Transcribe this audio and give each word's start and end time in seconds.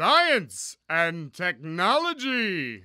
Science 0.00 0.78
and 0.88 1.28
Technology. 1.28 2.84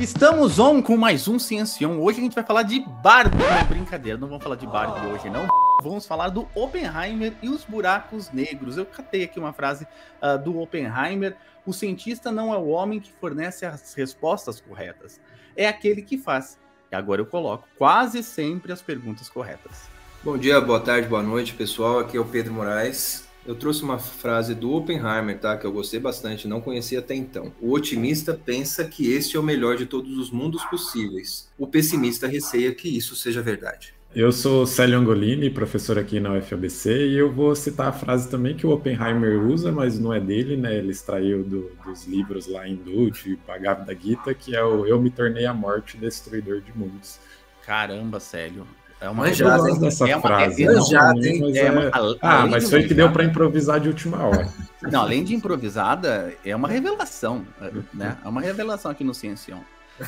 Estamos 0.00 0.58
on 0.58 0.82
com 0.82 0.96
mais 0.96 1.28
um 1.28 1.38
Ciencion. 1.38 2.00
Hoje 2.00 2.18
a 2.18 2.22
gente 2.22 2.34
vai 2.34 2.42
falar 2.42 2.64
de 2.64 2.80
Barbie. 2.80 3.38
Não, 3.38 3.68
brincadeira, 3.68 4.18
não 4.18 4.26
vamos 4.26 4.42
falar 4.42 4.56
de 4.56 4.66
Barbie 4.66 5.06
hoje, 5.06 5.30
não. 5.30 5.46
Vamos 5.80 6.04
falar 6.04 6.30
do 6.30 6.48
Oppenheimer 6.56 7.34
e 7.40 7.48
os 7.48 7.64
buracos 7.64 8.32
negros. 8.32 8.76
Eu 8.76 8.84
catei 8.84 9.22
aqui 9.22 9.38
uma 9.38 9.52
frase 9.52 9.86
uh, 10.20 10.36
do 10.42 10.58
Oppenheimer. 10.58 11.36
O 11.64 11.72
cientista 11.72 12.32
não 12.32 12.52
é 12.52 12.56
o 12.56 12.66
homem 12.66 12.98
que 12.98 13.12
fornece 13.12 13.64
as 13.64 13.94
respostas 13.94 14.60
corretas, 14.60 15.20
é 15.56 15.68
aquele 15.68 16.02
que 16.02 16.18
faz. 16.18 16.58
E 16.90 16.96
agora 16.96 17.20
eu 17.20 17.26
coloco 17.26 17.68
quase 17.78 18.24
sempre 18.24 18.72
as 18.72 18.82
perguntas 18.82 19.28
corretas. 19.28 19.91
Bom 20.24 20.38
dia, 20.38 20.60
boa 20.60 20.78
tarde, 20.78 21.08
boa 21.08 21.20
noite, 21.20 21.52
pessoal. 21.52 21.98
Aqui 21.98 22.16
é 22.16 22.20
o 22.20 22.24
Pedro 22.24 22.54
Moraes. 22.54 23.28
Eu 23.44 23.56
trouxe 23.56 23.82
uma 23.82 23.98
frase 23.98 24.54
do 24.54 24.70
Oppenheimer, 24.72 25.36
tá? 25.36 25.56
Que 25.56 25.66
eu 25.66 25.72
gostei 25.72 25.98
bastante, 25.98 26.46
não 26.46 26.60
conhecia 26.60 27.00
até 27.00 27.12
então. 27.12 27.52
O 27.60 27.72
otimista 27.72 28.32
pensa 28.32 28.84
que 28.84 29.12
este 29.12 29.36
é 29.36 29.40
o 29.40 29.42
melhor 29.42 29.76
de 29.76 29.84
todos 29.84 30.16
os 30.16 30.30
mundos 30.30 30.64
possíveis. 30.66 31.50
O 31.58 31.66
pessimista 31.66 32.28
receia 32.28 32.72
que 32.72 32.88
isso 32.88 33.16
seja 33.16 33.42
verdade. 33.42 33.94
Eu 34.14 34.30
sou 34.30 34.64
Célio 34.64 34.96
Angolini, 34.96 35.50
professor 35.50 35.98
aqui 35.98 36.20
na 36.20 36.34
UFABC, 36.34 37.08
e 37.08 37.18
eu 37.18 37.32
vou 37.32 37.56
citar 37.56 37.88
a 37.88 37.92
frase 37.92 38.30
também 38.30 38.54
que 38.56 38.64
o 38.64 38.70
Oppenheimer 38.70 39.44
usa, 39.44 39.72
mas 39.72 39.98
não 39.98 40.14
é 40.14 40.20
dele, 40.20 40.56
né? 40.56 40.76
Ele 40.76 40.92
extraiu 40.92 41.42
do, 41.42 41.72
dos 41.84 42.06
livros 42.06 42.46
lá 42.46 42.68
em 42.68 42.76
Dutch, 42.76 43.26
Bhagavad 43.44 43.98
Gita, 44.00 44.32
que 44.34 44.54
é 44.54 44.62
o 44.62 44.86
Eu 44.86 45.02
me 45.02 45.10
tornei 45.10 45.46
a 45.46 45.52
morte, 45.52 45.96
destruidor 45.96 46.60
de 46.60 46.70
mundos. 46.78 47.18
Caramba, 47.66 48.20
Célio. 48.20 48.66
É 49.02 49.08
uma 49.08 49.24
manjada, 49.24 49.68
hein? 49.68 49.80
Dessa 49.80 50.08
é 50.08 50.14
uma, 50.14 50.22
frase. 50.22 50.62
É, 50.62 50.72
manjada, 50.72 51.26
hein? 51.26 51.40
Mas 51.40 51.56
é, 51.56 51.66
é... 51.66 51.90
ah, 52.22 52.46
mas 52.46 52.70
foi 52.70 52.82
de 52.82 52.88
que 52.88 52.94
deu 52.94 53.10
para 53.10 53.24
improvisar 53.24 53.80
de 53.80 53.88
última 53.88 54.24
hora. 54.24 54.48
Não, 54.80 55.00
além 55.00 55.24
de 55.24 55.34
improvisada, 55.34 56.32
é 56.44 56.54
uma 56.54 56.68
revelação, 56.68 57.44
né? 57.92 58.16
É 58.24 58.28
uma 58.28 58.40
revelação 58.40 58.92
aqui 58.92 59.02
no 59.02 59.12
Ciencion. 59.12 59.58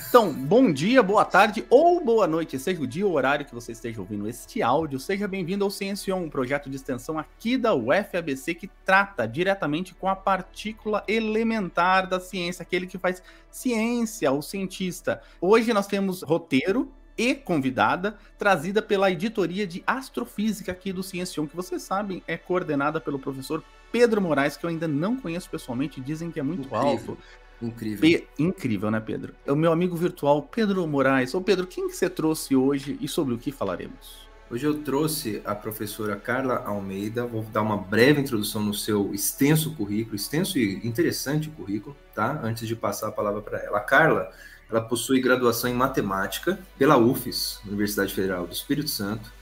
Então, 0.08 0.32
bom 0.32 0.72
dia, 0.72 1.02
boa 1.02 1.24
tarde 1.24 1.64
ou 1.68 2.04
boa 2.04 2.26
noite, 2.28 2.56
seja 2.58 2.80
o 2.80 2.86
dia 2.86 3.04
ou 3.04 3.12
o 3.12 3.14
horário 3.16 3.44
que 3.44 3.54
você 3.54 3.72
esteja 3.72 4.00
ouvindo 4.00 4.28
este 4.28 4.62
áudio. 4.62 5.00
Seja 5.00 5.26
bem-vindo 5.26 5.64
ao 5.64 5.70
Ciencion, 5.70 6.18
um 6.18 6.30
projeto 6.30 6.70
de 6.70 6.76
extensão 6.76 7.18
aqui 7.18 7.56
da 7.56 7.74
UFABC 7.74 8.54
que 8.54 8.70
trata 8.84 9.26
diretamente 9.26 9.92
com 9.92 10.08
a 10.08 10.14
partícula 10.14 11.02
elementar 11.08 12.08
da 12.08 12.20
ciência, 12.20 12.62
aquele 12.62 12.86
que 12.86 12.96
faz 12.96 13.20
ciência, 13.50 14.30
o 14.30 14.40
cientista. 14.40 15.20
Hoje 15.40 15.72
nós 15.72 15.88
temos 15.88 16.22
roteiro, 16.22 16.92
e 17.16 17.34
convidada, 17.34 18.16
trazida 18.38 18.82
pela 18.82 19.10
editoria 19.10 19.66
de 19.66 19.82
astrofísica 19.86 20.72
aqui 20.72 20.92
do 20.92 21.02
Ciencion, 21.02 21.46
que 21.46 21.56
vocês 21.56 21.82
sabem 21.82 22.22
é 22.26 22.36
coordenada 22.36 23.00
pelo 23.00 23.18
professor 23.18 23.62
Pedro 23.92 24.20
Moraes, 24.20 24.56
que 24.56 24.66
eu 24.66 24.70
ainda 24.70 24.88
não 24.88 25.16
conheço 25.16 25.48
pessoalmente, 25.48 26.00
dizem 26.00 26.30
que 26.30 26.40
é 26.40 26.42
muito 26.42 26.66
incrível, 26.66 26.80
alto. 26.80 27.18
Incrível. 27.62 28.00
Pe 28.00 28.28
incrível, 28.38 28.90
né, 28.90 29.00
Pedro? 29.00 29.34
É 29.46 29.52
o 29.52 29.56
meu 29.56 29.70
amigo 29.70 29.96
virtual 29.96 30.42
Pedro 30.42 30.86
Moraes. 30.86 31.34
Ô, 31.34 31.40
Pedro, 31.40 31.66
quem 31.66 31.88
que 31.88 31.96
você 31.96 32.10
trouxe 32.10 32.56
hoje 32.56 32.98
e 33.00 33.06
sobre 33.06 33.34
o 33.34 33.38
que 33.38 33.52
falaremos? 33.52 34.24
Hoje 34.50 34.66
eu 34.66 34.82
trouxe 34.82 35.40
a 35.44 35.54
professora 35.54 36.16
Carla 36.16 36.62
Almeida, 36.66 37.26
vou 37.26 37.42
dar 37.44 37.62
uma 37.62 37.76
breve 37.76 38.20
introdução 38.20 38.62
no 38.62 38.74
seu 38.74 39.14
extenso 39.14 39.74
currículo, 39.74 40.14
extenso 40.14 40.58
e 40.58 40.86
interessante 40.86 41.48
currículo, 41.48 41.96
tá? 42.14 42.40
Antes 42.42 42.68
de 42.68 42.76
passar 42.76 43.08
a 43.08 43.12
palavra 43.12 43.40
para 43.40 43.58
ela. 43.58 43.78
A 43.78 43.80
Carla 43.80 44.30
ela 44.70 44.80
possui 44.80 45.20
graduação 45.20 45.70
em 45.70 45.74
matemática 45.74 46.58
pela 46.78 46.96
UFES, 46.96 47.60
Universidade 47.66 48.12
Federal 48.12 48.46
do 48.46 48.52
Espírito 48.52 48.90
Santo, 48.90 49.32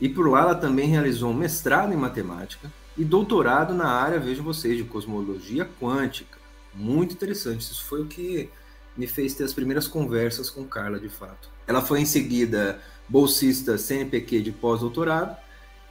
e 0.00 0.08
por 0.08 0.28
lá 0.28 0.40
ela 0.40 0.54
também 0.54 0.88
realizou 0.88 1.30
um 1.30 1.34
mestrado 1.34 1.92
em 1.92 1.96
matemática 1.96 2.70
e 2.96 3.04
doutorado 3.04 3.74
na 3.74 3.88
área, 3.88 4.20
vejam 4.20 4.44
vocês, 4.44 4.76
de 4.76 4.84
cosmologia 4.84 5.68
quântica. 5.80 6.38
Muito 6.74 7.14
interessante, 7.14 7.60
isso 7.60 7.84
foi 7.84 8.02
o 8.02 8.06
que 8.06 8.50
me 8.96 9.06
fez 9.06 9.34
ter 9.34 9.44
as 9.44 9.52
primeiras 9.52 9.88
conversas 9.88 10.50
com 10.50 10.64
Carla, 10.64 10.98
de 10.98 11.08
fato. 11.08 11.48
Ela 11.66 11.82
foi 11.82 12.00
em 12.00 12.06
seguida 12.06 12.80
bolsista 13.08 13.76
CNPq 13.76 14.40
de 14.40 14.52
pós-doutorado 14.52 15.36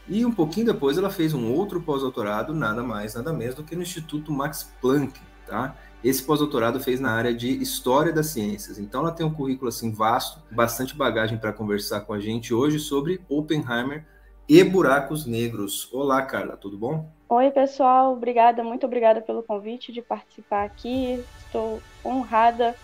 e 0.08 0.26
um 0.26 0.32
pouquinho 0.32 0.68
depois 0.68 0.98
ela 0.98 1.10
fez 1.10 1.34
um 1.34 1.52
outro 1.52 1.82
pós-doutorado, 1.82 2.54
nada 2.54 2.84
mais, 2.84 3.16
nada 3.16 3.32
menos 3.32 3.56
do 3.56 3.64
que 3.64 3.76
no 3.76 3.82
Instituto 3.82 4.32
Max 4.32 4.70
Planck, 4.82 5.20
tá? 5.48 5.76
Esse 6.04 6.22
pós-doutorado 6.22 6.82
fez 6.82 7.00
na 7.00 7.12
área 7.12 7.34
de 7.34 7.48
História 7.62 8.12
das 8.12 8.28
Ciências. 8.28 8.78
Então 8.78 9.00
ela 9.00 9.12
tem 9.12 9.26
um 9.26 9.34
currículo 9.34 9.70
assim 9.70 9.90
vasto, 9.90 10.42
bastante 10.52 10.94
bagagem 10.94 11.38
para 11.38 11.54
conversar 11.54 12.02
com 12.02 12.12
a 12.12 12.20
gente 12.20 12.54
hoje 12.54 12.78
sobre 12.78 13.22
Oppenheimer 13.30 14.06
e 14.50 14.62
buracos 14.66 15.26
negros. 15.26 15.90
Olá, 15.94 16.22
Carla, 16.24 16.58
tudo 16.58 16.78
bom? 16.78 17.10
Oi, 17.30 17.50
pessoal. 17.52 18.12
Obrigada, 18.12 18.62
muito 18.66 18.86
obrigada 18.86 19.22
pelo 19.22 19.42
convite 19.44 19.94
de 19.94 20.02
participar 20.02 20.66
aqui. 20.66 21.24
Estou 21.46 21.82
honrada 22.04 22.76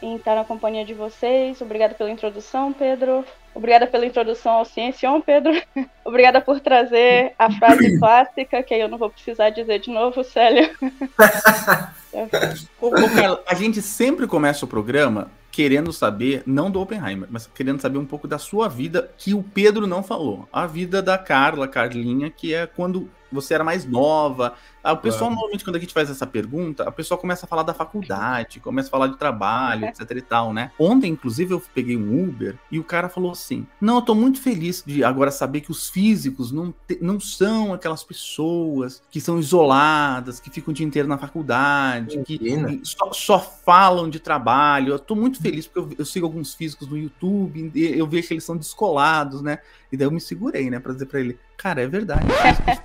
em 0.00 0.14
estar 0.14 0.36
na 0.36 0.44
companhia 0.44 0.84
de 0.84 0.94
vocês. 0.94 1.60
Obrigada 1.60 1.94
pela 1.94 2.12
introdução, 2.12 2.72
Pedro. 2.72 3.24
Obrigada 3.56 3.88
pela 3.88 4.06
introdução 4.06 4.52
ao 4.52 4.64
Ciencion, 4.64 5.20
Pedro. 5.20 5.50
Obrigada 6.04 6.40
por 6.40 6.60
trazer 6.60 7.34
a 7.36 7.50
frase 7.50 7.98
clássica, 7.98 8.62
que 8.62 8.72
aí 8.72 8.80
eu 8.80 8.88
não 8.88 8.98
vou 8.98 9.10
precisar 9.10 9.50
dizer 9.50 9.80
de 9.80 9.90
novo, 9.90 10.22
Célio. 10.22 10.70
ô, 12.80 12.88
ô, 12.88 13.10
Carla, 13.14 13.42
a 13.46 13.54
gente 13.54 13.82
sempre 13.82 14.26
começa 14.26 14.64
o 14.64 14.68
programa 14.68 15.30
querendo 15.50 15.92
saber, 15.92 16.42
não 16.46 16.70
do 16.70 16.80
Oppenheimer, 16.80 17.28
mas 17.30 17.48
querendo 17.52 17.80
saber 17.80 17.98
um 17.98 18.06
pouco 18.06 18.28
da 18.28 18.38
sua 18.38 18.68
vida, 18.68 19.10
que 19.18 19.34
o 19.34 19.42
Pedro 19.42 19.86
não 19.86 20.02
falou. 20.02 20.48
A 20.52 20.66
vida 20.66 21.02
da 21.02 21.18
Carla, 21.18 21.66
Carlinha, 21.66 22.30
que 22.30 22.54
é 22.54 22.66
quando 22.66 23.10
você 23.30 23.54
era 23.54 23.64
mais 23.64 23.84
nova. 23.84 24.54
Ah, 24.82 24.92
o 24.92 24.96
pessoal, 24.96 25.20
claro. 25.20 25.34
normalmente, 25.34 25.64
quando 25.64 25.76
a 25.76 25.78
gente 25.78 25.92
faz 25.92 26.08
essa 26.08 26.26
pergunta, 26.26 26.84
a 26.84 26.92
pessoa 26.92 27.18
começa 27.18 27.44
a 27.44 27.48
falar 27.48 27.62
da 27.62 27.74
faculdade, 27.74 28.60
começa 28.60 28.88
a 28.88 28.90
falar 28.90 29.08
de 29.08 29.18
trabalho, 29.18 29.84
é. 29.84 29.88
etc 29.88 30.10
e 30.12 30.22
tal, 30.22 30.52
né? 30.52 30.70
Ontem, 30.78 31.10
inclusive, 31.10 31.52
eu 31.52 31.62
peguei 31.74 31.96
um 31.96 32.24
Uber 32.24 32.56
e 32.70 32.78
o 32.78 32.84
cara 32.84 33.08
falou 33.08 33.32
assim: 33.32 33.66
Não, 33.80 33.96
eu 33.96 34.02
tô 34.02 34.14
muito 34.14 34.40
feliz 34.40 34.82
de 34.86 35.04
agora 35.04 35.30
saber 35.30 35.60
que 35.60 35.70
os 35.70 35.90
físicos 35.90 36.52
não, 36.52 36.72
te, 36.86 36.98
não 37.02 37.20
são 37.20 37.74
aquelas 37.74 38.02
pessoas 38.02 39.02
que 39.10 39.20
são 39.20 39.38
isoladas, 39.38 40.40
que 40.40 40.50
ficam 40.50 40.72
o 40.72 40.74
dia 40.74 40.86
inteiro 40.86 41.08
na 41.08 41.18
faculdade, 41.18 42.22
que 42.22 42.38
só, 42.82 43.12
só, 43.12 43.38
falam 43.38 44.08
de 44.08 44.20
trabalho. 44.20 44.94
Eu 44.94 44.98
tô 44.98 45.14
muito 45.14 45.42
feliz 45.42 45.66
porque 45.66 45.94
eu, 45.94 45.98
eu 45.98 46.04
sigo 46.06 46.24
alguns 46.24 46.54
físicos 46.54 46.88
no 46.88 46.96
YouTube, 46.96 47.70
eu 47.74 48.06
vejo 48.06 48.28
que 48.28 48.34
eles 48.34 48.44
são 48.44 48.56
descolados, 48.56 49.42
né? 49.42 49.58
E 49.90 49.96
daí 49.96 50.06
eu 50.06 50.10
me 50.10 50.20
segurei, 50.20 50.70
né, 50.70 50.78
pra 50.78 50.92
dizer 50.92 51.06
pra 51.06 51.20
ele: 51.20 51.38
Cara, 51.58 51.82
é 51.82 51.88
verdade. 51.88 52.24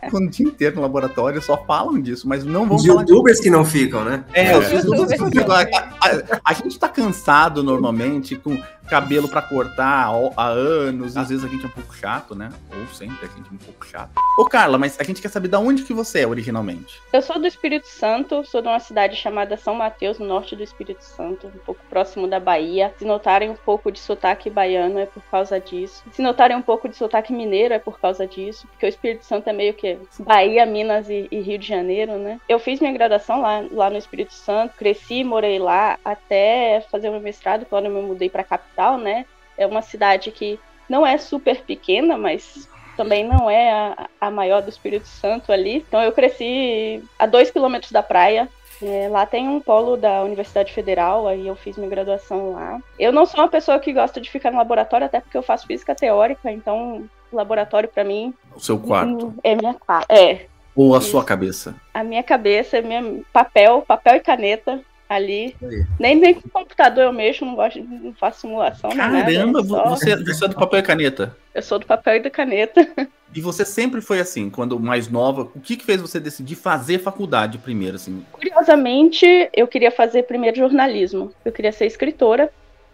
Ficam 0.03 0.19
o 0.19 0.29
dia 0.29 0.47
inteiro 0.47 0.77
no 0.77 0.81
laboratório, 0.81 1.39
só 1.39 1.63
falam 1.63 2.01
disso, 2.01 2.27
mas 2.27 2.43
não 2.43 2.67
vão 2.67 2.75
os 2.75 2.83
falar. 2.83 3.03
Os 3.03 3.09
youtubers 3.09 3.39
que 3.39 3.49
não 3.51 3.63
ficam, 3.63 4.03
né? 4.03 4.25
É, 4.33 4.47
é. 4.47 4.57
os 4.57 4.67
youtubers 4.71 5.11
que 5.13 5.19
não 5.19 5.31
ficam. 5.31 5.53
A, 5.53 5.61
a, 5.61 6.41
a, 6.43 6.53
gente 6.53 6.79
tá 6.79 6.89
cansado 6.89 7.61
normalmente 7.61 8.35
com 8.35 8.59
cabelo 8.87 9.27
para 9.27 9.41
cortar 9.41 10.09
há 10.35 10.47
anos. 10.47 11.17
Às 11.17 11.29
vezes 11.29 11.43
a 11.43 11.47
gente 11.47 11.63
é 11.63 11.67
um 11.67 11.71
pouco 11.71 11.95
chato, 11.95 12.35
né? 12.35 12.49
Ou 12.71 12.87
sempre 12.87 13.25
a 13.25 13.29
gente 13.29 13.49
é 13.49 13.53
um 13.53 13.57
pouco 13.57 13.85
chato. 13.85 14.11
Ô, 14.37 14.45
Carla, 14.45 14.77
mas 14.77 14.99
a 14.99 15.03
gente 15.03 15.21
quer 15.21 15.29
saber 15.29 15.47
de 15.47 15.55
onde 15.55 15.83
que 15.83 15.93
você 15.93 16.21
é 16.21 16.27
originalmente. 16.27 17.01
Eu 17.11 17.21
sou 17.21 17.39
do 17.39 17.47
Espírito 17.47 17.87
Santo, 17.87 18.43
sou 18.45 18.61
de 18.61 18.67
uma 18.67 18.79
cidade 18.79 19.15
chamada 19.15 19.57
São 19.57 19.75
Mateus, 19.75 20.19
no 20.19 20.25
norte 20.25 20.55
do 20.55 20.63
Espírito 20.63 21.03
Santo, 21.03 21.47
um 21.47 21.65
pouco 21.65 21.81
próximo 21.89 22.27
da 22.27 22.39
Bahia. 22.39 22.93
Se 22.97 23.05
notarem 23.05 23.49
um 23.49 23.55
pouco 23.55 23.91
de 23.91 23.99
sotaque 23.99 24.49
baiano, 24.49 24.99
é 24.99 25.05
por 25.05 25.23
causa 25.23 25.59
disso. 25.59 26.03
Se 26.11 26.21
notarem 26.21 26.57
um 26.57 26.61
pouco 26.61 26.89
de 26.89 26.95
sotaque 26.95 27.31
mineiro, 27.31 27.73
é 27.73 27.79
por 27.79 27.99
causa 27.99 28.27
disso, 28.27 28.67
porque 28.67 28.85
o 28.85 28.89
Espírito 28.89 29.25
Santo 29.25 29.47
é 29.49 29.53
meio 29.53 29.73
que 29.73 29.97
Bahia, 30.19 30.65
Minas 30.65 31.09
e, 31.09 31.27
e 31.31 31.39
Rio 31.39 31.57
de 31.57 31.67
Janeiro, 31.67 32.17
né? 32.17 32.39
Eu 32.49 32.59
fiz 32.59 32.79
minha 32.79 32.93
graduação 32.93 33.41
lá, 33.41 33.63
lá 33.71 33.89
no 33.89 33.97
Espírito 33.97 34.33
Santo, 34.33 34.75
cresci, 34.75 35.23
morei 35.23 35.59
lá 35.59 35.97
até 36.03 36.85
fazer 36.91 37.09
o 37.09 37.11
meu 37.11 37.21
mestrado, 37.21 37.65
quando 37.65 37.85
eu 37.85 37.91
me 37.91 38.01
mudei 38.01 38.29
para 38.29 38.43
capital 38.43 38.72
capital, 38.73 38.97
né? 38.97 39.25
É 39.57 39.65
uma 39.67 39.81
cidade 39.81 40.31
que 40.31 40.59
não 40.89 41.05
é 41.05 41.17
super 41.17 41.61
pequena, 41.61 42.17
mas 42.17 42.67
também 42.97 43.23
não 43.23 43.49
é 43.49 43.71
a, 43.71 44.09
a 44.19 44.31
maior 44.31 44.61
do 44.61 44.69
Espírito 44.69 45.07
Santo 45.07 45.51
ali. 45.51 45.77
Então 45.77 46.01
eu 46.01 46.11
cresci 46.11 47.03
a 47.17 47.25
dois 47.25 47.51
quilômetros 47.51 47.91
da 47.91 48.03
praia. 48.03 48.49
É, 48.81 49.07
lá 49.07 49.25
tem 49.25 49.47
um 49.47 49.61
polo 49.61 49.95
da 49.95 50.23
Universidade 50.23 50.73
Federal, 50.73 51.27
aí 51.27 51.47
eu 51.47 51.55
fiz 51.55 51.77
minha 51.77 51.89
graduação 51.89 52.51
lá. 52.51 52.79
Eu 52.99 53.13
não 53.13 53.25
sou 53.25 53.39
uma 53.39 53.47
pessoa 53.47 53.79
que 53.79 53.93
gosta 53.93 54.19
de 54.19 54.29
ficar 54.29 54.51
no 54.51 54.57
laboratório, 54.57 55.05
até 55.05 55.21
porque 55.21 55.37
eu 55.37 55.43
faço 55.43 55.65
física 55.65 55.95
teórica, 55.95 56.51
então 56.51 57.07
laboratório 57.31 57.87
para 57.87 58.03
mim. 58.03 58.33
O 58.53 58.59
seu 58.59 58.77
quarto. 58.77 59.33
É 59.43 59.55
minha 59.55 59.75
É. 60.09 60.47
Ou 60.75 60.95
a 60.95 60.97
Isso. 60.97 61.11
sua 61.11 61.23
cabeça? 61.23 61.75
A 61.93 62.03
minha 62.03 62.23
cabeça, 62.23 62.77
é 62.77 62.81
minha 62.81 63.21
papel, 63.31 63.83
papel 63.87 64.15
e 64.15 64.19
caneta 64.19 64.81
ali. 65.15 65.55
Nem, 65.99 66.15
nem 66.15 66.33
com 66.33 66.49
computador 66.49 67.05
eu 67.05 67.13
mexo, 67.13 67.45
não 67.45 67.55
gosto, 67.55 67.79
não 67.83 68.13
faço 68.13 68.41
simulação. 68.41 68.89
Caramba, 68.91 69.31
nada, 69.31 69.67
só... 69.67 69.89
você, 69.89 70.15
você 70.15 70.45
é 70.45 70.47
do 70.47 70.55
papel 70.55 70.79
e 70.79 70.83
caneta? 70.83 71.37
Eu 71.53 71.61
sou 71.61 71.79
do 71.79 71.85
papel 71.85 72.17
e 72.17 72.19
da 72.19 72.29
caneta. 72.29 72.87
E 73.35 73.41
você 73.41 73.65
sempre 73.65 73.99
foi 73.99 74.19
assim, 74.19 74.49
quando 74.49 74.79
mais 74.79 75.09
nova, 75.09 75.49
o 75.55 75.59
que, 75.59 75.75
que 75.75 75.83
fez 75.83 75.99
você 75.99 76.19
decidir 76.19 76.55
fazer 76.55 76.99
faculdade 76.99 77.57
primeiro, 77.57 77.95
assim? 77.95 78.23
Curiosamente, 78.31 79.25
eu 79.51 79.67
queria 79.67 79.89
fazer 79.89 80.23
primeiro 80.23 80.57
jornalismo. 80.57 81.31
Eu 81.43 81.51
queria 81.51 81.71
ser 81.71 81.87
escritora. 81.87 82.51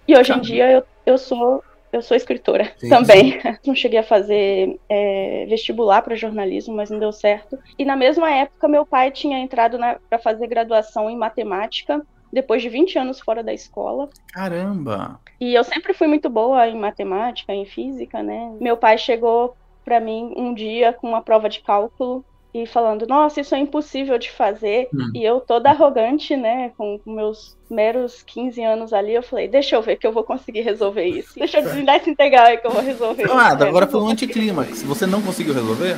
E 0.07 0.15
hoje 0.15 0.29
Caramba. 0.29 0.45
em 0.45 0.49
dia 0.49 0.71
eu, 0.71 0.83
eu 1.05 1.17
sou 1.17 1.63
eu 1.91 2.01
sou 2.01 2.15
escritora 2.15 2.71
Sim, 2.77 2.89
também. 2.89 3.39
Não 3.65 3.75
cheguei 3.75 3.99
a 3.99 4.03
fazer 4.03 4.79
é, 4.87 5.45
vestibular 5.49 6.01
para 6.01 6.15
jornalismo, 6.15 6.75
mas 6.75 6.89
não 6.89 6.99
deu 6.99 7.11
certo. 7.11 7.57
E 7.77 7.85
na 7.85 7.95
mesma 7.95 8.29
época, 8.31 8.67
meu 8.67 8.85
pai 8.85 9.11
tinha 9.11 9.39
entrado 9.39 9.77
para 10.09 10.19
fazer 10.19 10.47
graduação 10.47 11.09
em 11.09 11.17
matemática, 11.17 12.01
depois 12.31 12.61
de 12.61 12.69
20 12.69 12.99
anos 12.99 13.19
fora 13.19 13.43
da 13.43 13.53
escola. 13.53 14.09
Caramba! 14.31 15.19
E 15.39 15.53
eu 15.53 15.63
sempre 15.63 15.93
fui 15.93 16.07
muito 16.07 16.29
boa 16.29 16.67
em 16.67 16.77
matemática, 16.77 17.53
em 17.53 17.65
física, 17.65 18.21
né? 18.21 18.55
Meu 18.59 18.77
pai 18.77 18.97
chegou 18.97 19.55
para 19.83 19.99
mim 19.99 20.33
um 20.37 20.53
dia 20.53 20.93
com 20.93 21.07
uma 21.07 21.21
prova 21.21 21.49
de 21.49 21.61
cálculo 21.61 22.23
e 22.53 22.65
falando, 22.65 23.05
nossa, 23.07 23.39
isso 23.41 23.53
é 23.53 23.59
impossível 23.59 24.17
de 24.17 24.31
fazer. 24.31 24.87
Hum. 24.93 25.11
E 25.13 25.23
eu 25.23 25.39
toda 25.39 25.69
arrogante, 25.69 26.35
né, 26.35 26.71
com 26.77 26.99
meus 27.05 27.55
meros 27.69 28.23
15 28.23 28.63
anos 28.63 28.91
ali, 28.93 29.13
eu 29.13 29.21
falei, 29.21 29.47
deixa 29.47 29.75
eu 29.75 29.81
ver 29.83 29.97
que 29.97 30.07
eu 30.07 30.11
vou 30.11 30.23
conseguir 30.23 30.61
resolver 30.61 31.05
isso. 31.05 31.37
Deixa 31.37 31.59
eu 31.59 31.63
desvendar 31.63 31.97
esse 31.97 32.09
integral 32.09 32.45
aí 32.47 32.57
que 32.57 32.65
eu 32.65 32.71
vou 32.71 32.81
resolver. 32.81 33.29
Ah, 33.31 33.49
É, 33.59 33.63
agora 33.67 33.85
não 33.85 33.91
foi 33.91 34.01
um 34.01 34.09
anticlímax. 34.09 34.81
Você 34.83 35.05
não 35.05 35.21
conseguiu 35.21 35.53
resolver? 35.53 35.95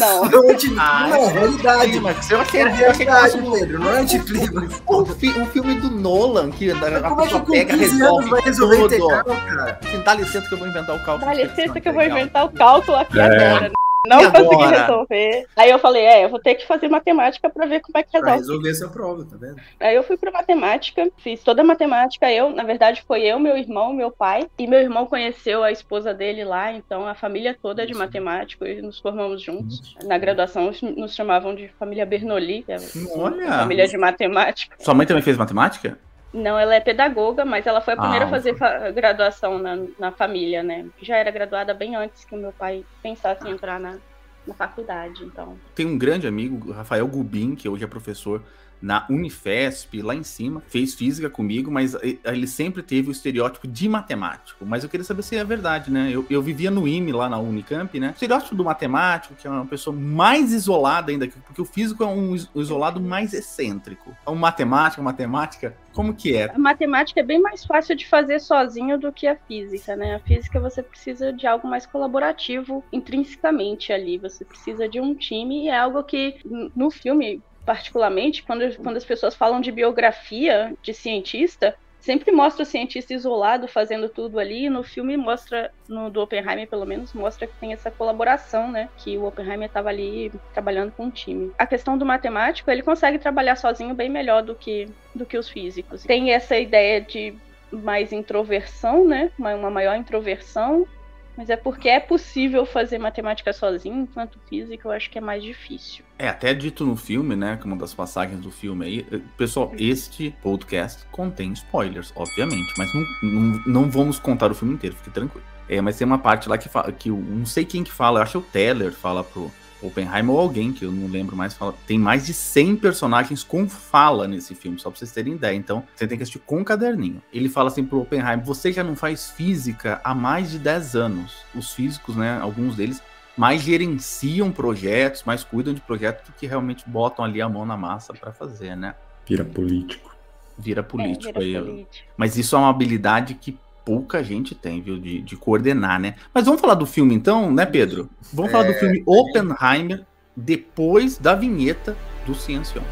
Não. 0.00 0.24
Não, 0.24 0.50
anti... 0.50 0.74
Ah, 0.78 1.06
não, 1.08 1.16
é 1.28 1.32
realidade. 1.32 1.98
Eu 2.30 2.40
achei, 2.40 2.60
É 2.62 2.64
que 2.70 2.76
realidade, 2.76 3.38
Pedro, 3.52 3.78
não 3.78 3.90
é 3.90 4.00
anticlímax. 4.00 4.82
um, 4.88 5.04
fi- 5.06 5.28
um 5.38 5.46
filme 5.46 5.74
do 5.74 5.90
Nolan, 5.90 6.50
que 6.50 6.70
a, 6.70 6.74
a 6.74 6.78
Como 7.02 7.20
é 7.20 7.24
que 7.24 7.24
pessoa 7.24 7.40
com 7.44 7.52
pega, 7.52 7.74
15 7.76 7.84
anos 7.84 8.00
resolve 8.00 8.30
vai 8.30 8.40
resolver 8.40 8.76
tudo. 8.76 8.86
integral, 8.94 9.24
cara? 9.24 9.78
Assim, 9.84 10.00
dá 10.02 10.14
licença 10.14 10.48
que 10.48 10.54
eu 10.54 10.58
vou 10.58 10.66
inventar 10.68 10.96
o 10.96 11.04
cálculo. 11.04 11.26
Dá 11.26 11.34
licença 11.34 11.80
que 11.80 11.88
eu 11.88 11.92
vou 11.92 12.02
inventar 12.02 12.44
o 12.46 12.50
cálculo 12.52 12.96
aqui 12.96 13.20
É. 13.20 13.22
agora. 13.50 13.72
Não 14.06 14.20
E 14.20 14.30
consegui 14.30 14.54
agora? 14.64 14.80
resolver. 14.82 15.46
Aí 15.56 15.70
eu 15.70 15.78
falei, 15.78 16.04
é, 16.04 16.24
eu 16.24 16.28
vou 16.28 16.38
ter 16.38 16.54
que 16.56 16.66
fazer 16.66 16.88
matemática 16.88 17.48
para 17.48 17.66
ver 17.66 17.80
como 17.80 17.96
é 17.96 18.02
que 18.02 18.10
Pra 18.10 18.20
resolve. 18.34 18.38
resolver 18.40 18.70
essa 18.70 18.88
prova, 18.88 19.24
tá 19.24 19.36
vendo? 19.38 19.56
Aí 19.80 19.94
eu 19.96 20.02
fui 20.02 20.16
para 20.16 20.30
matemática, 20.30 21.08
fiz 21.18 21.42
toda 21.42 21.62
a 21.62 21.64
matemática. 21.64 22.30
Eu, 22.30 22.50
na 22.50 22.62
verdade, 22.62 23.02
foi 23.06 23.22
eu, 23.22 23.38
meu 23.38 23.56
irmão, 23.56 23.92
meu 23.92 24.10
pai. 24.10 24.46
E 24.58 24.66
meu 24.66 24.78
irmão 24.80 25.06
conheceu 25.06 25.62
a 25.64 25.72
esposa 25.72 26.12
dele 26.12 26.44
lá, 26.44 26.72
então 26.72 27.06
a 27.06 27.14
família 27.14 27.56
toda 27.60 27.82
é 27.82 27.86
de 27.86 27.94
matemático 27.94 28.66
e 28.66 28.82
nos 28.82 28.98
formamos 28.98 29.40
juntos. 29.40 29.96
Na 30.04 30.18
graduação 30.18 30.70
nos 30.96 31.14
chamavam 31.14 31.54
de 31.54 31.68
família 31.78 32.04
Bernoulli, 32.04 32.62
que 32.62 32.72
é 32.72 32.76
Olha. 33.16 33.46
família 33.52 33.88
de 33.88 33.96
matemática. 33.96 34.76
Sua 34.78 34.94
mãe 34.94 35.06
também 35.06 35.22
fez 35.22 35.36
matemática? 35.38 35.98
Não, 36.34 36.58
ela 36.58 36.74
é 36.74 36.80
pedagoga, 36.80 37.44
mas 37.44 37.66
ela 37.66 37.80
foi 37.80 37.94
a 37.94 37.96
primeira 37.96 38.24
Ah, 38.24 38.28
a 38.28 38.30
fazer 38.30 38.56
fa- 38.56 38.90
graduação 38.90 39.58
na, 39.58 39.76
na 39.98 40.10
família, 40.12 40.62
né? 40.62 40.86
Já 41.00 41.16
era 41.16 41.30
graduada 41.30 41.72
bem 41.72 41.94
antes 41.94 42.24
que 42.24 42.34
o 42.34 42.38
meu 42.38 42.52
pai 42.52 42.84
pensasse 43.02 43.46
em 43.46 43.52
entrar 43.52 43.78
na, 43.78 43.98
na 44.46 44.54
faculdade, 44.54 45.24
então. 45.24 45.56
Tem 45.74 45.86
um 45.86 45.96
grande 45.96 46.26
amigo, 46.26 46.72
Rafael 46.72 47.06
Gubin, 47.06 47.54
que 47.54 47.68
hoje 47.68 47.84
é 47.84 47.86
professor 47.86 48.42
na 48.84 49.06
Unifesp, 49.08 50.02
lá 50.02 50.14
em 50.14 50.22
cima, 50.22 50.62
fez 50.68 50.94
física 50.94 51.30
comigo, 51.30 51.70
mas 51.70 51.94
e- 51.94 52.20
ele 52.22 52.46
sempre 52.46 52.82
teve 52.82 53.08
o 53.08 53.12
estereótipo 53.12 53.66
de 53.66 53.88
matemático. 53.88 54.64
Mas 54.66 54.84
eu 54.84 54.90
queria 54.90 55.04
saber 55.04 55.22
se 55.22 55.36
é 55.36 55.42
verdade, 55.44 55.90
né? 55.90 56.10
Eu, 56.12 56.26
eu 56.28 56.42
vivia 56.42 56.70
no 56.70 56.86
IME, 56.86 57.10
lá 57.12 57.26
na 57.28 57.38
Unicamp, 57.38 57.98
né? 57.98 58.08
O 58.08 58.12
estereótipo 58.12 58.54
do 58.54 58.62
matemático, 58.64 59.34
que 59.34 59.46
é 59.46 59.50
uma 59.50 59.64
pessoa 59.64 59.96
mais 59.96 60.52
isolada 60.52 61.10
ainda, 61.10 61.26
que- 61.26 61.38
porque 61.40 61.62
o 61.62 61.64
físico 61.64 62.02
é 62.04 62.06
um 62.06 62.34
is- 62.34 62.50
isolado 62.54 63.00
mais 63.00 63.32
excêntrico. 63.32 64.14
Um 64.28 64.34
matemático, 64.34 65.02
matemática, 65.02 65.74
como 65.94 66.12
que 66.14 66.36
é? 66.36 66.50
A 66.50 66.58
matemática 66.58 67.20
é 67.20 67.24
bem 67.24 67.40
mais 67.40 67.64
fácil 67.64 67.96
de 67.96 68.06
fazer 68.06 68.38
sozinho 68.40 68.98
do 68.98 69.10
que 69.12 69.26
a 69.26 69.36
física, 69.36 69.96
né? 69.96 70.16
A 70.16 70.20
física 70.20 70.60
você 70.60 70.82
precisa 70.82 71.32
de 71.32 71.46
algo 71.46 71.66
mais 71.66 71.86
colaborativo 71.86 72.84
intrinsecamente 72.92 73.92
ali. 73.92 74.18
Você 74.18 74.44
precisa 74.44 74.86
de 74.88 75.00
um 75.00 75.14
time 75.14 75.64
e 75.64 75.68
é 75.68 75.78
algo 75.78 76.02
que 76.02 76.36
no 76.76 76.90
filme, 76.90 77.40
particularmente, 77.64 78.42
quando, 78.42 78.76
quando 78.76 78.96
as 78.96 79.04
pessoas 79.04 79.34
falam 79.34 79.60
de 79.60 79.72
biografia 79.72 80.74
de 80.82 80.92
cientista, 80.92 81.74
sempre 82.04 82.30
mostra 82.30 82.62
o 82.62 82.66
cientista 82.66 83.14
isolado 83.14 83.66
fazendo 83.66 84.10
tudo 84.10 84.38
ali. 84.38 84.66
E 84.66 84.70
no 84.70 84.82
filme 84.82 85.16
mostra, 85.16 85.72
no 85.88 86.10
do 86.10 86.20
Oppenheimer 86.20 86.68
pelo 86.68 86.84
menos, 86.84 87.14
mostra 87.14 87.46
que 87.46 87.54
tem 87.54 87.72
essa 87.72 87.90
colaboração, 87.90 88.70
né? 88.70 88.90
Que 88.98 89.16
o 89.16 89.24
Oppenheimer 89.24 89.66
estava 89.66 89.88
ali 89.88 90.30
trabalhando 90.52 90.92
com 90.92 91.06
um 91.06 91.10
time. 91.10 91.50
A 91.58 91.66
questão 91.66 91.96
do 91.96 92.04
matemático, 92.04 92.70
ele 92.70 92.82
consegue 92.82 93.18
trabalhar 93.18 93.56
sozinho 93.56 93.94
bem 93.94 94.10
melhor 94.10 94.42
do 94.42 94.54
que, 94.54 94.86
do 95.14 95.24
que 95.24 95.38
os 95.38 95.48
físicos. 95.48 96.02
Tem 96.02 96.32
essa 96.32 96.58
ideia 96.58 97.00
de 97.00 97.34
mais 97.72 98.12
introversão, 98.12 99.06
né? 99.06 99.30
Uma, 99.38 99.54
uma 99.54 99.70
maior 99.70 99.96
introversão. 99.96 100.86
Mas 101.36 101.50
é 101.50 101.56
porque 101.56 101.88
é 101.88 101.98
possível 101.98 102.64
fazer 102.64 102.98
matemática 102.98 103.52
sozinho, 103.52 104.02
enquanto 104.02 104.38
física 104.48 104.86
eu 104.86 104.92
acho 104.92 105.10
que 105.10 105.18
é 105.18 105.20
mais 105.20 105.42
difícil. 105.42 106.04
É 106.18 106.28
até 106.28 106.54
dito 106.54 106.86
no 106.86 106.94
filme, 106.96 107.34
né? 107.34 107.56
Que 107.60 107.66
uma 107.66 107.76
das 107.76 107.92
passagens 107.92 108.40
do 108.40 108.50
filme 108.52 108.84
aí. 108.86 109.06
eh, 109.10 109.20
Pessoal, 109.36 109.72
este 109.76 110.34
podcast 110.42 111.04
contém 111.10 111.52
spoilers, 111.52 112.12
obviamente, 112.14 112.72
mas 112.78 112.88
não, 112.94 113.02
não, 113.22 113.62
não 113.66 113.90
vamos 113.90 114.18
contar 114.20 114.50
o 114.50 114.54
filme 114.54 114.74
inteiro, 114.74 114.94
fique 114.96 115.10
tranquilo. 115.10 115.44
É, 115.68 115.80
mas 115.80 115.96
tem 115.98 116.06
uma 116.06 116.18
parte 116.18 116.48
lá 116.48 116.56
que 116.58 116.68
fala 116.68 116.92
que 116.92 117.10
o- 117.10 117.16
não 117.16 117.46
sei 117.46 117.64
quem 117.64 117.82
que 117.82 117.90
fala, 117.90 118.18
eu 118.18 118.22
acho 118.22 118.32
que 118.40 118.46
o 118.46 118.50
Teller 118.52 118.92
fala 118.92 119.24
pro 119.24 119.50
Oppenheimer 119.86 120.30
ou 120.30 120.40
alguém 120.40 120.72
que 120.72 120.84
eu 120.84 120.92
não 120.92 121.08
lembro 121.08 121.36
mais 121.36 121.54
fala. 121.54 121.74
Tem 121.86 121.98
mais 121.98 122.26
de 122.26 122.32
100 122.32 122.76
personagens 122.76 123.42
com 123.42 123.68
fala 123.68 124.26
nesse 124.26 124.54
filme, 124.54 124.78
só 124.78 124.90
pra 124.90 124.98
vocês 124.98 125.12
terem 125.12 125.34
ideia. 125.34 125.54
Então, 125.54 125.84
você 125.94 126.06
tem 126.06 126.16
que 126.16 126.22
assistir 126.22 126.40
com 126.40 126.58
um 126.58 126.64
caderninho. 126.64 127.22
Ele 127.32 127.48
fala 127.48 127.68
assim 127.68 127.84
pro 127.84 128.00
Oppenheimer: 128.00 128.44
"Você 128.44 128.72
já 128.72 128.82
não 128.82 128.96
faz 128.96 129.30
física 129.30 130.00
há 130.02 130.14
mais 130.14 130.50
de 130.50 130.58
10 130.58 130.94
anos". 130.94 131.36
Os 131.54 131.72
físicos, 131.72 132.16
né, 132.16 132.38
alguns 132.40 132.76
deles 132.76 133.02
mais 133.36 133.62
gerenciam 133.62 134.50
projetos, 134.52 135.24
mais 135.24 135.42
cuidam 135.42 135.74
de 135.74 135.80
projetos 135.80 136.28
do 136.28 136.32
que 136.34 136.46
realmente 136.46 136.84
botam 136.86 137.24
ali 137.24 137.42
a 137.42 137.48
mão 137.48 137.66
na 137.66 137.76
massa 137.76 138.14
pra 138.14 138.32
fazer, 138.32 138.76
né? 138.76 138.94
Vira 139.26 139.44
político. 139.44 140.14
Vira 140.56 140.82
político 140.82 141.36
é, 141.38 141.42
aí. 141.42 141.48
vira 141.48 141.62
ó. 141.62 141.66
político. 141.66 142.08
Mas 142.16 142.36
isso 142.36 142.54
é 142.54 142.58
uma 142.58 142.70
habilidade 142.70 143.34
que 143.34 143.58
pouca 143.84 144.22
gente 144.22 144.54
tem, 144.54 144.80
viu? 144.80 144.98
De, 144.98 145.20
de 145.20 145.36
coordenar, 145.36 146.00
né? 146.00 146.14
Mas 146.32 146.46
vamos 146.46 146.60
falar 146.60 146.74
do 146.74 146.86
filme 146.86 147.14
então, 147.14 147.52
né, 147.52 147.66
Pedro? 147.66 148.08
Vamos 148.32 148.50
falar 148.50 148.64
do 148.64 148.74
filme 148.74 149.02
Oppenheimer 149.06 150.04
depois 150.36 151.18
da 151.18 151.34
vinheta 151.34 151.96
do 152.26 152.34
Ciência. 152.34 152.82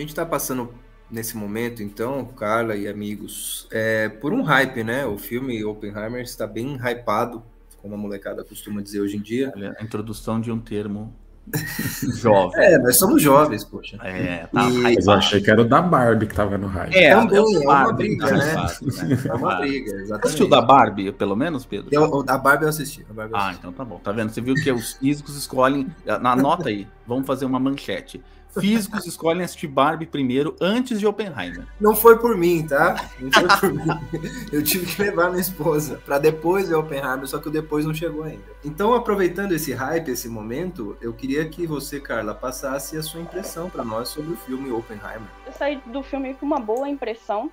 A 0.00 0.02
gente 0.02 0.14
tá 0.14 0.24
passando 0.24 0.72
nesse 1.10 1.36
momento, 1.36 1.82
então, 1.82 2.24
Carla 2.24 2.74
e 2.74 2.88
amigos, 2.88 3.68
é, 3.70 4.08
por 4.08 4.32
um 4.32 4.40
hype, 4.40 4.82
né? 4.82 5.04
O 5.04 5.18
filme 5.18 5.62
Oppenheimer 5.62 6.22
está 6.22 6.46
bem 6.46 6.76
hypado, 6.76 7.42
como 7.82 7.94
a 7.94 7.98
molecada 7.98 8.42
costuma 8.42 8.80
dizer 8.80 9.00
hoje 9.02 9.18
em 9.18 9.20
dia. 9.20 9.52
Olha, 9.54 9.76
a 9.78 9.84
introdução 9.84 10.40
de 10.40 10.50
um 10.50 10.58
termo 10.58 11.12
jovem. 12.16 12.64
É, 12.64 12.78
nós 12.78 12.96
somos 12.96 13.20
jovens, 13.20 13.62
poxa. 13.62 13.98
É, 14.02 14.46
tá. 14.46 14.70
E- 14.70 14.94
Mas 14.94 15.06
eu 15.06 15.12
achei 15.12 15.42
que 15.42 15.50
era 15.50 15.60
o 15.60 15.68
da 15.68 15.82
Barbie 15.82 16.26
que 16.26 16.34
tava 16.34 16.56
no 16.56 16.66
hype. 16.66 16.96
É, 16.96 17.14
Também, 17.14 17.36
é 17.36 17.40
o 17.42 17.54
é 17.56 17.58
uma 17.58 17.64
Barbie, 17.66 18.08
briga, 18.08 18.30
né? 18.30 18.38
né? 18.38 18.54
Né? 18.54 19.18
É 19.28 19.34
uma 19.34 19.56
briga, 19.56 19.90
Assistiu 19.90 20.00
exatamente. 20.00 20.48
da 20.48 20.62
Barbie, 20.62 21.12
pelo 21.12 21.36
menos, 21.36 21.66
Pedro? 21.66 21.88
Eu, 21.92 22.24
a 22.26 22.38
Barbie 22.38 22.64
eu 22.64 22.70
assisti. 22.70 23.04
A 23.10 23.12
Barbie 23.12 23.34
eu 23.34 23.38
Ah, 23.38 23.40
assisti. 23.48 23.58
então 23.60 23.72
tá 23.74 23.84
bom. 23.84 23.98
Tá 23.98 24.12
vendo? 24.12 24.30
Você 24.30 24.40
viu 24.40 24.54
que 24.54 24.72
os 24.72 24.94
físicos 24.94 25.36
escolhem. 25.36 25.86
Anota 26.08 26.70
aí, 26.70 26.86
vamos 27.06 27.26
fazer 27.26 27.44
uma 27.44 27.60
manchete. 27.60 28.22
Físicos 28.58 29.06
escolhem 29.06 29.44
assistir 29.44 29.68
Barbie 29.68 30.06
primeiro 30.06 30.56
antes 30.60 30.98
de 30.98 31.06
Oppenheimer. 31.06 31.66
Não 31.80 31.94
foi 31.94 32.18
por 32.18 32.36
mim, 32.36 32.66
tá? 32.66 33.10
Não 33.20 33.30
foi 33.30 33.48
por 33.58 33.72
mim. 33.72 33.84
Eu 34.52 34.62
tive 34.62 34.86
que 34.86 35.02
levar 35.02 35.30
minha 35.30 35.40
esposa 35.40 36.00
para 36.04 36.18
depois 36.18 36.68
ver 36.68 36.74
Oppenheimer, 36.74 37.26
só 37.26 37.38
que 37.38 37.48
o 37.48 37.50
depois 37.50 37.84
não 37.84 37.94
chegou 37.94 38.24
ainda. 38.24 38.44
Então, 38.64 38.94
aproveitando 38.94 39.52
esse 39.52 39.72
hype, 39.72 40.08
esse 40.08 40.28
momento, 40.28 40.96
eu 41.00 41.12
queria 41.12 41.48
que 41.48 41.66
você, 41.66 42.00
Carla, 42.00 42.34
passasse 42.34 42.96
a 42.96 43.02
sua 43.02 43.20
impressão 43.20 43.70
para 43.70 43.84
nós 43.84 44.08
sobre 44.08 44.32
o 44.32 44.36
filme 44.36 44.70
Oppenheimer. 44.70 45.28
Eu 45.46 45.52
saí 45.52 45.80
do 45.86 46.02
filme 46.02 46.34
com 46.34 46.46
uma 46.46 46.58
boa 46.58 46.88
impressão 46.88 47.50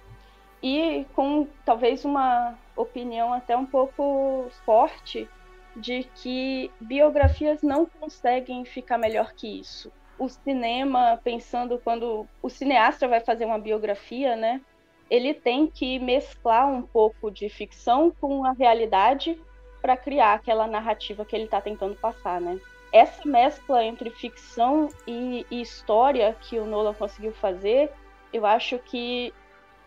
e 0.62 1.06
com 1.14 1.48
talvez 1.66 2.04
uma 2.04 2.56
opinião 2.76 3.34
até 3.34 3.56
um 3.56 3.66
pouco 3.66 4.48
forte 4.66 5.30
de 5.76 6.04
que 6.16 6.72
biografias 6.80 7.62
não 7.62 7.86
conseguem 7.86 8.66
ficar 8.66 8.98
melhor 8.98 9.34
que 9.34 9.60
isso. 9.60 9.92
O 10.18 10.28
cinema, 10.28 11.20
pensando 11.24 11.80
quando 11.84 12.28
o 12.42 12.50
cineasta 12.50 13.08
vai 13.08 13.20
fazer 13.20 13.46
uma 13.46 13.60
biografia, 13.60 14.36
né? 14.36 14.62
Ele 15.10 15.34
tem 15.34 15.68
que 15.68 16.00
mesclar 16.00 16.68
um 16.68 16.82
pouco 16.82 17.32
de 17.32 17.48
ficção 17.50 18.12
com 18.20 18.46
a 18.46 18.52
realidade 18.52 19.40
para 19.82 19.96
criar 19.96 20.34
aquela 20.34 20.68
narrativa 20.68 21.24
que 21.24 21.36
ele 21.36 21.46
está 21.46 21.62
tentando 21.62 21.96
passar, 21.96 22.42
né? 22.42 22.60
Essa 22.92 23.28
mescla 23.28 23.84
entre 23.84 24.10
ficção 24.10 24.90
e, 25.06 25.46
e 25.52 25.62
história 25.62 26.36
que 26.42 26.58
o 26.58 26.66
Nolan 26.66 26.94
conseguiu 26.94 27.34
fazer, 27.34 27.92
eu 28.34 28.46
acho 28.46 28.80
que 28.80 29.34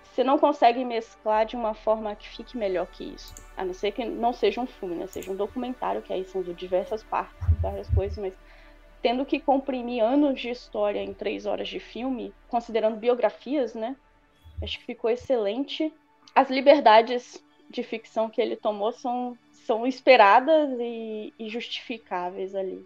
você 0.05 0.25
não 0.25 0.39
consegue 0.39 0.85
mesclar 0.85 1.47
de 1.47 1.57
uma 1.57 1.73
forma 1.73 2.15
que 2.17 2.29
fique 2.29 2.57
melhor 2.57 2.87
que 2.87 3.05
isso. 3.05 3.35
A 3.57 3.65
não 3.65 3.73
ser 3.73 3.93
que 3.93 4.05
não 4.05 4.33
seja 4.33 4.61
um 4.61 4.67
filme, 4.67 4.97
né? 4.97 5.07
Seja 5.07 5.31
um 5.31 5.37
documentário, 5.37 6.03
que 6.03 6.13
aí 6.13 6.25
são 6.25 6.43
de 6.43 6.53
diversas 6.53 7.03
partes, 7.03 7.37
várias 7.61 7.89
coisas, 7.91 8.19
mas 8.19 8.35
tendo 9.03 9.25
que 9.25 9.41
comprimir 9.41 10.03
anos 10.03 10.41
de 10.41 10.51
história 10.51 11.03
em 11.03 11.15
três 11.15 11.47
horas 11.47 11.69
de 11.69 11.81
filme, 11.81 12.33
considerando 12.49 12.97
biografias, 12.97 13.75
né? 13.75 13.97
Acho 14.63 14.79
que 14.79 14.85
ficou 14.85 15.11
excelente. 15.11 15.93
As 16.35 16.51
liberdades 16.51 17.43
de 17.69 17.83
ficção 17.83 18.29
que 18.29 18.41
ele 18.41 18.57
tomou 18.57 18.93
são, 18.93 19.37
são 19.53 19.87
esperadas 19.87 20.71
e, 20.79 21.33
e 21.39 21.49
justificáveis 21.49 22.55
ali. 22.55 22.85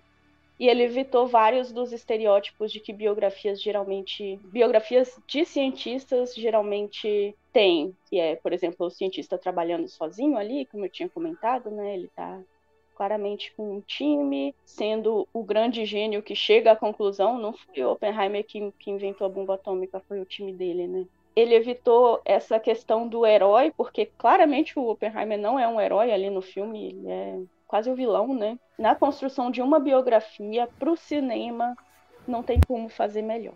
E 0.58 0.68
ele 0.68 0.84
evitou 0.84 1.26
vários 1.26 1.72
dos 1.72 1.92
estereótipos 1.92 2.70
de 2.70 2.78
que 2.78 2.92
biografias 2.92 3.60
geralmente. 3.60 4.38
Biografias 4.44 5.18
de 5.26 5.44
cientistas 5.44 6.32
geralmente 6.34 7.34
têm, 7.52 7.96
que 8.08 8.20
é, 8.20 8.36
por 8.36 8.52
exemplo, 8.52 8.86
o 8.86 8.90
cientista 8.90 9.36
trabalhando 9.36 9.88
sozinho 9.88 10.36
ali, 10.36 10.66
como 10.66 10.84
eu 10.84 10.90
tinha 10.90 11.08
comentado, 11.08 11.70
né? 11.70 11.94
Ele 11.94 12.06
está 12.06 12.40
claramente 12.94 13.52
com 13.56 13.76
um 13.76 13.80
time, 13.80 14.54
sendo 14.64 15.28
o 15.32 15.42
grande 15.42 15.84
gênio 15.84 16.22
que 16.22 16.34
chega 16.34 16.72
à 16.72 16.76
conclusão. 16.76 17.38
Não 17.38 17.52
foi 17.52 17.84
o 17.84 17.92
Oppenheimer 17.92 18.44
que, 18.44 18.72
que 18.78 18.90
inventou 18.90 19.26
a 19.26 19.30
bomba 19.30 19.54
atômica, 19.54 20.00
foi 20.08 20.20
o 20.20 20.24
time 20.24 20.52
dele, 20.52 20.86
né? 20.86 21.06
Ele 21.36 21.54
evitou 21.54 22.20
essa 22.24 22.60
questão 22.60 23.08
do 23.08 23.26
herói, 23.26 23.72
porque 23.76 24.06
claramente 24.06 24.78
o 24.78 24.88
Oppenheimer 24.88 25.38
não 25.38 25.58
é 25.58 25.66
um 25.66 25.80
herói 25.80 26.12
ali 26.12 26.30
no 26.30 26.40
filme, 26.40 26.86
ele 26.86 27.08
é 27.08 27.40
quase 27.66 27.90
o 27.90 27.94
vilão, 27.94 28.32
né? 28.32 28.58
Na 28.78 28.94
construção 28.94 29.50
de 29.50 29.60
uma 29.60 29.80
biografia 29.80 30.68
para 30.78 30.90
o 30.90 30.96
cinema, 30.96 31.76
não 32.26 32.42
tem 32.42 32.60
como 32.66 32.88
fazer 32.88 33.22
melhor. 33.22 33.54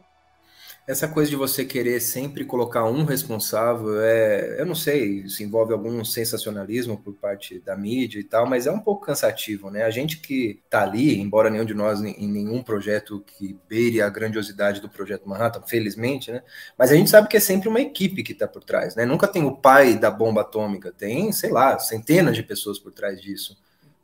Essa 0.89 1.07
coisa 1.07 1.29
de 1.29 1.37
você 1.37 1.67
querer 1.67 2.01
sempre 2.01 2.47
colocar 2.47 2.87
um 2.87 3.05
responsável, 3.05 4.01
é, 4.01 4.59
eu 4.59 4.65
não 4.65 4.75
sei, 4.75 5.19
isso 5.19 5.43
envolve 5.43 5.71
algum 5.71 6.03
sensacionalismo 6.03 6.97
por 6.97 7.13
parte 7.13 7.61
da 7.61 7.77
mídia 7.77 8.19
e 8.19 8.25
tal, 8.25 8.47
mas 8.47 8.67
é 8.67 8.71
um 8.71 8.81
pouco 8.81 9.05
cansativo, 9.05 9.71
né? 9.71 9.83
A 9.83 9.91
gente 9.91 10.17
que 10.17 10.63
tá 10.71 10.83
ali, 10.85 11.21
embora 11.21 11.51
nenhum 11.51 11.67
de 11.67 11.75
nós 11.75 12.01
em 12.01 12.27
nenhum 12.27 12.63
projeto 12.63 13.23
que 13.37 13.55
beire 13.69 14.01
a 14.01 14.09
grandiosidade 14.09 14.81
do 14.81 14.89
projeto 14.89 15.29
Manhattan, 15.29 15.61
felizmente, 15.67 16.33
né? 16.33 16.43
Mas 16.79 16.91
a 16.91 16.95
gente 16.95 17.11
sabe 17.11 17.29
que 17.29 17.37
é 17.37 17.41
sempre 17.41 17.69
uma 17.69 17.83
equipe 17.83 18.23
que 18.23 18.33
tá 18.33 18.49
por 18.49 18.65
trás, 18.65 18.97
né? 18.97 19.05
Nunca 19.05 19.29
tem 19.29 19.45
o 19.45 19.55
pai 19.55 19.95
da 19.95 20.11
bomba 20.11 20.41
atômica, 20.41 20.91
tem, 20.91 21.31
sei 21.33 21.51
lá, 21.51 21.79
centenas 21.79 22.35
de 22.35 22.43
pessoas 22.43 22.79
por 22.79 22.93
trás 22.93 23.21
disso. 23.21 23.59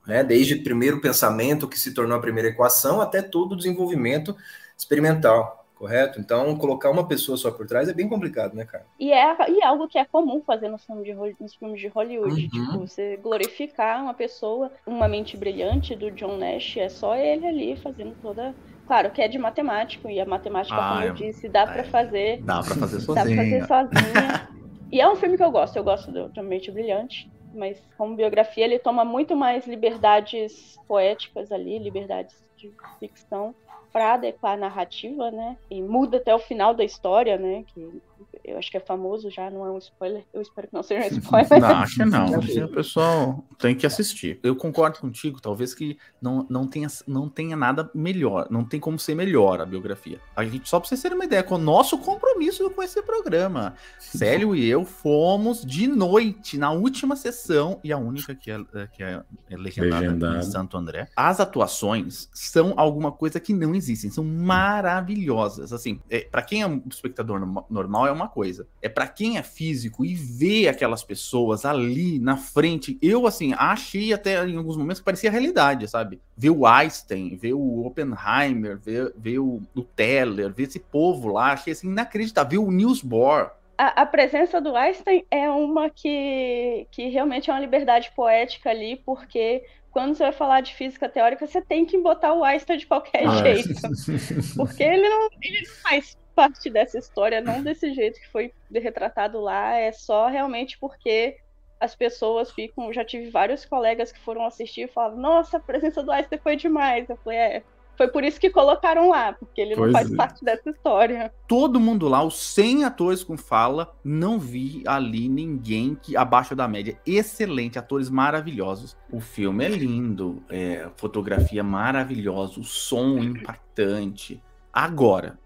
Né, 0.06 0.22
desde 0.22 0.52
o 0.52 0.62
primeiro 0.62 1.00
pensamento 1.00 1.66
que 1.66 1.80
se 1.80 1.94
tornou 1.94 2.18
a 2.18 2.20
primeira 2.20 2.50
equação 2.50 3.00
até 3.00 3.22
todo 3.22 3.52
o 3.52 3.56
desenvolvimento 3.56 4.36
experimental 4.76 5.63
correto? 5.84 6.18
Então, 6.18 6.56
colocar 6.56 6.90
uma 6.90 7.06
pessoa 7.06 7.36
só 7.36 7.50
por 7.50 7.66
trás 7.66 7.90
é 7.90 7.92
bem 7.92 8.08
complicado, 8.08 8.54
né, 8.54 8.64
cara? 8.64 8.86
E 8.98 9.12
é, 9.12 9.50
e 9.50 9.60
é 9.60 9.66
algo 9.66 9.86
que 9.86 9.98
é 9.98 10.04
comum 10.06 10.40
fazer 10.40 10.70
nos 10.70 10.82
filmes 10.82 11.04
de, 11.04 11.14
nos 11.38 11.54
filmes 11.54 11.78
de 11.78 11.88
Hollywood. 11.88 12.42
Uhum. 12.42 12.48
Tipo, 12.48 12.78
você 12.78 13.18
glorificar 13.18 14.02
uma 14.02 14.14
pessoa, 14.14 14.72
uma 14.86 15.06
mente 15.06 15.36
brilhante 15.36 15.94
do 15.94 16.10
John 16.10 16.38
Nash, 16.38 16.78
é 16.78 16.88
só 16.88 17.14
ele 17.14 17.46
ali 17.46 17.76
fazendo 17.76 18.14
toda. 18.22 18.54
Claro 18.86 19.10
que 19.10 19.20
é 19.20 19.28
de 19.28 19.38
matemático, 19.38 20.08
e 20.08 20.18
a 20.18 20.24
matemática, 20.24 20.74
ah, 20.74 20.94
como 20.94 21.04
eu 21.04 21.14
disse, 21.14 21.48
dá 21.50 21.62
é, 21.62 21.66
para 21.66 21.84
fazer. 21.84 22.42
Dá 22.42 22.62
para 22.62 22.74
fazer 22.74 23.00
sozinha. 23.00 23.14
Dá 23.14 23.34
pra 23.34 23.36
fazer 23.36 23.66
sozinha. 23.66 24.48
e 24.90 25.00
é 25.02 25.10
um 25.10 25.16
filme 25.16 25.36
que 25.36 25.44
eu 25.44 25.50
gosto, 25.50 25.76
eu 25.76 25.84
gosto 25.84 26.10
do, 26.10 26.30
de 26.30 26.40
uma 26.40 26.48
mente 26.48 26.70
brilhante 26.70 27.30
mas 27.54 27.80
como 27.96 28.16
biografia 28.16 28.64
ele 28.64 28.78
toma 28.78 29.04
muito 29.04 29.36
mais 29.36 29.66
liberdades 29.66 30.78
poéticas 30.86 31.50
ali, 31.52 31.78
liberdades 31.78 32.36
de 32.56 32.72
ficção 32.98 33.54
para 33.92 34.14
adequar 34.14 34.54
a 34.54 34.56
narrativa, 34.56 35.30
né? 35.30 35.56
E 35.70 35.80
muda 35.82 36.16
até 36.16 36.34
o 36.34 36.38
final 36.38 36.74
da 36.74 36.84
história, 36.84 37.38
né? 37.38 37.64
Que 37.68 38.02
eu 38.44 38.58
acho 38.58 38.70
que 38.70 38.76
é 38.76 38.80
famoso 38.80 39.30
já, 39.30 39.50
não 39.50 39.64
é 39.64 39.70
um 39.70 39.78
spoiler. 39.78 40.24
Eu 40.32 40.42
espero 40.42 40.68
que 40.68 40.74
não 40.74 40.82
seja 40.82 41.14
um 41.14 41.18
spoiler. 41.18 41.60
Não, 41.60 41.68
acho 41.80 41.94
que 41.94 42.04
não. 42.04 42.66
o 42.66 42.68
pessoal 42.68 43.44
tem 43.58 43.74
que 43.74 43.86
assistir. 43.86 44.38
Eu 44.42 44.54
concordo 44.54 44.98
contigo, 44.98 45.40
talvez 45.40 45.74
que 45.74 45.96
não, 46.20 46.46
não, 46.50 46.66
tenha, 46.66 46.88
não 47.06 47.28
tenha 47.28 47.56
nada 47.56 47.90
melhor, 47.94 48.46
não 48.50 48.64
tem 48.64 48.78
como 48.78 48.98
ser 48.98 49.14
melhor 49.14 49.60
a 49.60 49.66
biografia. 49.66 50.20
A 50.36 50.44
gente, 50.44 50.68
só 50.68 50.78
para 50.78 50.88
vocês 50.88 51.00
terem 51.00 51.16
uma 51.16 51.24
ideia, 51.24 51.42
com 51.42 51.54
o 51.54 51.58
nosso 51.58 51.96
compromisso 51.98 52.68
com 52.70 52.82
esse 52.82 53.00
programa. 53.02 53.74
Célio 53.98 54.54
e 54.54 54.68
eu 54.68 54.84
fomos 54.84 55.64
de 55.64 55.86
noite 55.86 56.58
na 56.58 56.70
última 56.70 57.16
sessão, 57.16 57.80
e 57.82 57.92
a 57.92 57.98
única 57.98 58.34
que 58.34 58.50
é, 58.50 58.58
que 58.92 59.02
é 59.02 59.22
legendada, 59.50 60.00
legendada. 60.00 60.38
em 60.38 60.42
Santo 60.42 60.76
André. 60.76 61.08
As 61.16 61.40
atuações 61.40 62.28
são 62.32 62.74
alguma 62.76 63.10
coisa 63.10 63.40
que 63.40 63.54
não 63.54 63.74
existem, 63.74 64.10
são 64.10 64.24
maravilhosas. 64.24 65.72
Assim, 65.72 66.00
é, 66.10 66.20
para 66.20 66.42
quem 66.42 66.62
é 66.62 66.66
um 66.66 66.82
espectador 66.90 67.40
normal, 67.70 68.06
é 68.06 68.12
uma 68.12 68.28
coisa. 68.34 68.66
É 68.82 68.88
para 68.88 69.06
quem 69.06 69.38
é 69.38 69.42
físico 69.42 70.04
e 70.04 70.14
vê 70.14 70.66
aquelas 70.66 71.04
pessoas 71.04 71.64
ali 71.64 72.18
na 72.18 72.36
frente, 72.36 72.98
eu 73.00 73.26
assim, 73.26 73.54
achei 73.56 74.12
até 74.12 74.44
em 74.44 74.56
alguns 74.56 74.76
momentos 74.76 74.98
que 74.98 75.04
parecia 75.04 75.30
realidade, 75.30 75.86
sabe? 75.86 76.20
Ver 76.36 76.50
o 76.50 76.66
Einstein, 76.66 77.36
ver 77.36 77.54
o 77.54 77.86
Oppenheimer, 77.86 78.76
ver, 78.76 79.14
ver 79.16 79.38
o, 79.38 79.62
o 79.74 79.82
Teller, 79.82 80.52
ver 80.52 80.64
esse 80.64 80.80
povo 80.80 81.28
lá, 81.28 81.52
achei 81.52 81.72
assim 81.72 81.86
inacreditável. 81.86 82.50
Ver 82.50 82.66
o 82.66 82.70
Niels 82.70 83.00
Bohr, 83.00 83.52
a, 83.76 84.02
a, 84.02 84.06
presença 84.06 84.60
do 84.60 84.76
Einstein 84.76 85.24
é 85.30 85.48
uma 85.50 85.90
que, 85.90 86.86
que 86.90 87.08
realmente 87.08 87.50
é 87.50 87.52
uma 87.52 87.60
liberdade 87.60 88.12
poética 88.14 88.70
ali, 88.70 89.02
porque 89.04 89.64
quando 89.94 90.14
você 90.14 90.24
vai 90.24 90.32
falar 90.32 90.60
de 90.60 90.74
física 90.74 91.08
teórica, 91.08 91.46
você 91.46 91.62
tem 91.62 91.86
que 91.86 91.96
botar 91.98 92.34
o 92.34 92.42
Einstein 92.42 92.78
de 92.78 92.86
qualquer 92.86 93.26
ah, 93.26 93.36
jeito. 93.36 93.70
É. 93.70 94.42
Porque 94.56 94.82
ele 94.82 95.08
não, 95.08 95.28
ele 95.40 95.60
não 95.60 95.74
faz 95.82 96.18
parte 96.34 96.68
dessa 96.70 96.98
história, 96.98 97.40
não 97.40 97.62
desse 97.62 97.92
jeito 97.94 98.20
que 98.20 98.28
foi 98.28 98.52
retratado 98.72 99.40
lá, 99.40 99.76
é 99.76 99.92
só 99.92 100.28
realmente 100.28 100.78
porque 100.78 101.36
as 101.80 101.94
pessoas 101.94 102.50
ficam. 102.50 102.92
Já 102.92 103.04
tive 103.04 103.30
vários 103.30 103.64
colegas 103.64 104.12
que 104.12 104.20
foram 104.20 104.44
assistir 104.44 104.82
e 104.82 104.88
falavam: 104.88 105.20
Nossa, 105.20 105.56
a 105.56 105.60
presença 105.60 106.02
do 106.02 106.10
Einstein 106.10 106.38
foi 106.38 106.56
demais. 106.56 107.08
Eu 107.08 107.16
falei: 107.16 107.38
É, 107.38 107.62
foi 107.96 108.08
por 108.08 108.24
isso 108.24 108.40
que 108.40 108.50
colocaram 108.50 109.08
lá, 109.10 109.32
porque 109.32 109.60
ele 109.60 109.76
pois 109.76 109.92
não 109.92 109.98
faz 109.98 110.12
é. 110.12 110.16
parte 110.16 110.44
dessa 110.44 110.70
história. 110.70 111.32
Todo 111.46 111.78
mundo 111.78 112.08
lá, 112.08 112.24
os 112.24 112.36
100 112.54 112.84
atores 112.84 113.22
com 113.22 113.36
fala, 113.36 113.94
não 114.02 114.38
vi 114.38 114.82
ali 114.86 115.28
ninguém 115.28 115.96
que 116.00 116.16
abaixo 116.16 116.56
da 116.56 116.66
média. 116.66 116.98
Excelente, 117.06 117.78
atores 117.78 118.10
maravilhosos. 118.10 118.96
O 119.10 119.20
filme 119.20 119.64
é 119.64 119.68
lindo, 119.68 120.42
é, 120.48 120.88
fotografia 120.96 121.62
maravilhosa, 121.62 122.60
o 122.60 122.64
som 122.64 123.18
impactante. 123.18 124.42
Agora, 124.74 125.38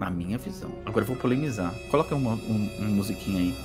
na 0.00 0.10
minha 0.10 0.36
visão. 0.36 0.68
Agora 0.84 1.04
eu 1.04 1.06
vou 1.06 1.16
polemizar. 1.16 1.72
Coloca 1.92 2.12
uma, 2.16 2.32
um, 2.32 2.70
uma 2.80 2.88
musiquinha 2.88 3.40
aí. 3.40 3.56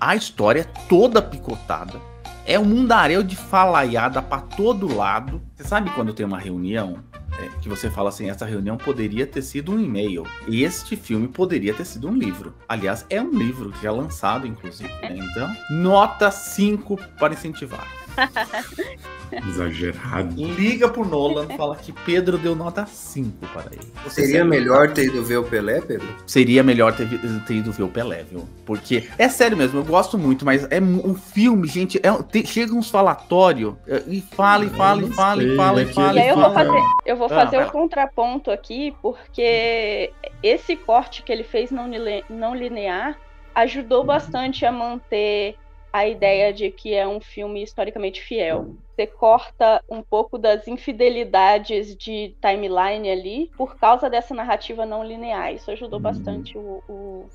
A 0.00 0.16
história 0.16 0.62
é 0.62 0.86
toda 0.88 1.20
picotada. 1.20 2.00
É 2.46 2.58
um 2.58 2.64
mundaréu 2.64 3.22
de 3.22 3.36
falaiada 3.36 4.22
para 4.22 4.40
todo 4.40 4.96
lado. 4.96 5.42
Você 5.54 5.64
sabe 5.64 5.90
quando 5.90 6.14
tem 6.14 6.24
uma 6.24 6.38
reunião 6.38 7.04
é, 7.38 7.48
que 7.60 7.68
você 7.68 7.90
fala 7.90 8.08
assim, 8.08 8.30
essa 8.30 8.46
reunião 8.46 8.78
poderia 8.78 9.26
ter 9.26 9.42
sido 9.42 9.72
um 9.72 9.78
e-mail. 9.78 10.24
E 10.48 10.62
este 10.64 10.96
filme 10.96 11.28
poderia 11.28 11.74
ter 11.74 11.84
sido 11.84 12.08
um 12.08 12.14
livro. 12.14 12.54
Aliás, 12.66 13.04
é 13.10 13.20
um 13.20 13.30
livro 13.30 13.70
que 13.72 13.86
é 13.86 13.90
lançado, 13.90 14.46
inclusive. 14.46 14.88
Né? 15.02 15.18
Então, 15.30 15.54
nota 15.70 16.30
5 16.30 16.96
para 17.18 17.34
incentivar. 17.34 17.86
Exagerado. 19.48 20.34
Liga 20.36 20.88
pro 20.88 21.04
Nolan, 21.04 21.48
fala 21.56 21.76
que 21.76 21.92
Pedro 21.92 22.36
deu 22.36 22.54
nota 22.54 22.84
5 22.84 23.46
para 23.48 23.72
ele. 23.72 23.92
Você 24.04 24.26
Seria 24.26 24.44
melhor 24.44 24.92
ter 24.92 25.06
ido 25.06 25.22
ver 25.24 25.38
o 25.38 25.44
Pelé, 25.44 25.80
Pedro? 25.80 26.06
Seria 26.26 26.62
melhor 26.62 26.94
ter, 26.94 27.08
ter, 27.46 27.54
ido 27.54 27.72
ver 27.72 27.84
o 27.84 27.88
Pelé, 27.88 28.24
viu? 28.24 28.46
Porque 28.66 29.08
é 29.16 29.28
sério 29.28 29.56
mesmo, 29.56 29.80
eu 29.80 29.84
gosto 29.84 30.18
muito, 30.18 30.44
mas 30.44 30.66
é 30.70 30.80
um 30.80 31.14
filme, 31.14 31.66
gente. 31.66 31.98
É, 31.98 32.12
tem, 32.24 32.44
chega 32.44 32.74
uns 32.74 32.90
falatórios 32.90 33.74
é, 33.86 34.02
e 34.06 34.20
fala, 34.20 34.64
e 34.64 34.70
fala, 34.70 35.02
e 35.02 35.10
fala, 35.12 35.42
e 35.42 35.56
fala, 35.56 35.82
e 35.82 35.86
fala. 35.86 36.18
E 36.18 36.22
aí 36.22 36.28
eu 36.28 36.36
vou 36.36 36.52
fazer, 36.52 36.82
eu 37.06 37.16
vou 37.16 37.28
fazer 37.28 37.56
ah, 37.56 37.66
o 37.66 37.70
contraponto 37.70 38.50
aqui, 38.50 38.94
porque 39.00 40.12
esse 40.42 40.76
corte 40.76 41.22
que 41.22 41.32
ele 41.32 41.44
fez 41.44 41.70
não, 41.70 41.88
não 42.28 42.54
linear 42.54 43.16
ajudou 43.54 44.02
bastante 44.04 44.64
a 44.64 44.72
manter 44.72 45.56
a 45.92 46.06
ideia 46.06 46.52
de 46.52 46.70
que 46.70 46.94
é 46.94 47.06
um 47.06 47.20
filme 47.20 47.62
historicamente 47.62 48.22
fiel. 48.22 48.74
Você 48.94 49.06
corta 49.06 49.82
um 49.88 50.02
pouco 50.02 50.38
das 50.38 50.66
infidelidades 50.66 51.94
de 51.94 52.34
timeline 52.40 53.10
ali 53.10 53.50
por 53.56 53.76
causa 53.76 54.08
dessa 54.08 54.34
narrativa 54.34 54.86
não 54.86 55.04
linear. 55.04 55.52
Isso 55.52 55.70
ajudou 55.70 55.98
hum. 55.98 56.02
bastante 56.02 56.56
o, 56.56 56.82
o, 56.88 57.26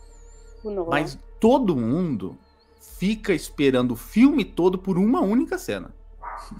o 0.63 0.69
Nolan. 0.71 0.89
Mas 0.89 1.19
todo 1.39 1.75
mundo 1.75 2.37
fica 2.79 3.33
esperando 3.33 3.91
o 3.91 3.95
filme 3.95 4.43
todo 4.43 4.77
por 4.77 4.97
uma 4.97 5.21
única 5.21 5.57
cena. 5.57 5.93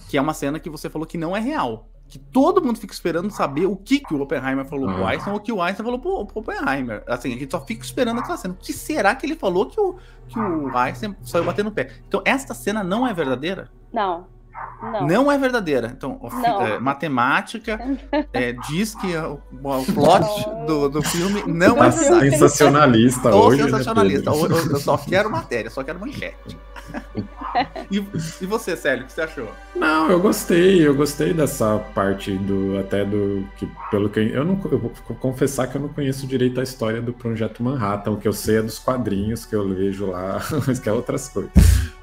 Que 0.09 0.17
é 0.17 0.21
uma 0.21 0.33
cena 0.33 0.59
que 0.59 0.69
você 0.69 0.89
falou 0.89 1.07
que 1.07 1.17
não 1.17 1.35
é 1.35 1.39
real 1.39 1.87
que 2.07 2.17
todo 2.17 2.63
mundo 2.63 2.79
fica 2.79 2.93
esperando 2.93 3.29
saber 3.31 3.65
o 3.65 3.75
que, 3.75 3.99
que 3.99 4.13
o 4.13 4.21
Oppenheimer 4.21 4.65
falou 4.65 4.87
pro 4.93 5.05
ah. 5.05 5.09
Einstein 5.09 5.33
ou 5.33 5.39
o 5.39 5.41
que 5.41 5.51
o 5.51 5.61
Einstein 5.61 5.83
falou 5.85 5.99
pro, 5.99 6.25
pro 6.25 6.39
Oppenheimer. 6.39 7.03
Assim, 7.07 7.33
a 7.33 7.37
gente 7.37 7.51
só 7.51 7.59
fica 7.59 7.83
esperando 7.83 8.19
aquela 8.19 8.37
cena. 8.37 8.53
O 8.53 8.57
que 8.57 8.71
será 8.71 9.13
que 9.15 9.25
ele 9.25 9.35
falou 9.35 9.65
que 9.65 9.79
o, 9.79 9.95
que 10.27 10.39
o 10.39 10.75
Einstein 10.77 11.15
saiu 11.23 11.43
batendo 11.43 11.67
o 11.67 11.71
pé? 11.71 11.91
Então, 12.07 12.21
esta 12.23 12.53
cena 12.53 12.83
não 12.83 13.05
é 13.05 13.13
verdadeira? 13.13 13.69
Não. 13.91 14.25
Não. 14.81 15.05
Não 15.07 15.31
é 15.31 15.37
verdadeira. 15.37 15.93
Então, 15.95 16.19
é, 16.65 16.79
matemática 16.79 17.79
é, 18.33 18.53
diz 18.67 18.95
que 18.95 19.15
o, 19.15 19.39
o 19.51 19.93
plot 19.93 20.49
do, 20.65 20.89
do 20.89 21.03
filme 21.03 21.43
não 21.45 21.75
Tá 21.75 21.87
é 21.87 21.91
sensacionalista 21.91 23.35
hoje. 23.35 23.57
né, 23.61 23.69
sensacionalista. 23.69 24.29
Eu, 24.31 24.47
eu- 24.47 24.71
eu 24.71 24.79
só 24.79 24.97
quero 24.97 25.29
matéria, 25.29 25.69
só 25.69 25.83
quero 25.83 25.99
manchete. 25.99 26.57
e, 27.91 27.97
e 27.97 28.45
você, 28.45 28.75
Célio, 28.75 29.03
o 29.03 29.07
que 29.07 29.13
você 29.13 29.21
achou? 29.21 29.49
Não, 29.75 30.09
eu 30.09 30.19
gostei, 30.19 30.85
eu 30.85 30.95
gostei 30.95 31.33
dessa 31.33 31.77
parte 31.93 32.31
do 32.37 32.77
até 32.79 33.03
do 33.05 33.47
que 33.57 33.67
pelo 33.89 34.09
que 34.09 34.19
eu 34.19 34.43
não 34.43 34.59
eu 34.71 34.79
vou 34.79 34.91
confessar 35.19 35.67
que 35.67 35.75
eu 35.77 35.81
não 35.81 35.89
conheço 35.89 36.27
direito 36.27 36.59
a 36.59 36.63
história 36.63 37.01
do 37.01 37.13
Projeto 37.13 37.63
Manhattan, 37.63 38.11
o 38.11 38.17
que 38.17 38.27
eu 38.27 38.33
sei 38.33 38.57
é 38.57 38.61
dos 38.61 38.79
quadrinhos 38.79 39.45
que 39.45 39.55
eu 39.55 39.67
vejo 39.69 40.07
lá, 40.07 40.39
mas 40.67 40.79
que 40.79 40.89
é 40.89 40.93
outras 40.93 41.29
coisas. 41.29 41.51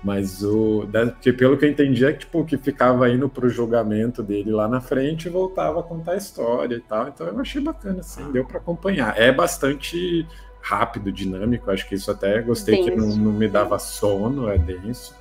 Mas 0.03 0.43
o 0.43 0.85
da- 0.87 1.11
que 1.11 1.33
pelo 1.33 1.57
que 1.57 1.65
eu 1.65 1.71
entendi 1.71 2.05
é 2.05 2.13
que 2.13 2.21
tipo 2.21 2.45
que 2.45 2.57
ficava 2.59 3.09
indo 3.09 3.29
pro 3.29 3.49
julgamento 3.49 4.23
dele 4.23 4.51
lá 4.51 4.69
na 4.69 4.81
frente 4.81 5.27
e 5.27 5.31
voltava 5.31 5.81
a 5.81 5.83
contar 5.83 6.13
a 6.13 6.17
história 6.17 6.77
e 6.77 6.81
tal. 6.81 7.09
Então 7.09 7.27
eu 7.27 7.39
achei 7.41 7.61
bacana 7.61 8.01
assim, 8.01 8.31
deu 8.33 8.45
para 8.45 8.59
acompanhar. 8.59 9.19
É 9.19 9.33
bastante 9.33 10.27
rápido, 10.61 11.13
dinâmico, 11.13 11.71
acho 11.71 11.87
que 11.89 11.95
isso 11.95 12.11
até 12.11 12.41
gostei 12.41 12.83
que 12.83 12.91
não, 12.91 13.07
Denso. 13.07 13.21
não 13.21 13.33
me 13.33 13.47
dava 13.49 13.79
sono, 13.79 14.49
é 14.49 14.57
denso. 14.57 15.15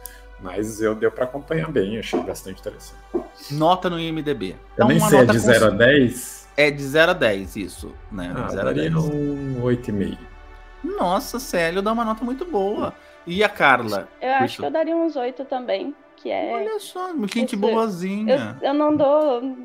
Mas 0.44 0.82
eu 0.82 0.94
deu 0.94 1.10
para 1.12 1.24
acompanhar 1.24 1.72
bem, 1.72 1.98
achei 1.98 2.20
bastante 2.22 2.60
interessante. 2.60 3.00
Nota 3.52 3.90
no 3.90 3.98
IMDB. 4.00 4.56
Eu 4.78 4.86
É 4.86 4.88
nem 4.90 4.98
uma 4.98 5.10
sei, 5.10 5.20
é 5.20 5.22
de 5.26 5.28
cons- 5.32 5.42
0 5.42 5.66
a 5.66 5.70
10? 5.70 6.50
É 6.58 6.70
de 6.70 6.84
0 6.84 7.12
a 7.12 7.14
10, 7.14 7.56
isso. 7.56 7.94
Né? 8.12 8.32
Ah, 8.36 8.48
0 8.50 8.62
a 8.62 8.66
daria 8.74 8.90
10. 8.92 8.96
um 9.06 9.62
8,5. 9.64 10.18
Nossa, 10.84 11.40
Célio 11.40 11.82
dá 11.82 11.94
uma 11.94 12.04
nota 12.06 12.24
muito 12.26 12.44
boa. 12.46 12.94
E 13.26 13.42
a 13.42 13.48
Carla? 13.48 14.10
Eu 14.22 14.34
acho 14.34 14.46
Isso. 14.46 14.62
que 14.62 14.66
eu 14.68 14.72
daria 14.72 14.96
uns 14.98 15.16
oito 15.16 15.46
também, 15.46 15.96
que 16.18 16.30
é. 16.30 16.52
Olha 16.54 16.78
só, 16.80 17.10
gente 17.14 17.46
Esse- 17.46 17.56
boazinha. 17.56 18.58
Eu, 18.62 18.68
eu 18.68 18.74
não 18.74 18.94
dou, 18.98 19.58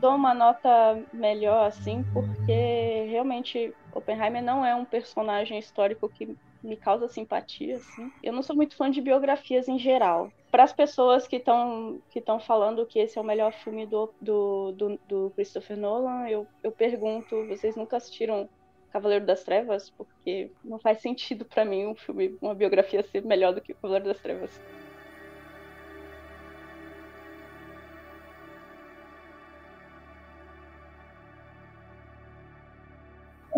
dou 0.00 0.16
uma 0.16 0.34
nota 0.34 0.98
melhor 1.12 1.68
assim, 1.68 2.04
porque 2.12 3.06
realmente 3.08 3.72
Oppenheimer 3.94 4.42
não 4.42 4.66
é 4.66 4.74
um 4.74 4.84
personagem 4.84 5.56
histórico 5.56 6.08
que 6.08 6.36
me 6.66 6.76
causa 6.76 7.08
simpatia, 7.08 7.76
assim. 7.76 8.10
Eu 8.22 8.32
não 8.32 8.42
sou 8.42 8.54
muito 8.54 8.76
fã 8.76 8.90
de 8.90 9.00
biografias 9.00 9.68
em 9.68 9.78
geral. 9.78 10.30
Para 10.50 10.64
as 10.64 10.72
pessoas 10.72 11.26
que 11.26 11.36
estão 11.36 12.00
que 12.10 12.22
falando 12.40 12.86
que 12.86 12.98
esse 12.98 13.18
é 13.18 13.20
o 13.20 13.24
melhor 13.24 13.52
filme 13.52 13.86
do, 13.86 14.12
do, 14.20 14.72
do, 14.72 15.00
do 15.08 15.32
Christopher 15.34 15.76
Nolan, 15.76 16.28
eu, 16.28 16.46
eu 16.62 16.72
pergunto, 16.72 17.46
vocês 17.46 17.76
nunca 17.76 17.96
assistiram 17.96 18.48
Cavaleiro 18.90 19.26
das 19.26 19.44
Trevas? 19.44 19.90
Porque 19.90 20.50
não 20.64 20.78
faz 20.78 21.00
sentido 21.00 21.44
para 21.44 21.64
mim 21.64 21.86
um 21.86 21.94
filme, 21.94 22.36
uma 22.40 22.54
biografia 22.54 23.02
ser 23.02 23.24
melhor 23.24 23.54
do 23.54 23.60
que 23.60 23.74
Cavaleiro 23.74 24.06
das 24.06 24.20
Trevas. 24.20 24.60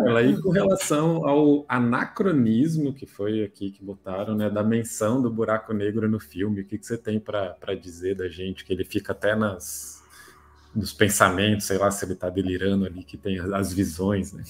Ela 0.09 0.19
aí 0.19 0.41
com 0.41 0.49
relação 0.49 1.27
ao 1.27 1.65
anacronismo 1.67 2.93
que 2.93 3.05
foi 3.05 3.43
aqui 3.43 3.71
que 3.71 3.83
botaram, 3.83 4.35
né, 4.35 4.49
da 4.49 4.63
menção 4.63 5.21
do 5.21 5.29
buraco 5.29 5.73
negro 5.73 6.09
no 6.09 6.19
filme, 6.19 6.61
o 6.61 6.65
que, 6.65 6.77
que 6.77 6.85
você 6.85 6.97
tem 6.97 7.19
para 7.19 7.75
dizer 7.79 8.15
da 8.15 8.27
gente? 8.27 8.65
Que 8.65 8.73
ele 8.73 8.83
fica 8.83 9.11
até 9.11 9.35
nas 9.35 9.99
nos 10.75 10.93
pensamentos, 10.93 11.65
sei 11.65 11.77
lá 11.77 11.89
se 11.89 12.05
ele 12.05 12.15
tá 12.15 12.29
delirando 12.29 12.85
ali, 12.85 13.03
que 13.03 13.17
tem 13.17 13.39
as 13.39 13.73
visões, 13.73 14.33
né? 14.33 14.43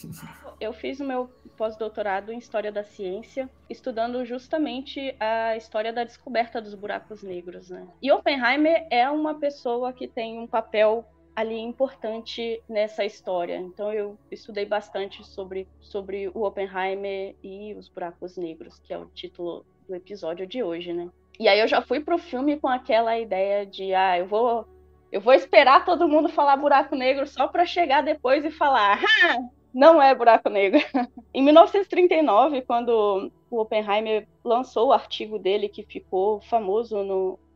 Eu 0.59 0.73
fiz 0.73 0.99
o 0.99 1.05
meu 1.05 1.29
pós-doutorado 1.55 2.31
em 2.31 2.37
História 2.37 2.71
da 2.71 2.83
Ciência, 2.83 3.49
estudando 3.69 4.23
justamente 4.25 5.15
a 5.19 5.55
história 5.55 5.93
da 5.93 6.03
descoberta 6.03 6.61
dos 6.61 6.75
buracos 6.75 7.23
negros, 7.23 7.69
né? 7.69 7.87
E 8.01 8.11
Oppenheimer 8.11 8.85
é 8.89 9.09
uma 9.09 9.35
pessoa 9.35 9.93
que 9.93 10.07
tem 10.07 10.39
um 10.39 10.47
papel 10.47 11.05
ali 11.39 11.57
importante 11.57 12.61
nessa 12.67 13.05
história. 13.05 13.55
Então 13.55 13.93
eu 13.93 14.17
estudei 14.29 14.65
bastante 14.65 15.25
sobre, 15.25 15.65
sobre 15.79 16.27
o 16.33 16.43
Oppenheimer 16.43 17.33
e 17.41 17.73
os 17.75 17.87
buracos 17.87 18.35
negros, 18.35 18.77
que 18.79 18.93
é 18.93 18.97
o 18.97 19.05
título 19.05 19.65
do 19.87 19.95
episódio 19.95 20.45
de 20.45 20.61
hoje, 20.61 20.91
né? 20.91 21.09
E 21.39 21.47
aí 21.47 21.57
eu 21.61 21.67
já 21.67 21.81
fui 21.81 22.01
pro 22.01 22.17
filme 22.17 22.59
com 22.59 22.67
aquela 22.67 23.17
ideia 23.17 23.65
de, 23.65 23.93
ah, 23.93 24.19
eu 24.19 24.27
vou 24.27 24.67
eu 25.11 25.21
vou 25.21 25.33
esperar 25.33 25.85
todo 25.85 26.09
mundo 26.09 26.27
falar 26.27 26.57
buraco 26.57 26.93
negro 26.93 27.25
só 27.25 27.47
para 27.47 27.65
chegar 27.65 28.03
depois 28.03 28.43
e 28.43 28.51
falar, 28.51 28.99
ah, 29.23 29.37
não 29.73 30.01
é 30.01 30.13
buraco 30.13 30.49
negro. 30.49 30.79
em 31.33 31.41
1939, 31.41 32.61
quando 32.63 33.31
o 33.49 33.59
Oppenheimer 33.61 34.27
lançou 34.43 34.89
o 34.89 34.93
artigo 34.93 35.39
dele 35.39 35.69
que 35.69 35.83
ficou 35.83 36.41
famoso 36.41 37.01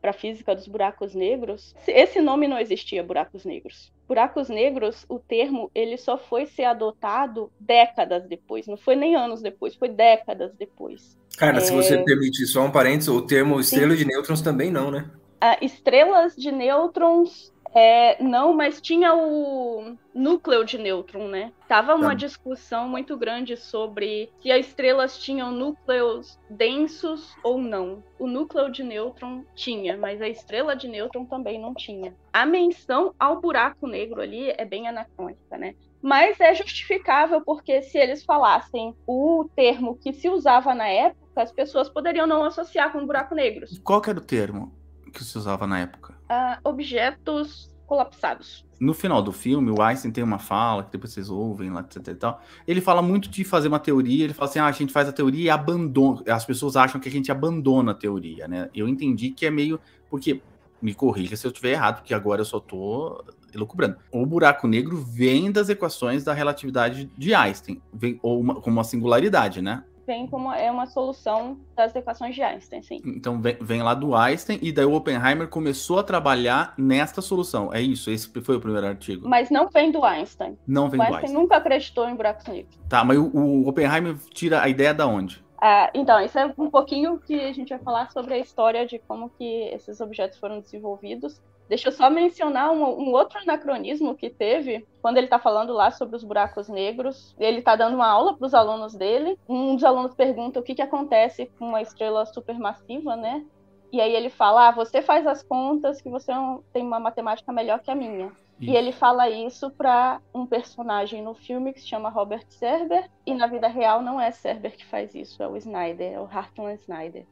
para 0.04 0.10
a 0.10 0.12
física 0.12 0.54
dos 0.54 0.68
buracos 0.68 1.14
negros, 1.14 1.74
esse 1.88 2.20
nome 2.20 2.46
não 2.46 2.58
existia, 2.58 3.02
buracos 3.02 3.46
negros. 3.46 3.90
Buracos 4.06 4.50
negros, 4.50 5.06
o 5.08 5.18
termo, 5.18 5.70
ele 5.74 5.96
só 5.96 6.18
foi 6.18 6.44
ser 6.44 6.64
adotado 6.64 7.50
décadas 7.58 8.28
depois, 8.28 8.66
não 8.66 8.76
foi 8.76 8.96
nem 8.96 9.16
anos 9.16 9.40
depois, 9.40 9.74
foi 9.74 9.88
décadas 9.88 10.54
depois. 10.58 11.16
Cara, 11.38 11.56
É. 11.56 11.60
se 11.60 11.72
você 11.72 11.96
permite 12.04 12.44
só 12.46 12.66
um 12.66 12.70
parênteses, 12.70 13.08
o 13.08 13.22
termo 13.22 13.58
estrela 13.58 13.96
de 13.96 14.04
nêutrons 14.04 14.42
também 14.42 14.70
não, 14.70 14.90
né? 14.90 15.10
Ah, 15.40 15.56
estrelas 15.62 16.36
de 16.36 16.52
nêutrons, 16.52 17.50
é, 17.74 18.22
não, 18.22 18.52
mas 18.54 18.80
tinha 18.80 19.14
o 19.14 19.96
núcleo 20.14 20.64
de 20.64 20.78
nêutron, 20.78 21.26
né? 21.28 21.52
Tava 21.68 21.94
uma 21.94 22.10
Tá. 22.10 22.14
discussão 22.14 22.88
muito 22.88 23.16
grande 23.16 23.56
sobre 23.56 24.30
se 24.40 24.52
as 24.52 24.66
estrelas 24.66 25.18
tinham 25.18 25.50
núcleos 25.50 26.38
densos 26.48 27.34
ou 27.42 27.58
não. 27.58 28.02
O 28.18 28.26
núcleo 28.28 28.70
de 28.70 28.84
nêutron 28.84 29.44
tinha, 29.56 29.96
mas 29.96 30.22
a 30.22 30.28
estrela 30.28 30.76
de 30.76 30.86
nêutron 30.86 31.24
também 31.24 31.60
não 31.60 31.74
tinha. 31.74 32.14
A 32.32 32.46
menção 32.46 33.12
ao 33.18 33.40
buraco 33.40 33.86
negro 33.88 34.20
ali 34.20 34.50
é 34.56 34.64
bem 34.64 34.86
anacrônica, 34.86 35.58
né? 35.58 35.74
Mas 36.00 36.38
é 36.38 36.54
justificável 36.54 37.40
porque 37.44 37.82
se 37.82 37.98
eles 37.98 38.24
falassem 38.24 38.94
o 39.06 39.48
termo 39.56 39.96
que 39.96 40.12
se 40.12 40.28
usava 40.28 40.74
na 40.74 40.86
época, 40.86 41.42
as 41.42 41.50
pessoas 41.50 41.88
poderiam 41.88 42.26
não 42.26 42.44
associar 42.44 42.92
com 42.92 43.04
buraco 43.06 43.34
negros. 43.34 43.80
Qual 43.82 44.00
era 44.06 44.18
o 44.18 44.24
termo 44.24 44.72
que 45.12 45.24
se 45.24 45.36
usava 45.36 45.66
na 45.66 45.80
época? 45.80 46.13
Ah, 46.28 46.58
objetos 46.64 47.70
colapsados. 47.86 48.64
No 48.80 48.92
final 48.92 49.22
do 49.22 49.32
filme, 49.32 49.70
o 49.70 49.80
Einstein 49.80 50.10
tem 50.10 50.24
uma 50.24 50.38
fala, 50.38 50.84
que 50.84 50.92
depois 50.92 51.12
vocês 51.12 51.30
ouvem 51.30 51.70
lá, 51.70 51.80
etc 51.80 52.08
e 52.08 52.14
tal. 52.14 52.42
Ele 52.66 52.80
fala 52.80 53.00
muito 53.00 53.28
de 53.28 53.44
fazer 53.44 53.68
uma 53.68 53.78
teoria, 53.78 54.24
ele 54.24 54.34
fala 54.34 54.48
assim, 54.48 54.58
ah, 54.58 54.66
a 54.66 54.72
gente 54.72 54.92
faz 54.92 55.08
a 55.08 55.12
teoria 55.12 55.44
e 55.44 55.50
abandona. 55.50 56.22
As 56.28 56.44
pessoas 56.44 56.76
acham 56.76 57.00
que 57.00 57.08
a 57.08 57.12
gente 57.12 57.30
abandona 57.30 57.92
a 57.92 57.94
teoria, 57.94 58.48
né? 58.48 58.68
Eu 58.74 58.88
entendi 58.88 59.30
que 59.30 59.46
é 59.46 59.50
meio... 59.50 59.80
Porque, 60.10 60.40
me 60.82 60.92
corrija 60.92 61.34
se 61.36 61.46
eu 61.46 61.50
estiver 61.50 61.72
errado, 61.72 61.96
porque 61.96 62.12
agora 62.12 62.42
eu 62.42 62.44
só 62.44 62.60
tô 62.60 63.24
elucubrando. 63.54 63.96
O 64.12 64.26
buraco 64.26 64.66
negro 64.66 64.96
vem 64.96 65.50
das 65.50 65.68
equações 65.68 66.24
da 66.24 66.34
relatividade 66.34 67.10
de 67.16 67.34
Einstein, 67.34 67.80
vem, 67.92 68.18
ou 68.22 68.40
uma, 68.40 68.56
como 68.56 68.76
uma 68.76 68.84
singularidade, 68.84 69.62
né? 69.62 69.84
Vem 70.06 70.26
como 70.26 70.52
é 70.52 70.70
uma 70.70 70.86
solução 70.86 71.58
das 71.74 71.94
equações 71.96 72.34
de 72.34 72.42
Einstein, 72.42 72.82
sim. 72.82 73.00
Então 73.04 73.40
vem, 73.40 73.56
vem 73.60 73.82
lá 73.82 73.94
do 73.94 74.14
Einstein 74.14 74.58
e 74.60 74.70
daí 74.70 74.84
o 74.84 74.94
Oppenheimer 74.94 75.48
começou 75.48 75.98
a 75.98 76.02
trabalhar 76.02 76.74
nesta 76.76 77.22
solução. 77.22 77.72
É 77.72 77.80
isso? 77.80 78.10
Esse 78.10 78.28
foi 78.42 78.56
o 78.56 78.60
primeiro 78.60 78.86
artigo? 78.86 79.28
Mas 79.28 79.50
não 79.50 79.68
vem 79.68 79.90
do 79.90 80.04
Einstein. 80.04 80.58
Não 80.66 80.88
vem 80.90 81.00
O 81.00 81.02
do 81.02 81.06
Einstein 81.06 81.22
Einstein. 81.22 81.42
nunca 81.42 81.56
acreditou 81.56 82.08
em 82.08 82.14
buracos 82.14 82.46
negros. 82.46 82.78
Tá, 82.88 83.02
mas 83.04 83.16
o, 83.18 83.30
o 83.34 83.68
Oppenheimer 83.68 84.16
tira 84.30 84.62
a 84.62 84.68
ideia 84.68 84.92
da 84.92 85.06
onde? 85.06 85.42
Ah, 85.60 85.90
então, 85.94 86.20
isso 86.20 86.38
é 86.38 86.52
um 86.58 86.68
pouquinho 86.68 87.18
que 87.18 87.40
a 87.40 87.52
gente 87.52 87.70
vai 87.70 87.78
falar 87.78 88.10
sobre 88.10 88.34
a 88.34 88.38
história 88.38 88.86
de 88.86 88.98
como 88.98 89.30
que 89.30 89.44
esses 89.72 89.98
objetos 90.00 90.38
foram 90.38 90.60
desenvolvidos. 90.60 91.40
Deixa 91.68 91.88
eu 91.88 91.92
só 91.92 92.10
mencionar 92.10 92.70
um, 92.70 92.82
um 92.82 93.12
outro 93.12 93.38
anacronismo 93.38 94.14
que 94.14 94.28
teve 94.28 94.86
quando 95.00 95.16
ele 95.16 95.26
está 95.26 95.38
falando 95.38 95.72
lá 95.72 95.90
sobre 95.90 96.14
os 96.16 96.22
buracos 96.22 96.68
negros. 96.68 97.34
Ele 97.38 97.60
está 97.60 97.74
dando 97.74 97.94
uma 97.94 98.06
aula 98.06 98.36
para 98.36 98.46
os 98.46 98.54
alunos 98.54 98.94
dele. 98.94 99.38
Um 99.48 99.74
dos 99.74 99.84
alunos 99.84 100.14
pergunta 100.14 100.60
o 100.60 100.62
que, 100.62 100.74
que 100.74 100.82
acontece 100.82 101.46
com 101.58 101.68
uma 101.68 101.80
estrela 101.80 102.26
supermassiva, 102.26 103.16
né? 103.16 103.44
E 103.90 104.00
aí 104.00 104.14
ele 104.14 104.28
fala: 104.28 104.68
ah, 104.68 104.72
você 104.72 105.00
faz 105.00 105.26
as 105.26 105.42
contas 105.42 106.02
que 106.02 106.10
você 106.10 106.32
não- 106.32 106.62
tem 106.72 106.82
uma 106.82 107.00
matemática 107.00 107.52
melhor 107.52 107.80
que 107.80 107.90
a 107.90 107.94
minha. 107.94 108.30
E 108.60 108.66
Isso. 108.66 108.76
ele 108.76 108.92
fala 108.92 109.28
isso 109.28 109.70
para 109.70 110.20
um 110.32 110.46
personagem 110.46 111.22
no 111.22 111.34
filme 111.34 111.72
que 111.72 111.80
se 111.80 111.88
chama 111.88 112.08
Robert 112.08 112.44
Serber, 112.48 113.10
e 113.26 113.34
na 113.34 113.46
vida 113.48 113.66
real 113.66 114.00
não 114.00 114.20
é 114.20 114.30
Serber 114.30 114.76
que 114.76 114.86
faz 114.86 115.12
isso, 115.14 115.42
é 115.42 115.48
o 115.48 115.56
Snyder, 115.56 116.12
é 116.12 116.20
o 116.20 116.24
Hartman 116.24 116.74
Snyder. 116.74 117.26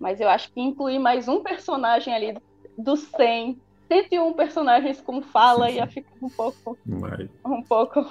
Mas 0.00 0.20
eu 0.20 0.28
acho 0.28 0.50
que 0.52 0.60
incluir 0.60 0.98
mais 0.98 1.28
um 1.28 1.42
personagem 1.42 2.14
ali 2.14 2.36
dos 2.78 3.00
100, 3.16 3.60
101 3.92 4.32
personagens 4.34 5.00
com 5.00 5.20
fala 5.20 5.70
ia 5.70 5.86
ficar 5.86 6.10
um 6.22 6.30
pouco, 6.30 6.78
Mas, 6.86 7.28
um 7.44 7.62
pouco. 7.62 8.06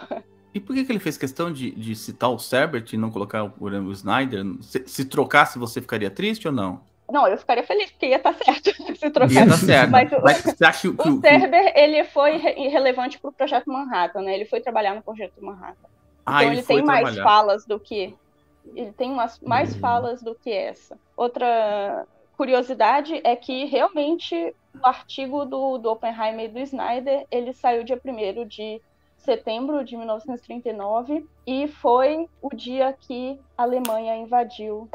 E 0.54 0.60
por 0.60 0.76
que, 0.76 0.84
que 0.86 0.92
ele 0.92 1.00
fez 1.00 1.18
questão 1.18 1.52
de, 1.52 1.72
de 1.72 1.96
citar 1.96 2.32
o 2.32 2.40
Serbert 2.40 2.86
e 2.92 2.98
não 2.98 3.12
colocar 3.12 3.44
o, 3.44 3.54
o 3.60 3.92
Snyder? 3.92 4.44
Se, 4.62 4.84
se 4.88 5.06
trocasse, 5.06 5.60
você 5.60 5.80
ficaria 5.82 6.10
triste 6.10 6.48
ou 6.48 6.54
não? 6.54 6.82
Não, 7.10 7.26
eu 7.28 7.38
ficaria 7.38 7.64
feliz 7.64 7.90
porque 7.92 8.08
ia 8.08 8.18
estar 8.18 8.34
certo 8.34 8.72
se 8.98 9.10
trocar. 9.10 9.32
Ia 9.32 9.46
dar 9.46 9.58
certo. 9.58 9.92
Mas 9.92 10.12
o- 10.12 10.20
você 10.22 10.66
acha 10.66 10.82
que, 10.82 10.88
O 10.90 11.22
Serber, 11.22 11.74
ele 11.76 12.04
foi 12.06 12.38
re- 12.38 12.68
relevante 12.68 13.20
pro 13.20 13.32
projeto 13.32 13.68
Manhattan, 13.68 14.22
né? 14.24 14.34
Ele 14.36 14.46
foi 14.46 14.60
trabalhar 14.60 14.94
no 14.96 15.04
projeto 15.04 15.34
Manhattan. 15.42 15.88
Ah, 16.26 16.44
então 16.44 16.54
ele, 16.54 16.64
foi 16.64 16.78
tem 16.78 16.86
mais 16.86 17.04
trabalhar. 17.04 17.24
falas 17.24 17.66
do 17.66 17.80
que 17.80 18.14
ele 18.76 18.92
tem 18.94 19.12
umas, 19.12 19.40
mais 19.40 19.74
Hum. 19.76 19.80
falas 19.80 20.22
do 20.22 20.36
que 20.36 20.52
essa. 20.52 20.98
Outra 21.16 22.06
curiosidade 22.38 23.20
é 23.24 23.36
que 23.36 23.66
realmente 23.66 24.56
o 24.80 24.88
artigo 24.88 25.44
do, 25.44 25.80
do 25.80 25.90
Oppenheimer 25.90 26.46
e 26.46 26.48
do 26.48 26.60
Snyder 26.60 27.26
ele 27.32 27.52
saiu 27.52 27.84
dia 27.84 28.00
1 28.04 28.48
de 28.48 28.80
setembro 29.18 29.84
de 29.84 29.98
1939 29.98 31.28
e 31.46 31.68
foi 31.68 32.30
o 32.42 32.56
dia 32.56 32.96
que 32.98 33.40
a 33.58 33.64
Alemanha 33.64 34.16
invadiu 34.16 34.88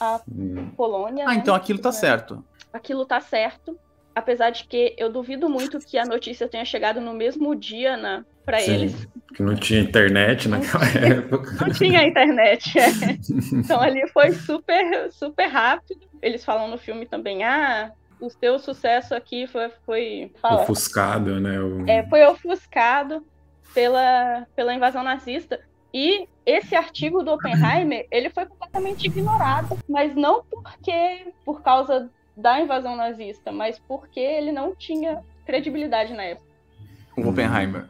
a 0.00 0.20
hum. 0.26 0.70
Polônia. 0.76 1.24
Ah, 1.26 1.34
né? 1.34 1.36
então 1.36 1.54
aquilo 1.54 1.78
tá 1.78 1.92
certo. 1.92 2.42
Aquilo 2.72 3.04
tá 3.04 3.20
certo. 3.20 3.78
Apesar 4.14 4.50
de 4.50 4.64
que 4.64 4.94
eu 4.96 5.10
duvido 5.12 5.48
muito 5.48 5.78
que 5.78 5.98
a 5.98 6.04
notícia 6.04 6.48
tenha 6.48 6.64
chegado 6.64 7.00
no 7.00 7.12
mesmo 7.12 7.54
dia 7.54 7.96
na, 7.96 8.24
para 8.44 8.62
eles. 8.62 9.06
Que 9.34 9.42
não 9.42 9.54
tinha 9.54 9.80
internet 9.80 10.48
naquela 10.48 10.86
época. 10.86 11.64
Não 11.64 11.72
tinha 11.72 12.06
internet. 12.06 12.78
É. 12.78 12.90
Então 13.52 13.80
ali 13.80 14.06
foi 14.08 14.32
super, 14.32 15.10
super 15.12 15.46
rápido. 15.46 16.00
Eles 16.20 16.44
falam 16.44 16.68
no 16.68 16.78
filme 16.78 17.06
também, 17.06 17.44
ah, 17.44 17.92
o 18.20 18.28
seu 18.28 18.58
sucesso 18.58 19.14
aqui 19.14 19.46
foi. 19.46 19.70
foi 19.84 20.32
fala, 20.40 20.62
ofuscado, 20.62 21.40
né? 21.40 21.60
O... 21.60 21.88
É, 21.88 22.06
foi 22.06 22.24
ofuscado 22.26 23.24
pela, 23.72 24.46
pela 24.54 24.74
invasão 24.74 25.02
nazista. 25.02 25.60
E 25.92 26.28
esse 26.46 26.74
artigo 26.74 27.22
do 27.22 27.32
Oppenheimer, 27.32 28.06
ele 28.10 28.30
foi 28.30 28.46
completamente 28.46 29.06
ignorado, 29.06 29.78
mas 29.88 30.14
não 30.14 30.44
porque 30.44 31.32
por 31.44 31.62
causa 31.62 32.08
da 32.36 32.60
invasão 32.60 32.96
nazista, 32.96 33.50
mas 33.50 33.78
porque 33.78 34.20
ele 34.20 34.52
não 34.52 34.74
tinha 34.74 35.22
credibilidade 35.44 36.12
na 36.12 36.22
época. 36.24 36.46
O 37.16 37.28
Oppenheimer. 37.28 37.86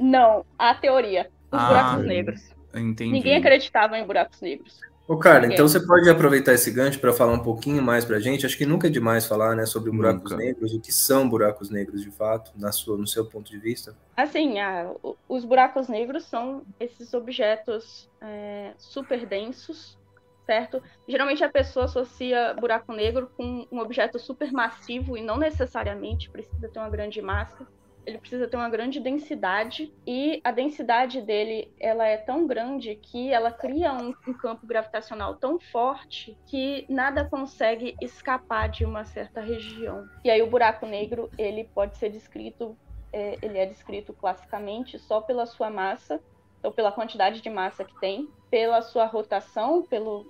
Não, 0.00 0.44
a 0.58 0.74
teoria. 0.74 1.30
Os 1.52 1.58
Ah, 1.60 1.68
buracos 1.68 2.04
negros. 2.06 2.54
Entendi. 2.74 3.12
Ninguém 3.12 3.36
acreditava 3.36 3.98
em 3.98 4.04
buracos 4.06 4.40
negros. 4.40 4.80
Ô, 5.08 5.16
Carla, 5.18 5.40
Ninguém. 5.40 5.54
então 5.56 5.66
você 5.66 5.84
pode 5.84 6.08
aproveitar 6.08 6.52
esse 6.54 6.70
gancho 6.70 7.00
para 7.00 7.12
falar 7.12 7.32
um 7.32 7.42
pouquinho 7.42 7.82
mais 7.82 8.04
pra 8.04 8.20
gente. 8.20 8.46
Acho 8.46 8.56
que 8.56 8.64
nunca 8.64 8.86
é 8.86 8.90
demais 8.90 9.26
falar, 9.26 9.56
né, 9.56 9.66
sobre 9.66 9.90
buracos 9.90 10.30
Nunca. 10.30 10.36
negros, 10.44 10.72
o 10.72 10.80
que 10.80 10.92
são 10.92 11.28
buracos 11.28 11.68
negros 11.68 12.00
de 12.02 12.12
fato, 12.12 12.52
na 12.56 12.70
sua, 12.70 12.96
no 12.96 13.08
seu 13.08 13.26
ponto 13.26 13.50
de 13.50 13.58
vista. 13.58 13.92
Assim, 14.16 14.60
a- 14.60 14.88
os 15.28 15.44
buracos 15.44 15.88
negros 15.88 16.24
são 16.26 16.62
esses 16.78 17.12
objetos 17.12 18.08
é, 18.22 18.70
super 18.78 19.26
densos, 19.26 19.98
certo? 20.46 20.80
Geralmente 21.08 21.42
a 21.42 21.48
pessoa 21.48 21.86
associa 21.86 22.54
buraco 22.54 22.92
negro 22.92 23.28
com 23.36 23.66
um 23.72 23.80
objeto 23.80 24.16
super 24.18 24.52
massivo 24.52 25.16
e 25.18 25.22
não 25.22 25.36
necessariamente 25.38 26.30
precisa 26.30 26.68
ter 26.68 26.78
uma 26.78 26.88
grande 26.90 27.20
massa. 27.20 27.66
Ele 28.06 28.18
precisa 28.18 28.48
ter 28.48 28.56
uma 28.56 28.68
grande 28.68 28.98
densidade 28.98 29.92
e 30.06 30.40
a 30.42 30.50
densidade 30.50 31.20
dele 31.20 31.70
ela 31.78 32.06
é 32.06 32.16
tão 32.16 32.46
grande 32.46 32.96
que 32.96 33.32
ela 33.32 33.52
cria 33.52 33.92
um, 33.92 34.14
um 34.26 34.32
campo 34.32 34.66
gravitacional 34.66 35.36
tão 35.36 35.60
forte 35.60 36.36
que 36.46 36.86
nada 36.88 37.24
consegue 37.24 37.94
escapar 38.00 38.68
de 38.68 38.84
uma 38.84 39.04
certa 39.04 39.40
região. 39.40 40.08
E 40.24 40.30
aí 40.30 40.42
o 40.42 40.50
buraco 40.50 40.86
negro 40.86 41.30
ele 41.36 41.64
pode 41.64 41.98
ser 41.98 42.10
descrito 42.10 42.76
é, 43.12 43.38
ele 43.42 43.58
é 43.58 43.66
descrito 43.66 44.12
classicamente 44.12 44.98
só 44.98 45.20
pela 45.20 45.46
sua 45.46 45.70
massa, 45.70 46.20
ou 46.62 46.70
pela 46.70 46.92
quantidade 46.92 47.40
de 47.40 47.50
massa 47.50 47.84
que 47.84 47.98
tem, 48.00 48.28
pela 48.50 48.82
sua 48.82 49.06
rotação, 49.06 49.82
pelo, 49.82 50.26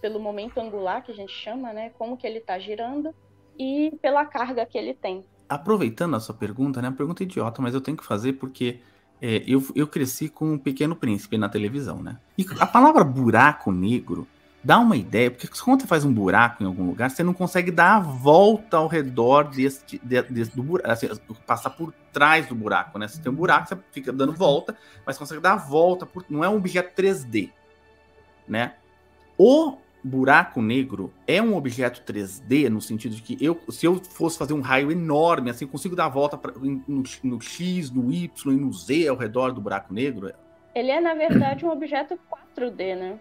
pelo 0.00 0.18
momento 0.18 0.58
angular 0.58 1.02
que 1.02 1.12
a 1.12 1.14
gente 1.14 1.32
chama, 1.32 1.72
né? 1.72 1.90
Como 1.90 2.16
que 2.16 2.26
ele 2.26 2.38
está 2.38 2.58
girando 2.58 3.14
e 3.58 3.96
pela 4.02 4.24
carga 4.24 4.66
que 4.66 4.76
ele 4.76 4.94
tem. 4.94 5.24
Aproveitando 5.50 6.14
a 6.14 6.20
sua 6.20 6.34
pergunta, 6.34 6.80
né? 6.80 6.88
Uma 6.88 6.96
pergunta 6.96 7.24
idiota, 7.24 7.60
mas 7.60 7.74
eu 7.74 7.80
tenho 7.80 7.96
que 7.96 8.04
fazer 8.04 8.34
porque 8.34 8.78
é, 9.20 9.42
eu, 9.46 9.62
eu 9.74 9.86
cresci 9.86 10.28
com 10.28 10.54
o 10.54 10.58
Pequeno 10.58 10.94
Príncipe 10.94 11.36
na 11.36 11.48
televisão, 11.48 12.00
né? 12.02 12.18
E 12.38 12.46
a 12.60 12.66
palavra 12.66 13.02
buraco 13.02 13.72
negro 13.72 14.28
dá 14.62 14.78
uma 14.78 14.96
ideia, 14.96 15.30
porque 15.30 15.48
quando 15.62 15.80
você 15.80 15.86
faz 15.88 16.04
um 16.04 16.12
buraco 16.12 16.62
em 16.62 16.66
algum 16.66 16.86
lugar, 16.86 17.10
você 17.10 17.24
não 17.24 17.34
consegue 17.34 17.70
dar 17.70 17.96
a 17.96 18.00
volta 18.00 18.76
ao 18.76 18.86
redor 18.86 19.44
desse, 19.44 19.98
de, 20.02 20.22
desse- 20.22 20.54
do 20.54 20.62
buraco, 20.62 20.90
assim, 20.90 21.08
passar 21.46 21.70
por 21.70 21.92
trás 22.12 22.46
do 22.46 22.54
buraco, 22.54 22.98
né? 22.98 23.08
Você 23.08 23.20
tem 23.20 23.32
um 23.32 23.34
buraco, 23.34 23.68
você 23.68 23.78
fica 23.90 24.12
dando 24.12 24.32
volta, 24.32 24.76
mas 25.04 25.18
consegue 25.18 25.40
dar 25.40 25.54
a 25.54 25.56
volta, 25.56 26.06
por, 26.06 26.24
não 26.30 26.44
é 26.44 26.48
um 26.48 26.56
objeto 26.56 26.94
3D, 26.94 27.50
né? 28.46 28.74
O 29.36 29.78
buraco 30.02 30.62
negro 30.62 31.12
é 31.26 31.40
um 31.42 31.56
objeto 31.56 32.02
3D 32.10 32.68
no 32.68 32.80
sentido 32.80 33.14
de 33.14 33.22
que 33.22 33.44
eu, 33.44 33.60
se 33.68 33.86
eu 33.86 33.96
fosse 33.96 34.38
fazer 34.38 34.54
um 34.54 34.60
raio 34.60 34.90
enorme, 34.90 35.50
assim, 35.50 35.66
consigo 35.66 35.94
dar 35.94 36.06
a 36.06 36.08
volta 36.08 36.36
pra, 36.36 36.52
no, 36.52 37.02
no 37.22 37.40
X, 37.40 37.90
no 37.90 38.12
Y 38.12 38.52
e 38.52 38.56
no 38.56 38.72
Z 38.72 39.08
ao 39.08 39.16
redor 39.16 39.52
do 39.52 39.60
buraco 39.60 39.92
negro? 39.92 40.32
Ele 40.74 40.90
é, 40.90 41.00
na 41.00 41.14
verdade, 41.14 41.64
um 41.64 41.70
objeto 41.70 42.18
4D, 42.56 42.96
né? 42.96 43.18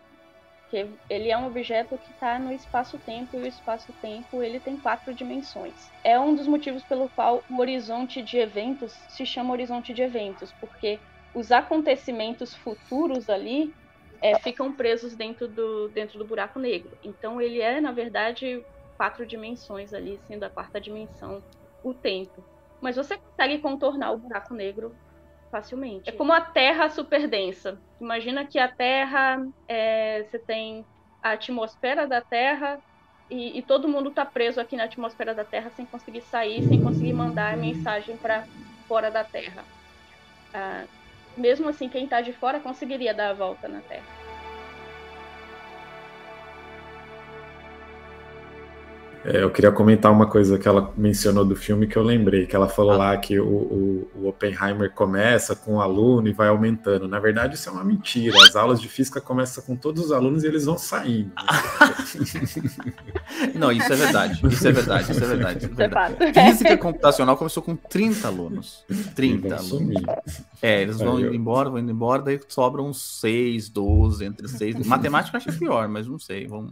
Que 0.69 0.87
ele 1.09 1.31
é 1.31 1.37
um 1.37 1.47
objeto 1.47 1.97
que 1.97 2.11
está 2.11 2.37
no 2.37 2.53
espaço-tempo 2.53 3.35
e 3.35 3.41
o 3.41 3.47
espaço-tempo 3.47 4.43
ele 4.43 4.59
tem 4.59 4.77
quatro 4.77 5.13
dimensões. 5.13 5.73
É 6.03 6.19
um 6.19 6.35
dos 6.35 6.47
motivos 6.47 6.83
pelo 6.83 7.09
qual 7.09 7.43
o 7.49 7.59
horizonte 7.59 8.21
de 8.21 8.37
eventos 8.37 8.93
se 9.09 9.25
chama 9.25 9.51
horizonte 9.51 9.93
de 9.93 10.03
eventos, 10.03 10.53
porque 10.59 10.99
os 11.33 11.51
acontecimentos 11.51 12.53
futuros 12.53 13.29
ali 13.29 13.73
é, 14.21 14.37
ficam 14.39 14.73
presos 14.73 15.15
dentro 15.15 15.47
do, 15.47 15.89
dentro 15.89 16.19
do 16.19 16.25
buraco 16.25 16.59
negro. 16.59 16.97
Então 17.03 17.41
ele 17.41 17.61
é, 17.61 17.79
na 17.79 17.91
verdade, 17.91 18.63
quatro 18.97 19.25
dimensões 19.25 19.93
ali, 19.93 20.19
sendo 20.27 20.43
a 20.43 20.49
quarta 20.49 20.79
dimensão 20.79 21.41
o 21.83 21.93
tempo. 21.93 22.43
Mas 22.81 22.95
você 22.95 23.17
consegue 23.17 23.59
contornar 23.59 24.11
o 24.11 24.17
buraco 24.17 24.53
negro 24.53 24.95
facilmente. 25.51 26.09
É 26.09 26.13
como 26.13 26.33
a 26.33 26.41
Terra 26.41 26.89
super 26.89 27.27
densa. 27.27 27.81
Imagina 27.99 28.45
que 28.45 28.59
a 28.59 28.67
Terra, 28.67 29.45
é, 29.67 30.23
você 30.23 30.39
tem 30.39 30.85
a 31.21 31.31
atmosfera 31.31 32.07
da 32.07 32.21
Terra 32.21 32.79
e, 33.29 33.59
e 33.59 33.61
todo 33.61 33.87
mundo 33.87 34.09
está 34.09 34.25
preso 34.25 34.59
aqui 34.59 34.75
na 34.75 34.85
atmosfera 34.85 35.33
da 35.33 35.43
Terra 35.43 35.69
sem 35.71 35.85
conseguir 35.85 36.21
sair, 36.21 36.63
sem 36.63 36.81
conseguir 36.81 37.13
mandar 37.13 37.57
mensagem 37.57 38.17
para 38.17 38.45
fora 38.87 39.09
da 39.09 39.23
Terra. 39.23 39.65
Ah, 40.53 40.85
mesmo 41.39 41.69
assim, 41.69 41.89
quem 41.89 42.03
está 42.03 42.21
de 42.21 42.33
fora 42.33 42.59
conseguiria 42.59 43.13
dar 43.13 43.31
a 43.31 43.33
volta 43.33 43.67
na 43.67 43.81
Terra. 43.81 44.28
É, 49.25 49.43
eu 49.43 49.49
queria 49.51 49.71
comentar 49.71 50.11
uma 50.11 50.25
coisa 50.27 50.57
que 50.57 50.67
ela 50.67 50.93
mencionou 50.95 51.43
do 51.43 51.55
filme 51.55 51.87
que 51.87 51.97
eu 51.97 52.03
lembrei, 52.03 52.45
que 52.45 52.55
ela 52.55 52.67
Ah. 52.67 52.69
falou 52.69 52.95
lá 52.97 53.15
que 53.17 53.37
o, 53.39 53.45
o, 53.45 54.11
o 54.15 54.27
Oppenheimer 54.29 54.91
começa 54.93 55.55
com 55.55 55.75
o 55.75 55.81
aluno 55.81 56.27
e 56.29 56.33
vai 56.33 56.47
aumentando. 56.47 57.05
Na 57.07 57.19
verdade, 57.19 57.55
isso 57.55 57.67
é 57.67 57.71
uma 57.71 57.83
mentira. 57.83 58.37
As 58.41 58.55
aulas 58.55 58.79
de 58.79 58.87
física 58.87 59.19
começam 59.19 59.61
com 59.63 59.75
todos 59.75 60.05
os 60.05 60.11
alunos 60.13 60.43
e 60.43 60.47
eles 60.47 60.65
vão 60.65 60.77
saindo. 60.77 61.31
Não, 63.55 63.71
isso 63.71 63.91
é 63.91 63.95
verdade. 63.95 64.39
Isso 64.47 64.67
é 64.67 64.71
verdade, 64.71 65.11
isso 65.11 65.23
é 65.23 65.27
verdade. 65.27 65.65
Isso 65.65 65.67
é 65.67 65.83
é 65.83 65.87
verdade. 65.87 66.15
Física 66.51 66.77
computacional 66.77 67.37
começou 67.37 67.61
com 67.61 67.75
30 67.75 68.27
alunos. 68.27 68.83
E 68.89 68.95
30 68.95 69.47
vão 69.49 69.57
alunos. 69.57 69.69
sumir. 69.69 70.03
É, 70.61 70.81
eles 70.81 70.97
vão 70.97 71.17
Aí 71.17 71.23
indo 71.23 71.27
eu- 71.27 71.33
embora, 71.35 71.69
vão 71.69 71.79
indo 71.79 71.91
embora, 71.91 72.21
daí 72.21 72.39
sobram 72.47 72.87
uns 72.87 73.19
6, 73.19 73.69
12, 73.69 74.25
entre 74.25 74.47
6. 74.47 74.85
Matemática 74.87 75.37
eu 75.37 75.41
acho 75.45 75.59
pior, 75.59 75.87
mas 75.87 76.07
não 76.07 76.19
sei. 76.19 76.47
Vamos... 76.47 76.71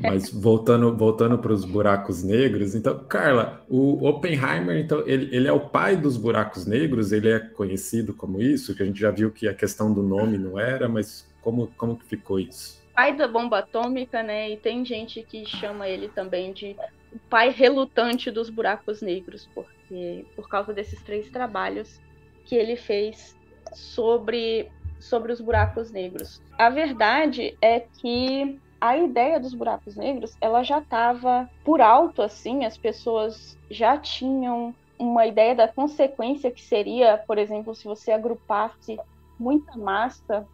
Mas 0.00 0.30
voltando, 0.30 0.96
voltando 0.96 1.38
para 1.38 1.52
os 1.52 1.64
buracos 1.64 2.22
negros, 2.22 2.74
então, 2.74 2.98
Carla, 3.04 3.64
o 3.68 4.06
Oppenheimer, 4.06 4.78
então, 4.78 5.02
ele, 5.06 5.34
ele 5.34 5.46
é 5.46 5.52
o 5.52 5.60
pai 5.60 5.96
dos 5.96 6.16
buracos 6.16 6.66
negros, 6.66 7.12
ele 7.12 7.28
é 7.28 7.38
conhecido 7.38 8.14
como 8.14 8.40
isso, 8.40 8.74
que 8.74 8.82
a 8.82 8.86
gente 8.86 8.98
já 8.98 9.10
viu 9.10 9.30
que 9.30 9.46
a 9.46 9.54
questão 9.54 9.92
do 9.92 10.02
nome 10.02 10.38
não 10.38 10.58
era, 10.58 10.88
mas 10.88 11.26
como, 11.42 11.68
como 11.76 11.96
que 11.96 12.04
ficou 12.06 12.38
isso? 12.38 12.80
pai 13.00 13.16
da 13.16 13.26
bomba 13.26 13.60
atômica, 13.60 14.22
né? 14.22 14.50
E 14.50 14.58
tem 14.58 14.84
gente 14.84 15.22
que 15.22 15.46
chama 15.46 15.88
ele 15.88 16.08
também 16.08 16.52
de 16.52 16.76
o 17.10 17.18
pai 17.30 17.48
relutante 17.48 18.30
dos 18.30 18.50
buracos 18.50 19.00
negros, 19.00 19.48
porque 19.54 20.26
por 20.36 20.46
causa 20.50 20.74
desses 20.74 21.02
três 21.02 21.30
trabalhos 21.30 21.98
que 22.44 22.54
ele 22.54 22.76
fez 22.76 23.34
sobre 23.72 24.70
sobre 24.98 25.32
os 25.32 25.40
buracos 25.40 25.90
negros. 25.90 26.42
A 26.58 26.68
verdade 26.68 27.56
é 27.62 27.80
que 27.80 28.58
a 28.80 28.96
ideia 28.96 29.38
dos 29.38 29.52
buracos 29.52 29.94
negros, 29.94 30.36
ela 30.40 30.62
já 30.62 30.78
estava 30.78 31.48
por 31.64 31.80
alto 31.80 32.22
assim, 32.22 32.64
as 32.64 32.78
pessoas 32.78 33.58
já 33.70 33.98
tinham 33.98 34.74
uma 34.98 35.26
ideia 35.26 35.54
da 35.54 35.68
consequência 35.68 36.50
que 36.50 36.62
seria, 36.62 37.18
por 37.26 37.38
exemplo, 37.38 37.74
se 37.74 37.84
você 37.84 38.12
agrupasse 38.12 38.98
muita 39.38 39.76
massa 39.76 40.46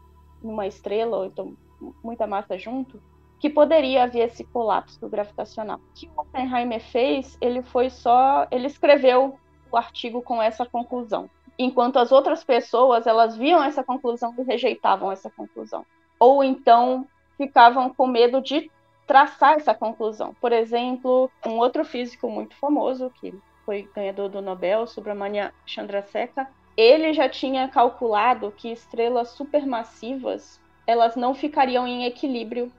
numa 0.43 0.67
estrela, 0.67 1.19
ou 1.19 1.25
então 1.27 1.57
muita 2.03 2.27
massa 2.27 2.59
junto, 2.59 3.01
que 3.39 3.51
poderia 3.51 4.05
haver 4.05 4.29
esse 4.29 4.45
colapso 4.45 5.09
gravitacional. 5.09 5.79
O 5.79 5.95
que 5.95 6.11
Oppenheimer 6.17 6.81
fez, 6.81 7.37
ele 7.41 7.63
foi 7.63 7.91
só, 7.91 8.47
ele 8.51 8.67
escreveu 8.67 9.37
o 9.71 9.77
artigo 9.77 10.23
com 10.23 10.41
essa 10.41 10.65
conclusão, 10.65 11.29
enquanto 11.59 11.99
as 11.99 12.13
outras 12.13 12.43
pessoas 12.45 13.07
elas 13.07 13.37
viam 13.37 13.63
essa 13.63 13.83
conclusão 13.83 14.35
e 14.39 14.43
rejeitavam 14.43 15.11
essa 15.11 15.29
conclusão, 15.31 15.85
ou 16.19 16.43
então 16.43 17.07
ficavam 17.37 17.93
com 17.93 18.07
medo 18.07 18.41
de 18.41 18.71
traçar 19.07 19.55
essa 19.55 19.75
conclusão. 19.75 20.35
Por 20.41 20.53
exemplo, 20.53 21.31
um 21.45 21.59
outro 21.59 21.85
físico 21.85 22.29
muito 22.29 22.57
famoso 22.57 23.11
que 23.21 23.35
foi 23.65 23.89
ganhador 23.95 24.29
do 24.29 24.43
Nobel, 24.43 24.87
Subramania 24.87 25.53
Chandrasekhar, 25.65 26.51
ele 26.77 27.13
já 27.13 27.29
tinha 27.29 27.69
calculado 27.69 28.53
que 28.53 28.71
estrelas 28.71 29.31
supermassivas 29.31 30.61
elas 30.87 31.17
não 31.17 31.35
ficariam 31.35 31.87
em 31.87 32.05
equilíbrio 32.05 32.71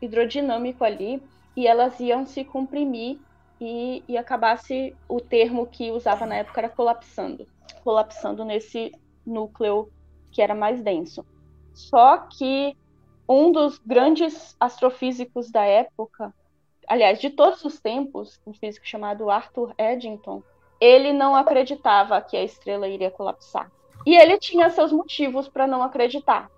hidrodinâmico 0.00 0.84
ali 0.84 1.20
e 1.56 1.66
elas 1.66 1.98
iam 1.98 2.24
se 2.24 2.44
comprimir 2.44 3.18
e, 3.60 4.04
e 4.06 4.16
acabasse 4.16 4.94
o 5.08 5.20
termo 5.20 5.66
que 5.66 5.90
usava 5.90 6.26
na 6.26 6.36
época 6.36 6.60
era 6.60 6.68
colapsando, 6.68 7.46
colapsando 7.82 8.44
nesse 8.44 8.92
núcleo 9.26 9.90
que 10.30 10.40
era 10.40 10.54
mais 10.54 10.82
denso. 10.82 11.24
Só 11.74 12.18
que 12.18 12.76
um 13.28 13.50
dos 13.50 13.78
grandes 13.78 14.56
astrofísicos 14.60 15.50
da 15.50 15.64
época, 15.64 16.32
aliás, 16.86 17.20
de 17.20 17.30
todos 17.30 17.64
os 17.64 17.80
tempos, 17.80 18.40
um 18.46 18.52
físico 18.52 18.86
chamado 18.86 19.30
Arthur 19.30 19.74
Eddington, 19.76 20.42
ele 20.80 21.12
não 21.12 21.34
acreditava 21.34 22.20
que 22.20 22.36
a 22.36 22.44
estrela 22.44 22.86
iria 22.86 23.10
colapsar. 23.10 23.70
E 24.04 24.14
ele 24.14 24.38
tinha 24.38 24.70
seus 24.70 24.92
motivos 24.92 25.48
para 25.48 25.66
não 25.66 25.82
acreditar. 25.82 26.50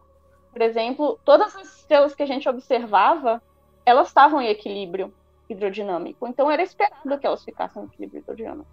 Por 0.52 0.61
exemplo, 0.61 1.18
todas 1.24 1.54
as 1.57 1.78
estrelas 1.78 2.14
que 2.14 2.22
a 2.22 2.26
gente 2.26 2.48
observava, 2.48 3.40
elas 3.87 4.09
estavam 4.09 4.40
em 4.40 4.48
equilíbrio 4.48 5.14
hidrodinâmico. 5.48 6.26
Então 6.26 6.50
era 6.50 6.62
esperado 6.62 7.18
que 7.18 7.26
elas 7.26 7.44
ficassem 7.44 7.83
em 7.83 7.87
equilíbrio 7.87 8.20
hidrodinâmico. 8.20 8.68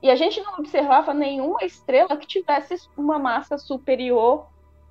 E 0.00 0.10
a 0.10 0.14
gente 0.14 0.40
não 0.40 0.54
observava 0.58 1.12
nenhuma 1.12 1.64
estrela 1.64 2.16
que 2.16 2.26
tivesse 2.26 2.88
uma 2.96 3.18
massa 3.18 3.58
superior 3.58 4.46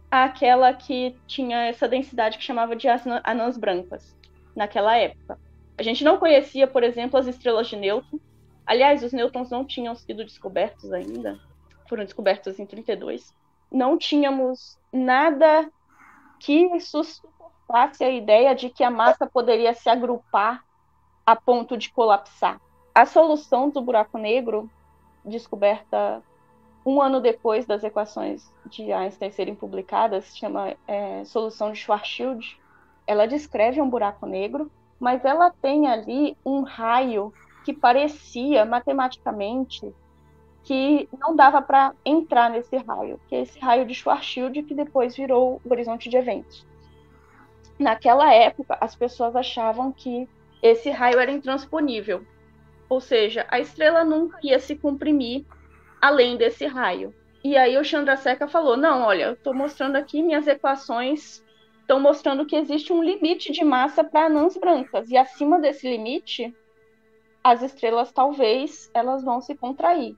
àquela 0.10 0.74
que 0.74 1.15
tinha 1.28 1.65
essa 1.65 1.88
densidade 1.88 2.38
que 2.38 2.43
chamava 2.43 2.76
de 2.76 2.88
anãs 3.24 3.58
brancas 3.58 4.15
naquela 4.56 4.96
época. 4.96 5.39
A 5.78 5.84
gente 5.84 6.04
não 6.04 6.17
conhecia, 6.17 6.65
por 6.65 6.84
exemplo, 6.84 7.20
as 7.20 7.28
estrelas 7.28 7.67
de 7.67 7.76
nêutron. 7.76 8.20
Aliás, 8.65 9.04
os 9.04 9.13
nêutrons 9.13 9.50
não 9.50 9.63
tinham 9.63 9.96
sido 9.96 10.26
descobertos 10.26 10.91
ainda. 10.91 11.39
Foram 11.88 12.04
descobertos 12.04 12.60
em 12.60 12.65
32. 12.65 13.34
Não 13.72 13.98
tínhamos 13.98 14.80
nada 14.91 15.70
que 16.39 16.80
suportasse 16.80 18.04
a 18.04 18.10
ideia 18.10 18.56
de 18.56 18.70
que 18.70 18.84
a 18.84 18.89
massa 18.89 19.28
poderia 19.28 19.74
se 19.74 19.89
agrupar 19.89 20.63
a 21.26 21.36
ponto 21.36 21.78
de 21.78 21.91
colapsar. 21.91 22.60
A 22.96 23.06
solução 23.06 23.70
do 23.70 23.82
buraco 23.82 24.17
negro, 24.17 24.70
descoberta 25.24 26.24
um 26.88 27.02
ano 27.02 27.19
depois 27.19 27.65
das 27.65 27.84
equações 27.84 28.50
de 28.65 28.93
Einstein 28.93 29.30
serem 29.30 29.54
publicadas, 29.54 30.34
chama 30.38 30.73
é, 30.88 31.21
solução 31.26 31.69
de 31.73 31.78
Schwarzschild. 31.78 32.58
Ela 33.06 33.28
descreve 33.28 33.82
um 33.82 33.89
buraco 33.89 34.26
negro, 34.26 34.71
mas 34.97 35.26
ela 35.26 35.50
tem 35.50 35.86
ali 35.88 36.38
um 36.45 36.62
raio 36.62 37.34
que 37.65 37.73
parecia 37.73 38.63
matematicamente 38.63 39.93
que 40.63 41.10
não 41.19 41.36
dava 41.36 41.62
para 41.62 41.93
entrar 42.06 42.50
nesse 42.50 42.78
raio, 42.78 43.19
que 43.28 43.36
é 43.36 43.41
esse 43.41 43.60
raio 43.60 43.86
de 43.86 43.93
Schwarzschild 43.93 44.63
que 44.63 44.73
depois 44.73 45.13
virou 45.13 45.62
o 45.65 45.69
horizonte 45.69 46.08
de 46.08 46.15
eventos. 46.15 46.65
Naquela 47.78 48.34
época, 48.34 48.78
as 48.80 48.95
pessoas 48.95 49.36
achavam 49.36 49.91
que 49.91 50.26
esse 50.63 50.89
raio 50.89 51.19
era 51.19 51.32
intransponível. 51.32 52.26
Ou 52.88 53.02
seja, 53.02 53.45
a 53.50 53.60
estrela 53.60 54.06
nunca 54.06 54.39
ia 54.41 54.58
se 54.58 54.73
comprimir 54.73 55.45
além 56.01 56.38
desse 56.38 56.65
raio. 56.65 57.13
E 57.43 57.55
aí 57.55 57.77
o 57.77 57.83
Chandrasekhar 57.83 58.49
falou: 58.49 58.75
"Não, 58.75 59.03
olha, 59.03 59.25
eu 59.25 59.33
estou 59.33 59.53
mostrando 59.53 59.95
aqui 59.95 60.21
minhas 60.21 60.47
equações 60.47 61.43
estão 61.81 61.99
mostrando 62.01 62.45
que 62.45 62.55
existe 62.55 62.91
um 62.91 63.01
limite 63.01 63.51
de 63.51 63.63
massa 63.63 64.03
para 64.03 64.25
anãs 64.25 64.57
brancas 64.57 65.10
e 65.10 65.15
acima 65.15 65.57
desse 65.57 65.89
limite 65.89 66.53
as 67.41 67.62
estrelas 67.62 68.12
talvez 68.12 68.91
elas 68.93 69.23
vão 69.23 69.39
se 69.39 69.55
contrair. 69.55 70.13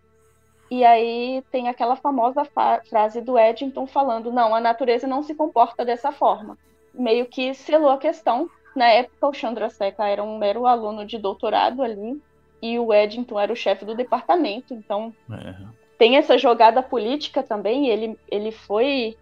E 0.72 0.84
aí 0.84 1.44
tem 1.52 1.70
aquela 1.70 1.96
famosa 1.96 2.44
frase 2.90 3.22
do 3.22 3.38
Eddington 3.38 3.86
falando: 3.86 4.32
"Não, 4.32 4.54
a 4.56 4.60
natureza 4.60 5.08
não 5.08 5.22
se 5.22 5.36
comporta 5.36 5.86
dessa 5.86 6.12
forma". 6.12 6.58
Meio 6.94 7.28
que 7.28 7.54
selou 7.54 7.92
a 7.92 7.98
questão 7.98 8.50
na 8.76 8.88
época, 8.88 9.28
o 9.28 9.34
Chandra 9.34 9.70
Seca 9.70 10.08
era 10.08 10.24
um 10.24 10.38
mero 10.38 10.66
aluno 10.66 11.06
de 11.06 11.18
doutorado 11.18 11.82
ali, 11.82 12.22
e 12.62 12.78
o 12.78 12.94
Eddington 12.94 13.40
era 13.40 13.54
o 13.54 13.56
chefe 13.56 13.86
do 13.86 13.96
departamento, 13.96 14.74
então 14.74 15.14
é. 15.32 15.56
tem 15.98 16.18
essa 16.18 16.38
jogada 16.38 16.82
política 16.82 17.42
também, 17.42 17.88
ele, 17.88 18.18
ele 18.30 18.52
foi, 18.52 19.18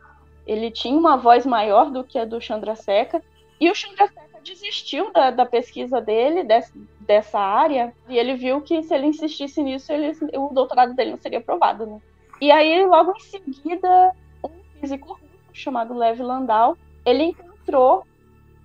ele 0.46 0.72
tinha 0.72 0.98
uma 0.98 1.18
voz 1.18 1.46
maior 1.46 1.92
do 1.92 2.04
que 2.04 2.18
a 2.18 2.26
do 2.26 2.42
Chandra 2.42 2.76
Seca, 2.76 3.22
e 3.60 3.70
o 3.70 3.76
Chandra 3.76 4.08
Seca 4.08 4.40
desistiu 4.44 5.12
da, 5.12 5.30
da 5.30 5.46
pesquisa 5.46 6.00
dele, 6.02 6.44
dessa, 6.44 6.74
dessa 7.02 7.40
área, 7.40 7.94
e 8.08 8.18
ele 8.18 8.36
viu 8.36 8.62
que 8.62 8.82
se 8.84 8.94
ele 8.94 9.08
insistisse 9.08 9.62
nisso, 9.62 9.92
ele, 9.92 10.16
o 10.36 10.50
doutorado 10.54 10.94
dele 10.94 11.12
não 11.12 11.18
seria 11.18 11.40
aprovado, 11.40 11.86
né? 11.86 12.02
E 12.40 12.52
aí, 12.52 12.86
logo 12.86 13.14
em 13.16 13.20
seguida, 13.20 14.12
um 14.44 14.50
físico 14.80 15.20
chamado 15.52 15.98
Lev 15.98 16.20
Landau, 16.20 16.78
ele 17.04 17.24
encontrou 17.24 18.06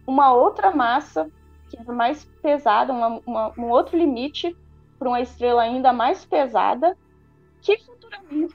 uma 0.06 0.34
outra 0.34 0.70
massa 0.70 1.30
que 1.70 1.78
era 1.80 1.92
mais 1.92 2.24
pesada, 2.42 2.92
uma, 2.92 3.20
uma, 3.26 3.52
um 3.56 3.70
outro 3.70 3.96
limite 3.96 4.54
para 5.02 5.08
uma 5.08 5.20
estrela 5.20 5.62
ainda 5.62 5.92
mais 5.92 6.24
pesada, 6.24 6.96
que 7.60 7.76
futuramente 7.78 8.54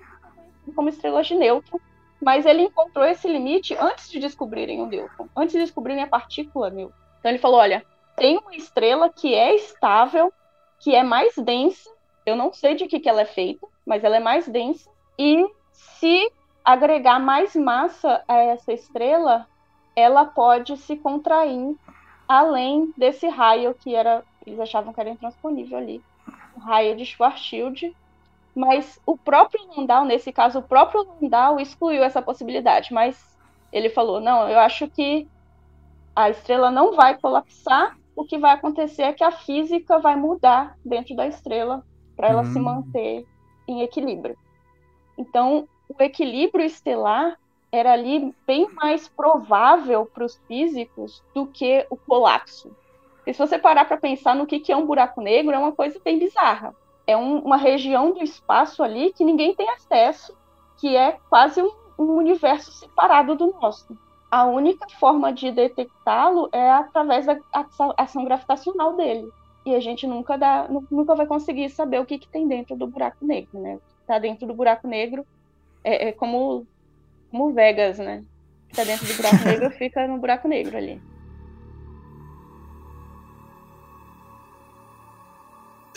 como 0.73 0.87
estrela 0.87 1.21
de 1.21 1.35
nêutron, 1.35 1.77
mas 2.21 2.45
ele 2.45 2.63
encontrou 2.63 3.03
esse 3.05 3.27
limite 3.27 3.75
antes 3.75 4.09
de 4.09 4.17
descobrirem 4.17 4.81
o 4.81 4.85
nêutron, 4.85 5.27
antes 5.35 5.51
de 5.53 5.59
descobrirem 5.59 6.03
a 6.03 6.07
partícula 6.07 6.69
nêutron. 6.69 6.97
Então 7.19 7.31
ele 7.31 7.37
falou, 7.37 7.59
olha, 7.59 7.85
tem 8.15 8.37
uma 8.37 8.55
estrela 8.55 9.09
que 9.09 9.35
é 9.35 9.55
estável, 9.55 10.31
que 10.79 10.95
é 10.95 11.03
mais 11.03 11.35
densa, 11.35 11.89
eu 12.25 12.37
não 12.37 12.53
sei 12.53 12.75
de 12.75 12.87
que, 12.87 13.01
que 13.01 13.09
ela 13.09 13.21
é 13.21 13.25
feita, 13.25 13.67
mas 13.85 14.05
ela 14.05 14.15
é 14.15 14.21
mais 14.21 14.47
densa, 14.47 14.89
e 15.19 15.45
se 15.73 16.31
agregar 16.63 17.19
mais 17.19 17.55
massa 17.57 18.23
a 18.25 18.35
essa 18.37 18.71
estrela, 18.71 19.45
ela 19.95 20.23
pode 20.23 20.77
se 20.77 20.95
contrair 20.95 21.75
além 22.25 22.93
desse 22.95 23.27
raio 23.27 23.73
que 23.73 23.93
era, 23.93 24.23
eles 24.45 24.59
achavam 24.61 24.93
que 24.93 25.01
era 25.01 25.09
intransponível 25.09 25.77
ali, 25.77 26.01
o 26.57 26.59
raio 26.59 26.95
de 26.95 27.05
Schwarzschild, 27.05 27.95
mas 28.55 28.99
o 29.05 29.15
próprio 29.15 29.61
Landau, 29.75 30.03
nesse 30.03 30.31
caso, 30.33 30.59
o 30.59 30.63
próprio 30.63 31.07
Landau 31.21 31.59
excluiu 31.59 32.03
essa 32.03 32.21
possibilidade, 32.21 32.91
mas 32.91 33.37
ele 33.71 33.89
falou, 33.89 34.19
não, 34.19 34.49
eu 34.49 34.59
acho 34.59 34.87
que 34.89 35.27
a 36.15 36.29
estrela 36.29 36.71
não 36.71 36.95
vai 36.95 37.15
colapsar, 37.15 37.95
o 38.15 38.25
que 38.25 38.39
vai 38.39 38.51
acontecer 38.55 39.03
é 39.03 39.13
que 39.13 39.23
a 39.23 39.31
física 39.31 39.99
vai 39.99 40.15
mudar 40.15 40.75
dentro 40.83 41.15
da 41.15 41.27
estrela 41.27 41.85
para 42.15 42.29
ela 42.29 42.43
se 42.45 42.57
hum. 42.57 42.63
manter 42.63 43.25
em 43.67 43.83
equilíbrio. 43.83 44.35
Então, 45.15 45.69
o 45.87 46.01
equilíbrio 46.01 46.65
estelar 46.65 47.37
era 47.71 47.93
ali 47.93 48.33
bem 48.47 48.73
mais 48.73 49.07
provável 49.07 50.05
para 50.07 50.25
os 50.25 50.35
físicos 50.47 51.23
do 51.35 51.45
que 51.45 51.85
o 51.91 51.95
colapso. 51.95 52.75
E 53.27 53.33
se 53.33 53.39
você 53.39 53.59
parar 53.59 53.83
para 53.83 53.97
pensar 53.97 54.33
no 54.33 54.47
que, 54.47 54.57
que 54.57 54.71
é 54.71 54.77
um 54.77 54.85
buraco 54.85 55.19
negro, 55.19 55.53
é 55.53 55.59
uma 55.59 55.73
coisa 55.73 55.99
bem 56.03 56.17
bizarra. 56.17 56.73
É 57.05 57.17
um, 57.17 57.39
uma 57.39 57.57
região 57.57 58.13
do 58.13 58.23
espaço 58.23 58.81
ali 58.81 59.11
que 59.11 59.25
ninguém 59.25 59.53
tem 59.53 59.69
acesso, 59.69 60.33
que 60.77 60.95
é 60.95 61.17
quase 61.29 61.61
um, 61.61 61.71
um 61.99 62.13
universo 62.13 62.71
separado 62.71 63.35
do 63.35 63.53
nosso. 63.61 63.97
A 64.31 64.45
única 64.45 64.87
forma 64.97 65.33
de 65.33 65.51
detectá-lo 65.51 66.47
é 66.53 66.71
através 66.71 67.25
da 67.25 67.37
ação 67.97 68.23
gravitacional 68.23 68.95
dele. 68.95 69.29
E 69.65 69.75
a 69.75 69.79
gente 69.81 70.07
nunca, 70.07 70.37
dá, 70.37 70.65
nunca 70.89 71.13
vai 71.13 71.25
conseguir 71.25 71.69
saber 71.69 71.99
o 71.99 72.05
que, 72.05 72.17
que 72.17 72.27
tem 72.29 72.47
dentro 72.47 72.77
do 72.77 72.87
buraco 72.87 73.25
negro, 73.25 73.59
né? 73.59 73.77
Está 74.01 74.17
dentro 74.19 74.47
do 74.47 74.53
buraco 74.53 74.87
negro 74.87 75.25
é, 75.83 76.09
é 76.09 76.11
como 76.13 76.65
como 77.29 77.51
Vegas, 77.51 77.99
né? 77.99 78.23
Tá 78.73 78.85
dentro 78.85 79.05
do 79.05 79.13
buraco 79.15 79.43
negro, 79.43 79.71
fica 79.71 80.07
no 80.07 80.17
buraco 80.17 80.47
negro 80.47 80.77
ali. 80.77 81.01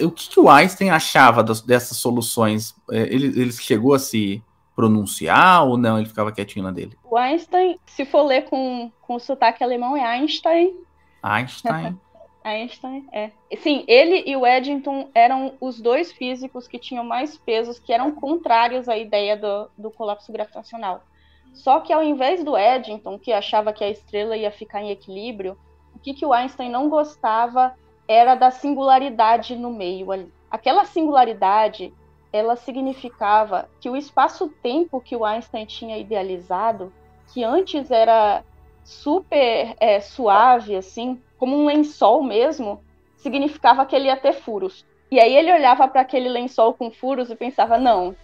O 0.02 0.10
que, 0.10 0.28
que 0.28 0.40
o 0.40 0.48
Einstein 0.48 0.90
achava 0.90 1.42
das, 1.42 1.60
dessas 1.60 1.96
soluções? 1.96 2.74
É, 2.90 3.02
ele, 3.02 3.26
ele 3.40 3.52
chegou 3.52 3.94
a 3.94 3.98
se 3.98 4.42
pronunciar 4.74 5.66
ou 5.66 5.76
não? 5.76 5.98
Ele 5.98 6.08
ficava 6.08 6.32
quietinho 6.32 6.64
na 6.64 6.70
dele? 6.70 6.96
O 7.04 7.16
Einstein, 7.16 7.78
se 7.86 8.04
for 8.04 8.22
ler 8.22 8.44
com, 8.44 8.90
com 9.02 9.14
o 9.14 9.20
sotaque 9.20 9.62
alemão, 9.62 9.96
é 9.96 10.04
Einstein. 10.04 10.74
Einstein. 11.22 11.98
Einstein, 12.42 13.06
é. 13.12 13.30
Sim, 13.58 13.84
ele 13.86 14.24
e 14.26 14.34
o 14.34 14.46
Eddington 14.46 15.10
eram 15.14 15.54
os 15.60 15.78
dois 15.78 16.10
físicos 16.10 16.66
que 16.66 16.78
tinham 16.78 17.04
mais 17.04 17.36
pesos, 17.36 17.78
que 17.78 17.92
eram 17.92 18.12
contrários 18.12 18.88
à 18.88 18.96
ideia 18.96 19.36
do, 19.36 19.68
do 19.76 19.90
colapso 19.90 20.32
gravitacional. 20.32 21.02
Só 21.52 21.80
que 21.80 21.92
ao 21.92 22.02
invés 22.02 22.42
do 22.42 22.56
Eddington, 22.56 23.18
que 23.18 23.32
achava 23.32 23.72
que 23.72 23.84
a 23.84 23.90
estrela 23.90 24.36
ia 24.36 24.50
ficar 24.50 24.80
em 24.80 24.90
equilíbrio, 24.90 25.58
o 25.94 25.98
que, 25.98 26.14
que 26.14 26.24
o 26.24 26.32
Einstein 26.32 26.70
não 26.70 26.88
gostava 26.88 27.74
era 28.10 28.34
da 28.34 28.50
singularidade 28.50 29.54
no 29.54 29.70
meio 29.70 30.10
ali. 30.10 30.32
Aquela 30.50 30.84
singularidade, 30.84 31.94
ela 32.32 32.56
significava 32.56 33.68
que 33.80 33.88
o 33.88 33.96
espaço-tempo 33.96 35.00
que 35.00 35.14
o 35.14 35.24
Einstein 35.24 35.64
tinha 35.64 35.96
idealizado, 35.96 36.92
que 37.32 37.44
antes 37.44 37.88
era 37.88 38.42
super 38.82 39.76
é, 39.78 40.00
suave, 40.00 40.74
assim, 40.74 41.22
como 41.38 41.56
um 41.56 41.66
lençol 41.66 42.20
mesmo, 42.20 42.82
significava 43.16 43.86
que 43.86 43.94
ele 43.94 44.06
ia 44.06 44.16
ter 44.16 44.32
furos. 44.32 44.84
E 45.08 45.20
aí 45.20 45.36
ele 45.36 45.52
olhava 45.52 45.86
para 45.86 46.00
aquele 46.00 46.28
lençol 46.28 46.74
com 46.74 46.90
furos 46.90 47.30
e 47.30 47.36
pensava: 47.36 47.78
não, 47.78 48.16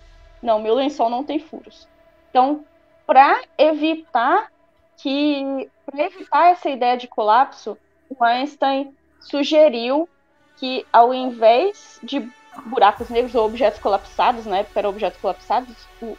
não, 0.42 0.58
meu 0.58 0.74
lençol 0.74 1.08
não 1.08 1.22
tem 1.22 1.38
furos. 1.38 1.88
Então, 2.28 2.64
para 3.06 3.40
evitar 3.56 4.50
que 4.96 5.70
para 5.84 6.02
evitar 6.02 6.50
essa 6.50 6.68
ideia 6.68 6.96
de 6.96 7.06
colapso, 7.06 7.78
o 8.10 8.24
Einstein 8.24 8.92
sugeriu 9.20 10.08
que 10.56 10.86
ao 10.92 11.12
invés 11.12 12.00
de 12.02 12.28
buracos 12.64 13.10
negros 13.10 13.34
ou 13.34 13.44
objetos 13.44 13.78
colapsados, 13.78 14.46
na 14.46 14.58
época 14.58 14.80
eram 14.80 14.90
objetos 14.90 15.20
colapsados, 15.20 15.86
o, 16.00 16.16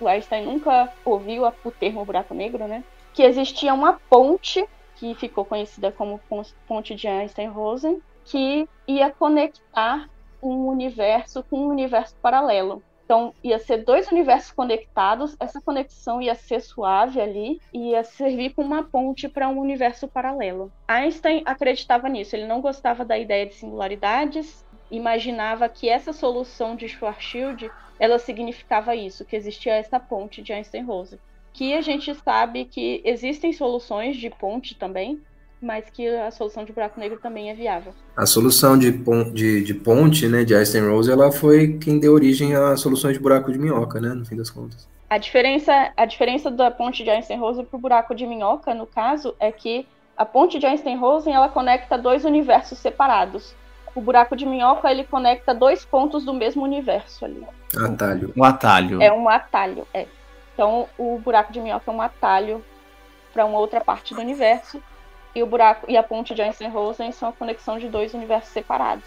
o 0.00 0.08
Einstein 0.08 0.46
nunca 0.46 0.92
ouviu 1.04 1.44
o 1.64 1.70
termo 1.70 2.04
buraco 2.04 2.34
negro, 2.34 2.66
né? 2.66 2.84
Que 3.12 3.22
existia 3.22 3.74
uma 3.74 3.94
ponte 4.08 4.64
que 4.96 5.14
ficou 5.14 5.44
conhecida 5.44 5.90
como 5.90 6.20
ponte 6.68 6.94
de 6.94 7.08
Einstein-Rosen, 7.08 8.00
que 8.24 8.68
ia 8.86 9.10
conectar 9.10 10.08
um 10.42 10.66
universo 10.66 11.44
com 11.44 11.58
um 11.58 11.68
universo 11.68 12.14
paralelo. 12.22 12.82
Então, 13.12 13.34
ia 13.44 13.58
ser 13.58 13.84
dois 13.84 14.10
universos 14.10 14.52
conectados, 14.52 15.36
essa 15.38 15.60
conexão 15.60 16.22
ia 16.22 16.34
ser 16.34 16.62
suave 16.62 17.20
ali 17.20 17.60
e 17.70 17.90
ia 17.90 18.02
servir 18.02 18.54
como 18.54 18.68
uma 18.68 18.84
ponte 18.84 19.28
para 19.28 19.50
um 19.50 19.58
universo 19.58 20.08
paralelo. 20.08 20.72
Einstein 20.88 21.42
acreditava 21.44 22.08
nisso, 22.08 22.34
ele 22.34 22.46
não 22.46 22.62
gostava 22.62 23.04
da 23.04 23.18
ideia 23.18 23.44
de 23.44 23.52
singularidades, 23.52 24.64
imaginava 24.90 25.68
que 25.68 25.90
essa 25.90 26.10
solução 26.10 26.74
de 26.74 26.88
Schwarzschild, 26.88 27.70
ela 28.00 28.18
significava 28.18 28.96
isso, 28.96 29.26
que 29.26 29.36
existia 29.36 29.74
essa 29.74 30.00
ponte 30.00 30.40
de 30.40 30.54
Einstein-Rosen. 30.54 31.18
Que 31.52 31.74
a 31.74 31.82
gente 31.82 32.14
sabe 32.14 32.64
que 32.64 33.02
existem 33.04 33.52
soluções 33.52 34.16
de 34.16 34.30
ponte 34.30 34.74
também, 34.74 35.20
mas 35.62 35.88
que 35.88 36.08
a 36.08 36.30
solução 36.30 36.64
de 36.64 36.72
buraco 36.72 36.98
negro 36.98 37.18
também 37.20 37.48
é 37.48 37.54
viável. 37.54 37.94
A 38.16 38.26
solução 38.26 38.76
de, 38.76 38.90
de, 39.32 39.62
de 39.62 39.74
ponte, 39.74 40.26
né, 40.26 40.42
de 40.44 40.54
Einstein-Rose, 40.54 41.10
ela 41.10 41.30
foi 41.30 41.78
quem 41.78 42.00
deu 42.00 42.12
origem 42.12 42.54
às 42.54 42.80
soluções 42.80 43.14
de 43.14 43.20
buraco 43.20 43.52
de 43.52 43.58
minhoca, 43.58 44.00
né, 44.00 44.08
no 44.08 44.26
fim 44.26 44.36
das 44.36 44.50
contas. 44.50 44.88
A 45.08 45.18
diferença, 45.18 45.92
a 45.96 46.04
diferença 46.04 46.50
da 46.50 46.70
ponte 46.70 47.04
de 47.04 47.10
Einstein-Rosen 47.10 47.64
para 47.64 47.76
o 47.76 47.80
buraco 47.80 48.14
de 48.14 48.26
minhoca, 48.26 48.74
no 48.74 48.86
caso, 48.86 49.34
é 49.38 49.52
que 49.52 49.86
a 50.16 50.24
ponte 50.24 50.58
de 50.58 50.66
Einstein-Rosen 50.66 51.32
ela 51.32 51.48
conecta 51.48 51.96
dois 51.96 52.24
universos 52.24 52.78
separados. 52.78 53.54
O 53.94 54.00
buraco 54.00 54.34
de 54.34 54.46
minhoca 54.46 54.90
ele 54.90 55.04
conecta 55.04 55.54
dois 55.54 55.84
pontos 55.84 56.24
do 56.24 56.32
mesmo 56.32 56.62
universo 56.62 57.24
ali. 57.24 57.46
Atalho. 57.76 58.32
Um 58.36 58.42
atalho. 58.42 59.02
É 59.02 59.12
um 59.12 59.28
atalho, 59.28 59.86
é. 59.92 60.06
Então 60.54 60.88
o 60.98 61.18
buraco 61.18 61.52
de 61.52 61.60
minhoca 61.60 61.90
é 61.90 61.94
um 61.94 62.00
atalho 62.00 62.64
para 63.32 63.44
uma 63.44 63.58
outra 63.58 63.80
parte 63.80 64.14
do 64.14 64.20
universo 64.20 64.82
e 65.34 65.42
o 65.42 65.46
buraco 65.46 65.90
e 65.90 65.96
a 65.96 66.02
ponte 66.02 66.34
de 66.34 66.42
Einstein-Rosen 66.42 67.12
são 67.12 67.28
a 67.28 67.32
conexão 67.32 67.78
de 67.78 67.88
dois 67.88 68.14
universos 68.14 68.52
separados. 68.52 69.04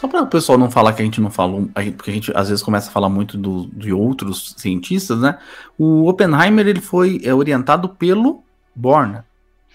Só 0.00 0.08
para 0.08 0.22
o 0.22 0.26
pessoal 0.26 0.56
não 0.56 0.70
falar 0.70 0.94
que 0.94 1.02
a 1.02 1.04
gente 1.04 1.20
não 1.20 1.30
falou, 1.30 1.68
porque 1.94 2.10
a 2.10 2.14
gente 2.14 2.32
às 2.34 2.48
vezes 2.48 2.64
começa 2.64 2.88
a 2.88 2.92
falar 2.92 3.10
muito 3.10 3.36
do, 3.36 3.66
de 3.66 3.92
outros 3.92 4.54
cientistas, 4.56 5.20
né? 5.20 5.38
O 5.78 6.08
Oppenheimer 6.08 6.66
ele 6.66 6.80
foi 6.80 7.20
é, 7.22 7.34
orientado 7.34 7.86
pelo 7.90 8.42
Born. 8.74 9.18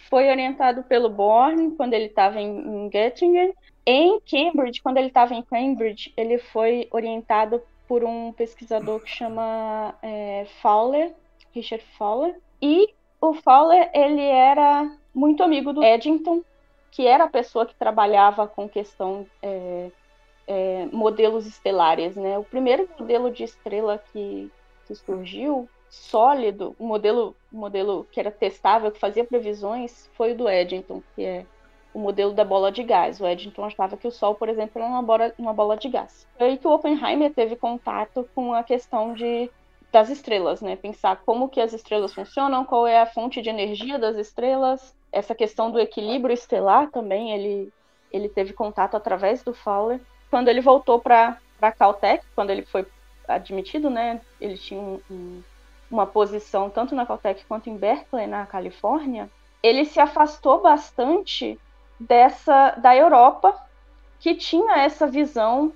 Foi 0.10 0.28
orientado 0.28 0.82
pelo 0.82 1.10
Born 1.10 1.76
quando 1.78 1.94
ele 1.94 2.06
estava 2.06 2.42
em, 2.42 2.58
em 2.58 2.90
Göttingen. 2.90 3.54
Em 3.86 4.20
Cambridge, 4.22 4.82
quando 4.82 4.98
ele 4.98 5.10
estava 5.10 5.36
em 5.36 5.44
Cambridge, 5.44 6.12
ele 6.18 6.40
foi 6.40 6.88
orientado 6.90 7.62
por 7.88 8.04
um 8.04 8.32
pesquisador 8.32 9.00
que 9.00 9.10
chama 9.10 9.96
é, 10.02 10.46
Fowler, 10.62 11.14
Richard 11.54 11.84
Fowler. 11.98 12.40
E 12.62 12.94
o 13.22 13.34
Fowler, 13.34 13.90
ele 13.94 14.24
era 14.24 14.92
muito 15.14 15.44
amigo 15.44 15.72
do 15.74 15.84
Eddington, 15.84 16.42
que 16.92 17.06
era 17.06 17.26
a 17.26 17.30
pessoa 17.30 17.66
que 17.66 17.76
trabalhava 17.76 18.48
com 18.48 18.70
questão 18.70 19.26
é, 19.42 19.92
é, 20.48 20.86
modelos 20.92 21.46
estelares, 21.46 22.16
né? 22.16 22.38
O 22.38 22.44
primeiro 22.44 22.88
modelo 23.00 23.32
de 23.32 23.44
estrela 23.44 24.02
que, 24.12 24.52
que 24.86 24.96
surgiu 24.96 25.70
sólido, 25.90 26.76
o 26.78 26.86
modelo, 26.86 27.36
modelo 27.52 28.06
que 28.12 28.20
era 28.20 28.32
testável, 28.32 28.92
que 28.92 29.00
fazia 29.00 29.24
previsões, 29.24 30.10
foi 30.14 30.34
o 30.34 30.38
do 30.38 30.50
Eddington, 30.50 31.02
que 31.16 31.24
é 31.24 31.46
o 31.96 32.00
modelo 32.00 32.34
da 32.34 32.44
bola 32.44 32.74
de 32.74 32.84
gás. 32.84 33.22
O 33.22 33.26
Eddington 33.26 33.64
achava 33.64 33.96
que 33.96 34.06
o 34.06 34.12
Sol, 34.12 34.36
por 34.36 34.50
exemplo, 34.50 34.82
era 34.82 34.86
uma 34.86 35.02
bola, 35.02 35.34
uma 35.38 35.54
bola 35.54 35.78
de 35.78 35.88
gás. 35.88 36.28
Foi 36.38 36.48
aí 36.48 36.58
que 36.58 36.68
o 36.68 36.72
Oppenheimer 36.72 37.34
teve 37.34 37.56
contato 37.56 38.28
com 38.36 38.54
a 38.54 38.64
questão 38.64 39.14
de, 39.14 39.50
das 39.94 40.10
estrelas, 40.10 40.62
né? 40.62 40.76
Pensar 40.76 41.22
como 41.26 41.48
que 41.48 41.62
as 41.62 41.72
estrelas 41.72 42.14
funcionam, 42.14 42.66
qual 42.66 42.86
é 42.86 43.00
a 43.00 43.06
fonte 43.06 43.42
de 43.42 43.50
energia 43.50 43.98
das 43.98 44.18
estrelas, 44.18 44.94
essa 45.10 45.34
questão 45.34 45.72
do 45.72 45.80
equilíbrio 45.80 46.34
estelar 46.34 46.92
também, 46.92 47.32
ele, 47.32 47.72
ele 48.12 48.28
teve 48.28 48.52
contato 48.52 48.96
através 48.96 49.42
do 49.42 49.54
Fowler. 49.54 50.02
Quando 50.30 50.50
ele 50.50 50.60
voltou 50.60 51.00
para 51.00 51.38
a 51.62 51.72
Caltech, 51.72 52.26
quando 52.36 52.50
ele 52.50 52.64
foi 52.64 52.86
admitido, 53.26 53.90
né? 53.90 54.20
Ele 54.42 54.58
tinha 54.58 54.82
um, 54.82 55.00
um, 55.10 55.42
uma 55.90 56.06
posição 56.06 56.70
tanto 56.70 56.94
na 56.94 57.06
Caltech 57.06 57.46
quanto 57.46 57.70
em 57.70 57.78
Berkeley, 57.78 58.28
na 58.28 58.46
Califórnia. 58.46 59.30
Ele 59.64 59.86
se 59.86 60.02
afastou 60.02 60.62
bastante 60.62 61.58
dessa 62.00 62.72
da 62.72 62.96
Europa 62.96 63.56
que 64.20 64.36
tinha 64.36 64.78
essa 64.78 65.08
visão 65.08 65.74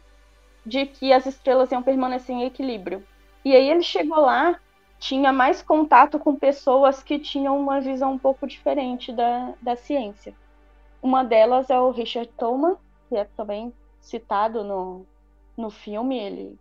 de 0.65 0.85
que 0.85 1.13
as 1.13 1.25
estrelas 1.25 1.71
iam 1.71 1.81
permanecer 1.81 2.35
em 2.35 2.43
equilíbrio. 2.43 3.03
E 3.43 3.55
aí 3.55 3.69
ele 3.69 3.81
chegou 3.81 4.19
lá, 4.19 4.59
tinha 4.99 5.31
mais 5.31 5.61
contato 5.61 6.19
com 6.19 6.35
pessoas 6.35 7.01
que 7.01 7.17
tinham 7.17 7.59
uma 7.59 7.79
visão 7.79 8.13
um 8.13 8.19
pouco 8.19 8.45
diferente 8.45 9.11
da, 9.11 9.53
da 9.61 9.75
ciência. 9.75 10.33
Uma 11.01 11.23
delas 11.23 11.69
é 11.69 11.79
o 11.79 11.91
Richard 11.91 12.29
Tolman, 12.37 12.75
que 13.07 13.15
é 13.15 13.23
também 13.37 13.73
citado 14.01 14.63
no, 14.63 15.05
no 15.55 15.69
filme. 15.69 16.19
Ele, 16.19 16.59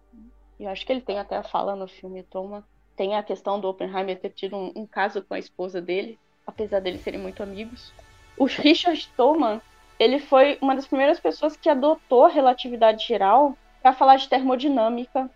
eu 0.60 0.68
acho 0.68 0.86
que 0.86 0.92
ele 0.92 1.00
tem 1.00 1.18
até 1.18 1.36
a 1.36 1.42
fala 1.42 1.74
no 1.74 1.88
filme 1.88 2.22
Tolman. 2.22 2.62
Tem 2.96 3.16
a 3.16 3.22
questão 3.22 3.60
do 3.60 3.68
Oppenheimer 3.68 4.18
ter 4.18 4.30
tido 4.30 4.56
um, 4.56 4.72
um 4.76 4.86
caso 4.86 5.22
com 5.22 5.34
a 5.34 5.38
esposa 5.38 5.80
dele, 5.80 6.18
apesar 6.46 6.80
deles 6.80 7.00
serem 7.00 7.20
muito 7.20 7.42
amigos. 7.42 7.92
O 8.38 8.44
Richard 8.44 8.98
Stallman, 8.98 9.60
ele 9.98 10.20
foi 10.20 10.58
uma 10.60 10.74
das 10.74 10.86
primeiras 10.86 11.18
pessoas 11.18 11.56
que 11.56 11.68
adotou 11.68 12.26
a 12.26 12.28
relatividade 12.28 13.06
geral 13.06 13.56
para 13.82 13.92
falar 13.92 14.16
de 14.16 14.28
termodinâmica 14.28 15.28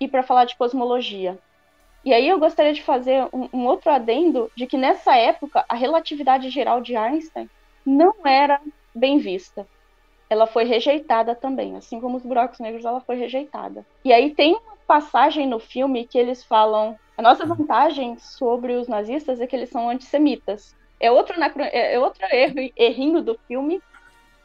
e 0.00 0.06
para 0.06 0.22
falar 0.22 0.44
de 0.44 0.56
cosmologia. 0.56 1.36
E 2.04 2.12
aí 2.12 2.28
eu 2.28 2.38
gostaria 2.38 2.72
de 2.72 2.82
fazer 2.82 3.26
um, 3.32 3.48
um, 3.52 3.66
outro 3.66 3.90
adendo 3.90 4.50
de 4.56 4.66
que 4.66 4.76
nessa 4.76 5.16
época 5.16 5.64
a 5.68 5.74
relatividade 5.74 6.48
geral 6.50 6.80
de 6.80 6.94
Einstein 6.94 7.50
não 7.84 8.14
era 8.24 8.60
bem 8.94 9.18
vista. 9.18 9.66
Ela 10.30 10.46
foi 10.46 10.64
rejeitada 10.64 11.34
também, 11.34 11.76
assim 11.76 12.00
como 12.00 12.16
os 12.16 12.22
buracos 12.22 12.60
negros, 12.60 12.84
ela 12.84 13.00
foi 13.00 13.16
rejeitada. 13.16 13.84
E 14.04 14.12
aí 14.12 14.34
tem 14.34 14.54
uma 14.54 14.76
passagem 14.86 15.46
no 15.46 15.58
filme 15.58 16.06
que 16.06 16.18
eles 16.18 16.44
falam 16.44 16.96
a 17.16 17.22
nossa 17.22 17.44
vantagem 17.46 18.16
sobre 18.18 18.74
os 18.74 18.86
nazistas 18.86 19.40
é 19.40 19.46
que 19.46 19.56
eles 19.56 19.70
são 19.70 19.88
antissemitas 19.88 20.76
é 21.00 21.10
outro, 21.10 21.36
é, 21.40 21.94
é 21.94 21.98
outro 21.98 22.24
erro, 22.32 22.72
errinho 22.76 23.22
do 23.22 23.38
filme, 23.46 23.82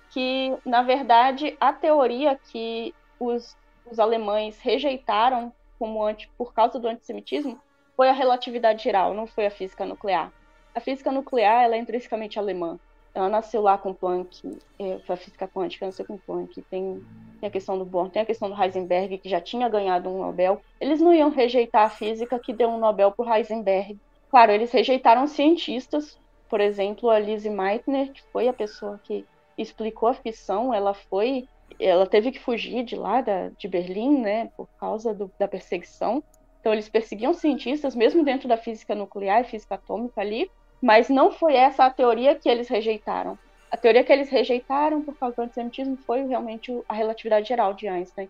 que, 0.09 0.55
na 0.65 0.81
verdade, 0.81 1.55
a 1.59 1.71
teoria 1.71 2.39
que 2.51 2.93
os, 3.19 3.55
os 3.89 3.99
alemães 3.99 4.59
rejeitaram 4.59 5.53
como 5.77 6.03
anti, 6.03 6.29
por 6.37 6.53
causa 6.53 6.79
do 6.79 6.87
antissemitismo 6.87 7.59
foi 7.95 8.09
a 8.09 8.13
relatividade 8.13 8.83
geral, 8.83 9.13
não 9.13 9.27
foi 9.27 9.45
a 9.45 9.51
física 9.51 9.85
nuclear. 9.85 10.31
A 10.73 10.79
física 10.79 11.11
nuclear 11.11 11.63
ela 11.63 11.75
é 11.75 11.79
intrinsecamente 11.79 12.39
alemã. 12.39 12.79
Ela 13.13 13.27
nasceu 13.27 13.61
lá 13.61 13.77
com 13.77 13.93
Planck, 13.93 14.57
é, 14.77 14.99
a 15.07 15.15
física 15.15 15.47
quântica 15.47 15.85
nasceu 15.85 16.05
com 16.05 16.17
Planck, 16.17 16.61
tem, 16.69 17.03
tem, 17.39 17.47
a 17.47 17.51
questão 17.51 17.77
do 17.77 17.83
Bohr, 17.83 18.09
tem 18.09 18.21
a 18.21 18.25
questão 18.25 18.49
do 18.49 18.61
Heisenberg, 18.61 19.17
que 19.17 19.27
já 19.27 19.41
tinha 19.41 19.67
ganhado 19.67 20.09
um 20.09 20.19
Nobel. 20.19 20.61
Eles 20.79 21.01
não 21.01 21.13
iam 21.13 21.29
rejeitar 21.29 21.87
a 21.87 21.89
física 21.89 22.37
que 22.39 22.53
deu 22.53 22.69
um 22.69 22.77
Nobel 22.77 23.11
para 23.11 23.37
Heisenberg. 23.37 23.99
Claro, 24.29 24.51
eles 24.51 24.71
rejeitaram 24.71 25.25
cientistas 25.25 26.17
por 26.49 26.59
exemplo, 26.59 27.09
a 27.09 27.19
Lizzie 27.19 27.51
Meitner, 27.51 28.11
que 28.11 28.21
foi 28.33 28.47
a 28.47 28.53
pessoa 28.53 28.99
que 29.03 29.23
explicou 29.57 30.09
a 30.09 30.13
fissão, 30.13 30.73
ela 30.73 30.93
foi, 30.93 31.47
ela 31.79 32.07
teve 32.07 32.31
que 32.31 32.39
fugir 32.39 32.83
de 32.83 32.95
lá, 32.95 33.21
da, 33.21 33.49
de 33.49 33.67
Berlim, 33.67 34.19
né, 34.19 34.49
por 34.57 34.67
causa 34.79 35.13
do, 35.13 35.31
da 35.37 35.47
perseguição. 35.47 36.23
Então 36.59 36.73
eles 36.73 36.89
perseguiam 36.89 37.33
cientistas, 37.33 37.95
mesmo 37.95 38.23
dentro 38.23 38.49
da 38.49 38.57
física 38.57 38.95
nuclear 38.95 39.41
e 39.41 39.45
física 39.45 39.75
atômica 39.75 40.19
ali, 40.19 40.49
mas 40.81 41.07
não 41.07 41.31
foi 41.31 41.55
essa 41.55 41.85
a 41.85 41.89
teoria 41.89 42.35
que 42.35 42.49
eles 42.49 42.67
rejeitaram. 42.67 43.37
A 43.71 43.77
teoria 43.77 44.03
que 44.03 44.11
eles 44.11 44.29
rejeitaram 44.29 45.01
por 45.01 45.15
causa 45.15 45.35
do 45.35 45.41
antissemitismo 45.43 45.97
foi 45.97 46.25
realmente 46.25 46.75
a 46.87 46.93
relatividade 46.93 47.47
geral 47.47 47.73
de 47.73 47.87
Einstein, 47.87 48.29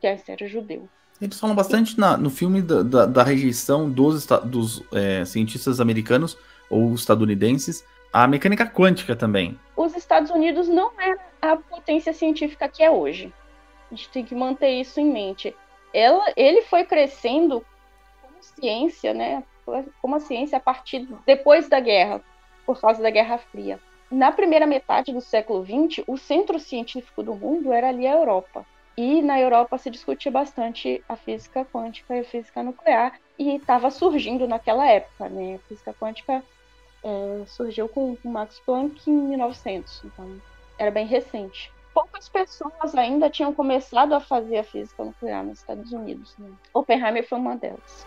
que 0.00 0.06
Einstein 0.06 0.36
era 0.40 0.48
judeu. 0.48 0.88
Eles 1.20 1.38
falam 1.38 1.54
bastante 1.54 1.98
na, 1.98 2.16
no 2.16 2.30
filme 2.30 2.62
da, 2.62 2.82
da, 2.82 3.06
da 3.06 3.22
rejeição 3.22 3.88
dos, 3.88 4.26
dos 4.44 4.82
é, 4.92 5.24
cientistas 5.24 5.78
americanos 5.78 6.36
ou 6.70 6.94
estadunidenses, 6.94 7.84
a 8.12 8.26
mecânica 8.26 8.66
quântica 8.66 9.14
também. 9.14 9.58
Os 9.76 9.96
Estados 9.96 10.30
Unidos 10.30 10.68
não 10.68 10.92
é 11.00 11.16
a 11.42 11.56
potência 11.56 12.12
científica 12.12 12.68
que 12.68 12.82
é 12.82 12.90
hoje. 12.90 13.32
A 13.90 13.94
gente 13.94 14.08
tem 14.08 14.24
que 14.24 14.34
manter 14.34 14.70
isso 14.70 15.00
em 15.00 15.06
mente. 15.06 15.54
Ela, 15.92 16.32
ele 16.36 16.62
foi 16.62 16.84
crescendo 16.84 17.64
como 18.22 18.34
ciência, 18.40 19.12
né? 19.12 19.42
Como 20.00 20.16
a 20.16 20.20
ciência 20.20 20.58
a 20.58 20.60
partir 20.60 21.08
depois 21.26 21.68
da 21.68 21.80
guerra, 21.80 22.20
por 22.64 22.80
causa 22.80 23.02
da 23.02 23.10
Guerra 23.10 23.38
Fria. 23.38 23.80
Na 24.10 24.32
primeira 24.32 24.66
metade 24.66 25.12
do 25.12 25.20
século 25.20 25.64
XX, 25.64 26.04
o 26.06 26.16
centro 26.16 26.58
científico 26.58 27.22
do 27.22 27.34
mundo 27.34 27.72
era 27.72 27.88
ali 27.88 28.06
a 28.06 28.14
Europa. 28.14 28.66
E 28.96 29.22
na 29.22 29.40
Europa 29.40 29.78
se 29.78 29.88
discutia 29.88 30.32
bastante 30.32 31.02
a 31.08 31.16
física 31.16 31.64
quântica 31.64 32.16
e 32.16 32.20
a 32.20 32.24
física 32.24 32.62
nuclear, 32.62 33.18
e 33.38 33.56
estava 33.56 33.90
surgindo 33.90 34.46
naquela 34.48 34.86
época, 34.86 35.28
né? 35.28 35.54
A 35.54 35.68
física 35.68 35.94
quântica 35.94 36.42
é, 37.02 37.42
surgiu 37.46 37.88
com 37.88 38.16
o 38.22 38.28
Max 38.28 38.60
Planck 38.64 39.10
em 39.10 39.12
1900, 39.12 40.02
então 40.04 40.40
era 40.78 40.90
bem 40.90 41.06
recente. 41.06 41.72
Poucas 41.92 42.28
pessoas 42.28 42.94
ainda 42.94 43.28
tinham 43.28 43.52
começado 43.52 44.14
a 44.14 44.20
fazer 44.20 44.58
a 44.58 44.64
física 44.64 45.04
nuclear 45.04 45.44
nos 45.44 45.58
Estados 45.58 45.92
Unidos. 45.92 46.34
Né? 46.38 46.48
Oppenheimer 46.72 47.26
foi 47.28 47.38
uma 47.38 47.56
delas. 47.56 48.06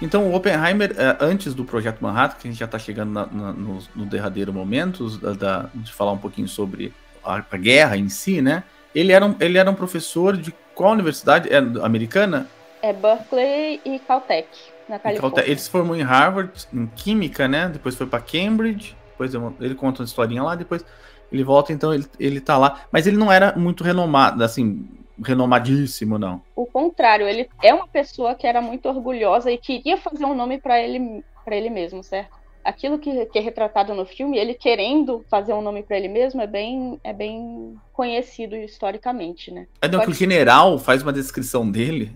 Então, 0.00 0.30
o 0.30 0.34
Oppenheimer, 0.34 0.94
é, 0.96 1.16
antes 1.20 1.54
do 1.54 1.64
Projeto 1.64 2.00
Manhattan, 2.00 2.36
que 2.38 2.48
a 2.48 2.50
gente 2.50 2.60
já 2.60 2.66
está 2.66 2.78
chegando 2.78 3.10
na, 3.10 3.26
na, 3.26 3.52
no, 3.52 3.78
no, 3.96 4.06
derradeiro 4.06 4.52
momento 4.52 5.10
da, 5.18 5.32
da, 5.32 5.70
de 5.74 5.92
falar 5.92 6.12
um 6.12 6.18
pouquinho 6.18 6.46
sobre 6.46 6.94
a, 7.24 7.42
a, 7.50 7.56
guerra 7.56 7.96
em 7.96 8.08
si, 8.08 8.40
né? 8.40 8.62
Ele 8.94 9.10
era, 9.10 9.26
um, 9.26 9.34
ele 9.40 9.58
era 9.58 9.68
um 9.68 9.74
professor 9.74 10.36
de 10.36 10.54
qual 10.72 10.92
universidade? 10.92 11.48
É 11.52 11.58
americana? 11.84 12.48
É 12.82 12.92
Berkeley 12.92 13.80
e 13.84 13.98
Caltech, 13.98 14.48
na 14.88 14.98
Califórnia. 14.98 15.20
Caltech. 15.20 15.50
Ele 15.50 15.58
se 15.58 15.70
formou 15.70 15.96
em 15.96 16.02
Harvard, 16.02 16.52
em 16.72 16.86
Química, 16.86 17.48
né? 17.48 17.68
Depois 17.68 17.94
foi 17.94 18.06
para 18.06 18.20
Cambridge, 18.20 18.96
depois 19.10 19.32
ele 19.60 19.74
conta 19.74 20.02
uma 20.02 20.06
historinha 20.06 20.42
lá, 20.42 20.54
depois 20.54 20.84
ele 21.30 21.44
volta, 21.44 21.72
então 21.72 21.92
ele, 21.92 22.06
ele 22.18 22.40
tá 22.40 22.56
lá. 22.56 22.82
Mas 22.92 23.06
ele 23.06 23.16
não 23.16 23.30
era 23.30 23.54
muito 23.56 23.82
renomado, 23.82 24.42
assim, 24.44 24.88
renomadíssimo, 25.22 26.18
não. 26.18 26.40
O 26.54 26.66
contrário, 26.66 27.26
ele 27.26 27.48
é 27.62 27.74
uma 27.74 27.88
pessoa 27.88 28.34
que 28.34 28.46
era 28.46 28.60
muito 28.60 28.88
orgulhosa 28.88 29.50
e 29.50 29.58
queria 29.58 29.96
fazer 29.96 30.24
um 30.24 30.34
nome 30.34 30.58
para 30.58 30.80
ele, 30.80 31.24
para 31.44 31.56
ele 31.56 31.70
mesmo, 31.70 32.02
certo? 32.02 32.37
Aquilo 32.64 32.98
que, 32.98 33.26
que, 33.26 33.38
é 33.38 33.42
retratado 33.42 33.94
no 33.94 34.04
filme, 34.04 34.36
ele 34.36 34.54
querendo 34.54 35.24
fazer 35.30 35.52
um 35.52 35.62
nome 35.62 35.82
para 35.82 35.96
ele 35.96 36.08
mesmo, 36.08 36.40
é 36.40 36.46
bem, 36.46 37.00
é 37.02 37.12
bem 37.12 37.76
conhecido 37.92 38.56
historicamente, 38.56 39.50
né? 39.50 39.66
É, 39.80 39.88
não, 39.88 40.00
Pode... 40.00 40.10
que 40.10 40.16
o 40.16 40.18
general 40.18 40.78
faz 40.78 41.02
uma 41.02 41.12
descrição 41.12 41.70
dele, 41.70 42.12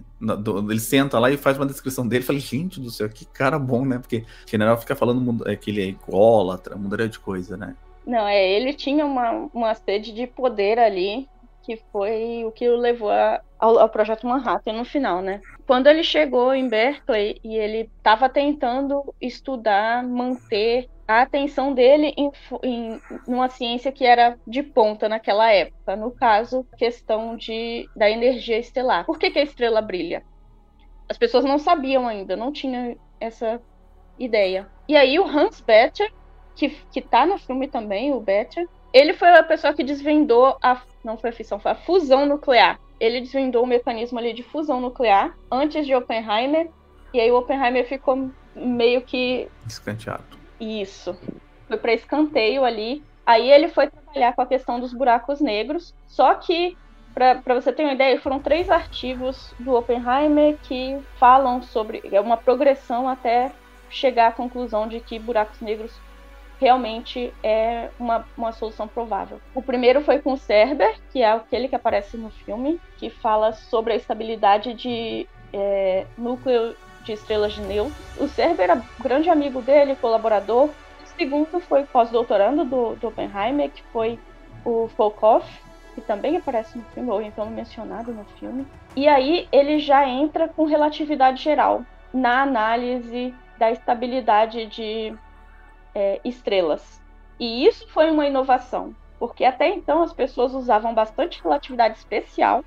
ele 0.68 0.80
senta 0.80 1.18
lá 1.18 1.30
e 1.30 1.36
faz 1.36 1.56
uma 1.56 1.66
descrição 1.66 2.06
dele, 2.06 2.24
fala, 2.24 2.38
gente 2.38 2.80
do 2.80 2.90
céu, 2.90 3.08
que 3.08 3.24
cara 3.24 3.58
bom, 3.58 3.84
né? 3.84 3.98
Porque 3.98 4.24
o 4.46 4.50
general 4.50 4.76
fica 4.76 4.94
falando 4.94 5.48
é, 5.48 5.56
que 5.56 5.70
ele 5.70 5.82
é 5.82 5.86
ególatra, 5.86 6.76
mudaria 6.76 7.08
de 7.08 7.18
coisa, 7.18 7.56
né? 7.56 7.74
Não, 8.06 8.26
é, 8.26 8.50
ele 8.50 8.74
tinha 8.74 9.06
uma, 9.06 9.48
uma 9.54 9.74
sede 9.74 10.12
de 10.12 10.26
poder 10.26 10.78
ali 10.78 11.28
que 11.62 11.76
foi 11.90 12.44
o 12.44 12.52
que 12.52 12.68
o 12.68 12.76
levou 12.76 13.10
a, 13.10 13.40
ao, 13.58 13.78
ao, 13.78 13.88
projeto 13.88 14.26
Manhattan 14.26 14.72
no 14.72 14.84
final, 14.84 15.22
né? 15.22 15.40
Quando 15.66 15.86
ele 15.86 16.02
chegou 16.02 16.52
em 16.54 16.68
Berkeley 16.68 17.40
e 17.42 17.56
ele 17.56 17.90
estava 17.96 18.28
tentando 18.28 19.14
estudar, 19.20 20.02
manter 20.02 20.88
a 21.06 21.22
atenção 21.22 21.72
dele 21.72 22.12
em, 22.16 22.30
em 22.62 23.00
uma 23.26 23.48
ciência 23.48 23.92
que 23.92 24.04
era 24.04 24.36
de 24.46 24.62
ponta 24.62 25.08
naquela 25.08 25.50
época, 25.50 25.94
no 25.96 26.10
caso, 26.10 26.66
questão 26.76 27.36
de, 27.36 27.88
da 27.94 28.10
energia 28.10 28.58
estelar. 28.58 29.04
Por 29.04 29.18
que, 29.18 29.30
que 29.30 29.38
a 29.38 29.42
estrela 29.42 29.80
brilha? 29.80 30.24
As 31.08 31.18
pessoas 31.18 31.44
não 31.44 31.58
sabiam 31.58 32.08
ainda, 32.08 32.36
não 32.36 32.52
tinham 32.52 32.96
essa 33.20 33.60
ideia. 34.18 34.68
E 34.88 34.96
aí 34.96 35.18
o 35.18 35.26
Hans 35.26 35.60
Betcher, 35.60 36.12
que, 36.54 36.70
que 36.90 37.00
tá 37.00 37.26
no 37.26 37.38
filme 37.38 37.68
também, 37.68 38.12
o 38.12 38.20
Betcher, 38.20 38.68
ele 38.92 39.14
foi 39.14 39.30
a 39.30 39.42
pessoa 39.42 39.72
que 39.72 39.82
desvendou 39.82 40.56
a. 40.62 40.80
Não 41.02 41.16
foi 41.16 41.30
a 41.30 41.32
fissão, 41.32 41.58
foi 41.58 41.72
a 41.72 41.76
fusão 41.76 42.26
nuclear. 42.26 42.78
Ele 43.00 43.20
desvendou 43.20 43.64
o 43.64 43.66
mecanismo 43.66 44.18
ali 44.18 44.32
de 44.32 44.42
fusão 44.42 44.80
nuclear 44.80 45.36
antes 45.50 45.86
de 45.86 45.94
Oppenheimer. 45.94 46.68
E 47.12 47.20
aí 47.20 47.30
o 47.30 47.38
Oppenheimer 47.38 47.86
ficou 47.86 48.30
meio 48.54 49.02
que. 49.02 49.48
Escanteado. 49.66 50.24
Isso. 50.60 51.16
Foi 51.66 51.76
para 51.76 51.94
escanteio 51.94 52.64
ali. 52.64 53.02
Aí 53.24 53.50
ele 53.50 53.68
foi 53.68 53.88
trabalhar 53.88 54.34
com 54.34 54.42
a 54.42 54.46
questão 54.46 54.78
dos 54.78 54.92
buracos 54.92 55.40
negros. 55.40 55.94
Só 56.06 56.34
que, 56.34 56.76
para 57.14 57.54
você 57.54 57.72
ter 57.72 57.84
uma 57.84 57.94
ideia, 57.94 58.20
foram 58.20 58.40
três 58.40 58.70
artigos 58.70 59.54
do 59.58 59.74
Oppenheimer 59.74 60.56
que 60.62 60.98
falam 61.18 61.62
sobre. 61.62 62.02
É 62.12 62.20
uma 62.20 62.36
progressão 62.36 63.08
até 63.08 63.52
chegar 63.88 64.28
à 64.28 64.32
conclusão 64.32 64.86
de 64.86 65.00
que 65.00 65.18
buracos 65.18 65.60
negros 65.60 65.98
realmente 66.62 67.34
é 67.42 67.88
uma, 67.98 68.24
uma 68.38 68.52
solução 68.52 68.86
provável. 68.86 69.40
O 69.52 69.60
primeiro 69.60 70.00
foi 70.00 70.20
com 70.20 70.34
o 70.34 70.36
Cerber, 70.38 70.94
que 71.12 71.20
é 71.20 71.32
aquele 71.32 71.66
que 71.66 71.74
aparece 71.74 72.16
no 72.16 72.30
filme, 72.30 72.80
que 72.98 73.10
fala 73.10 73.52
sobre 73.52 73.92
a 73.92 73.96
estabilidade 73.96 74.72
de 74.72 75.26
é, 75.52 76.06
núcleo 76.16 76.76
de 77.02 77.12
estrelas 77.14 77.54
de 77.54 77.62
nêutrons. 77.62 77.92
O 78.16 78.28
Cerber 78.28 78.70
era 78.70 78.82
grande 79.00 79.28
amigo 79.28 79.60
dele, 79.60 79.96
colaborador. 79.96 80.66
O 80.68 81.06
segundo 81.18 81.58
foi 81.58 81.84
pós-doutorando 81.84 82.64
do, 82.64 82.94
do 82.94 83.08
Oppenheimer, 83.08 83.68
que 83.68 83.82
foi 83.92 84.16
o 84.64 84.86
Volkov, 84.96 85.44
que 85.96 86.00
também 86.00 86.36
aparece 86.36 86.78
no 86.78 86.84
filme, 86.94 87.10
ou 87.10 87.20
então 87.20 87.44
mencionado 87.50 88.12
no 88.12 88.24
filme. 88.38 88.64
E 88.94 89.08
aí 89.08 89.48
ele 89.50 89.80
já 89.80 90.08
entra 90.08 90.46
com 90.46 90.64
relatividade 90.64 91.42
geral 91.42 91.82
na 92.14 92.42
análise 92.42 93.34
da 93.58 93.72
estabilidade 93.72 94.66
de 94.66 95.12
é, 95.94 96.20
estrelas. 96.24 97.00
E 97.38 97.66
isso 97.66 97.88
foi 97.88 98.10
uma 98.10 98.26
inovação, 98.26 98.94
porque 99.18 99.44
até 99.44 99.68
então 99.68 100.02
as 100.02 100.12
pessoas 100.12 100.54
usavam 100.54 100.94
bastante 100.94 101.42
relatividade 101.42 101.98
especial 101.98 102.64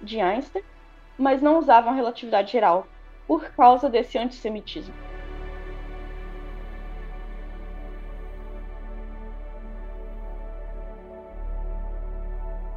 de 0.00 0.20
Einstein, 0.20 0.62
mas 1.18 1.42
não 1.42 1.58
usavam 1.58 1.94
relatividade 1.94 2.52
geral, 2.52 2.86
por 3.26 3.44
causa 3.52 3.88
desse 3.88 4.18
antissemitismo. 4.18 4.94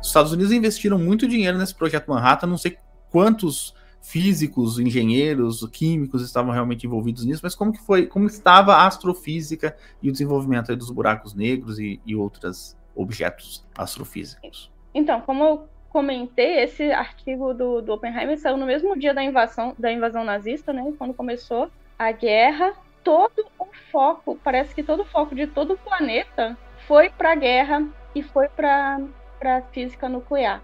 Os 0.01 0.07
Estados 0.07 0.34
Unidos 0.34 0.51
investiram 0.51 0.99
muito 0.99 1.28
dinheiro 1.28 1.57
nesse 1.57 1.74
projeto 1.74 2.09
Manhattan, 2.09 2.47
não 2.47 2.57
sei 2.57 2.78
quantos 3.09 3.74
físicos, 4.03 4.77
engenheiros, 4.77 5.65
químicos 5.71 6.21
estavam 6.21 6.51
realmente 6.51 6.85
envolvidos 6.85 7.23
nisso, 7.23 7.39
mas 7.41 7.55
como 7.55 7.71
que 7.71 7.79
foi, 7.79 8.05
como 8.05 8.27
estava 8.27 8.75
a 8.75 8.85
astrofísica 8.85 9.75
e 10.01 10.09
o 10.09 10.11
desenvolvimento 10.11 10.75
dos 10.75 10.91
buracos 10.91 11.33
negros 11.33 11.79
e, 11.79 12.01
e 12.05 12.13
outros 12.13 12.77
objetos 12.93 13.65
astrofísicos? 13.75 14.69
Então, 14.93 15.21
como 15.21 15.43
eu 15.43 15.67
comentei, 15.89 16.59
esse 16.63 16.91
artigo 16.91 17.53
do, 17.53 17.81
do 17.81 17.93
Oppenheimer 17.93 18.37
saiu 18.37 18.57
no 18.57 18.65
mesmo 18.65 18.99
dia 18.99 19.13
da 19.13 19.23
invasão, 19.23 19.73
da 19.79 19.91
invasão 19.91 20.25
nazista, 20.25 20.73
né? 20.73 20.93
Quando 20.97 21.13
começou 21.13 21.71
a 21.97 22.11
guerra, 22.11 22.73
todo 23.03 23.45
o 23.57 23.65
foco, 23.89 24.37
parece 24.43 24.75
que 24.75 24.83
todo 24.83 25.03
o 25.03 25.05
foco 25.05 25.33
de 25.33 25.47
todo 25.47 25.73
o 25.73 25.77
planeta 25.77 26.57
foi 26.87 27.09
para 27.09 27.31
a 27.31 27.35
guerra 27.35 27.87
e 28.13 28.21
foi 28.21 28.49
para 28.49 28.99
a 29.41 29.61
física 29.71 30.09
nuclear, 30.09 30.61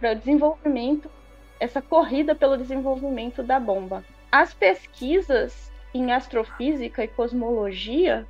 para 0.00 0.12
o 0.12 0.14
desenvolvimento 0.14 1.10
essa 1.60 1.82
corrida 1.82 2.34
pelo 2.34 2.56
desenvolvimento 2.56 3.42
da 3.42 3.58
bomba. 3.58 4.04
As 4.30 4.52
pesquisas 4.52 5.72
em 5.92 6.12
astrofísica 6.12 7.02
e 7.02 7.08
cosmologia, 7.08 8.26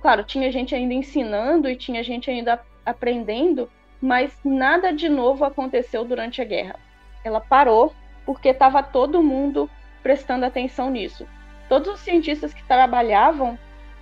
claro, 0.00 0.22
tinha 0.24 0.50
gente 0.50 0.74
ainda 0.74 0.94
ensinando 0.94 1.68
e 1.68 1.76
tinha 1.76 2.02
gente 2.02 2.30
ainda 2.30 2.60
aprendendo, 2.84 3.70
mas 4.00 4.32
nada 4.44 4.92
de 4.92 5.08
novo 5.08 5.44
aconteceu 5.44 6.04
durante 6.04 6.40
a 6.40 6.44
guerra. 6.44 6.76
Ela 7.24 7.40
parou 7.40 7.92
porque 8.24 8.48
estava 8.48 8.82
todo 8.82 9.22
mundo 9.22 9.68
prestando 10.02 10.46
atenção 10.46 10.90
nisso. 10.90 11.26
Todos 11.68 11.94
os 11.94 12.00
cientistas 12.00 12.54
que 12.54 12.62
trabalhavam 12.64 13.58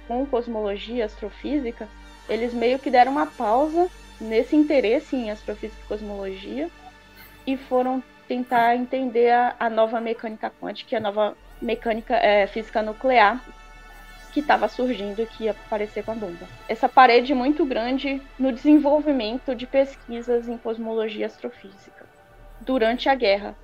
com 0.06 0.24
cosmologia, 0.24 1.04
astrofísica, 1.04 1.88
eles 2.28 2.54
meio 2.54 2.78
que 2.78 2.90
deram 2.90 3.12
uma 3.12 3.26
pausa 3.26 3.90
nesse 4.20 4.56
interesse 4.56 5.16
em 5.16 5.30
astrofísica 5.30 5.80
e 5.84 5.88
cosmologia 5.88 6.68
e 7.46 7.56
foram 7.56 8.02
tentar 8.28 8.76
entender 8.76 9.30
a, 9.30 9.56
a 9.58 9.70
nova 9.70 10.00
mecânica 10.00 10.52
quântica, 10.60 10.98
a 10.98 11.00
nova 11.00 11.36
mecânica 11.60 12.14
é, 12.14 12.46
física 12.46 12.82
nuclear 12.82 13.42
que 14.32 14.40
estava 14.40 14.68
surgindo 14.68 15.22
e 15.22 15.26
que 15.26 15.44
ia 15.44 15.52
aparecer 15.52 16.04
com 16.04 16.12
a 16.12 16.14
bomba. 16.14 16.46
Essa 16.68 16.88
parede 16.88 17.34
muito 17.34 17.64
grande 17.64 18.20
no 18.38 18.52
desenvolvimento 18.52 19.54
de 19.54 19.66
pesquisas 19.66 20.48
em 20.48 20.58
cosmologia 20.58 21.26
astrofísica 21.26 22.06
durante 22.60 23.08
a 23.08 23.14
guerra. 23.14 23.56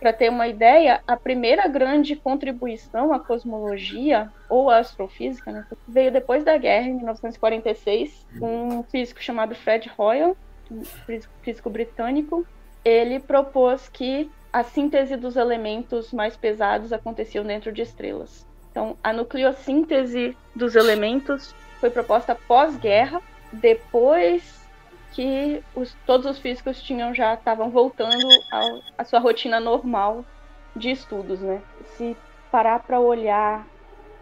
Para 0.00 0.12
ter 0.12 0.30
uma 0.30 0.48
ideia, 0.48 1.02
a 1.06 1.16
primeira 1.16 1.68
grande 1.68 2.16
contribuição 2.16 3.12
à 3.12 3.20
cosmologia 3.20 4.30
ou 4.48 4.70
à 4.70 4.78
astrofísica 4.78 5.52
né, 5.52 5.66
veio 5.86 6.10
depois 6.10 6.42
da 6.42 6.56
guerra, 6.56 6.88
em 6.88 6.94
1946, 6.94 8.26
um 8.40 8.82
físico 8.82 9.22
chamado 9.22 9.54
Fred 9.54 9.90
Hoyle, 9.96 10.34
um 10.70 10.82
físico 11.42 11.68
britânico, 11.68 12.46
ele 12.84 13.20
propôs 13.20 13.88
que 13.88 14.30
a 14.52 14.62
síntese 14.62 15.16
dos 15.16 15.36
elementos 15.36 16.12
mais 16.12 16.36
pesados 16.36 16.92
aconteciam 16.92 17.44
dentro 17.44 17.70
de 17.72 17.82
estrelas. 17.82 18.46
Então, 18.70 18.96
a 19.02 19.12
nucleossíntese 19.12 20.36
dos 20.54 20.74
elementos 20.74 21.54
foi 21.78 21.90
proposta 21.90 22.34
pós-guerra, 22.34 23.20
depois 23.52 24.68
que 25.12 25.62
os, 25.74 25.96
todos 26.06 26.26
os 26.26 26.38
físicos 26.38 26.80
tinham 26.82 27.12
já 27.12 27.34
estavam 27.34 27.70
voltando 27.70 28.28
à 28.96 29.04
sua 29.04 29.18
rotina 29.18 29.58
normal 29.58 30.24
de 30.74 30.90
estudos, 30.90 31.40
né? 31.40 31.60
Se 31.96 32.16
parar 32.50 32.80
para 32.80 33.00
olhar 33.00 33.66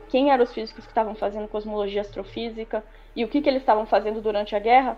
quem 0.09 0.31
eram 0.31 0.45
os 0.45 0.53
físicos 0.53 0.85
que 0.85 0.91
estavam 0.91 1.15
fazendo 1.15 1.49
cosmologia 1.49 2.01
astrofísica 2.01 2.83
e 3.15 3.25
o 3.25 3.29
que, 3.29 3.43
que 3.43 3.49
eles 3.49 3.63
estavam 3.63 3.85
fazendo 3.85 4.23
durante 4.23 4.57
a 4.57 4.59
guerra, 4.59 4.97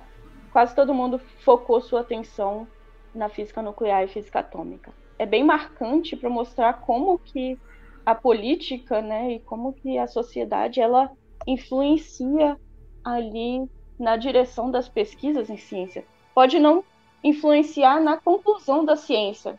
quase 0.53 0.75
todo 0.75 0.95
mundo 0.95 1.19
focou 1.45 1.81
sua 1.81 2.01
atenção 2.01 2.69
na 3.15 3.29
física 3.29 3.63
nuclear 3.63 4.05
e 4.05 4.09
física 4.09 4.41
atômica. 4.41 4.93
É 5.19 5.27
bem 5.27 5.45
marcante 5.45 6.17
para 6.17 6.31
mostrar 6.31 6.75
como 6.75 7.19
que 7.19 7.59
a 8.05 8.15
política, 8.15 9.03
né, 9.03 9.33
e 9.33 9.41
como 9.41 9.73
que 9.73 9.99
a 9.99 10.07
sociedade 10.07 10.81
ela 10.81 11.11
influencia 11.47 12.59
ali 13.05 13.69
na 13.99 14.17
direção 14.17 14.71
das 14.71 14.89
pesquisas 14.89 15.51
em 15.51 15.57
ciência. 15.57 16.05
Pode 16.35 16.59
não 16.59 16.83
influenciar 17.23 18.01
na 18.01 18.17
conclusão 18.17 18.85
da 18.85 18.97
ciência, 18.97 19.59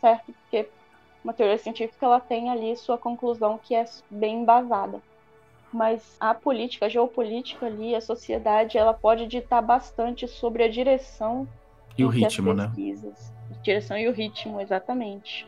certo? 0.00 0.32
Porque 0.32 0.68
uma 1.22 1.32
teoria 1.32 1.58
científica 1.58 2.06
ela 2.06 2.20
tem 2.20 2.50
ali 2.50 2.76
sua 2.76 2.98
conclusão 2.98 3.58
que 3.58 3.74
é 3.74 3.84
bem 4.10 4.42
embasada. 4.42 5.00
Mas 5.72 6.16
a 6.18 6.34
política, 6.34 6.86
a 6.86 6.88
geopolítica 6.88 7.66
ali, 7.66 7.94
a 7.94 8.00
sociedade, 8.00 8.78
ela 8.78 8.94
pode 8.94 9.26
ditar 9.26 9.60
bastante 9.62 10.26
sobre 10.26 10.62
a 10.62 10.68
direção 10.68 11.46
e 11.96 12.04
o 12.04 12.08
ritmo, 12.08 12.52
né? 12.52 12.72
Direção 13.62 13.96
e 13.96 14.08
o 14.08 14.12
ritmo, 14.12 14.60
exatamente. 14.60 15.46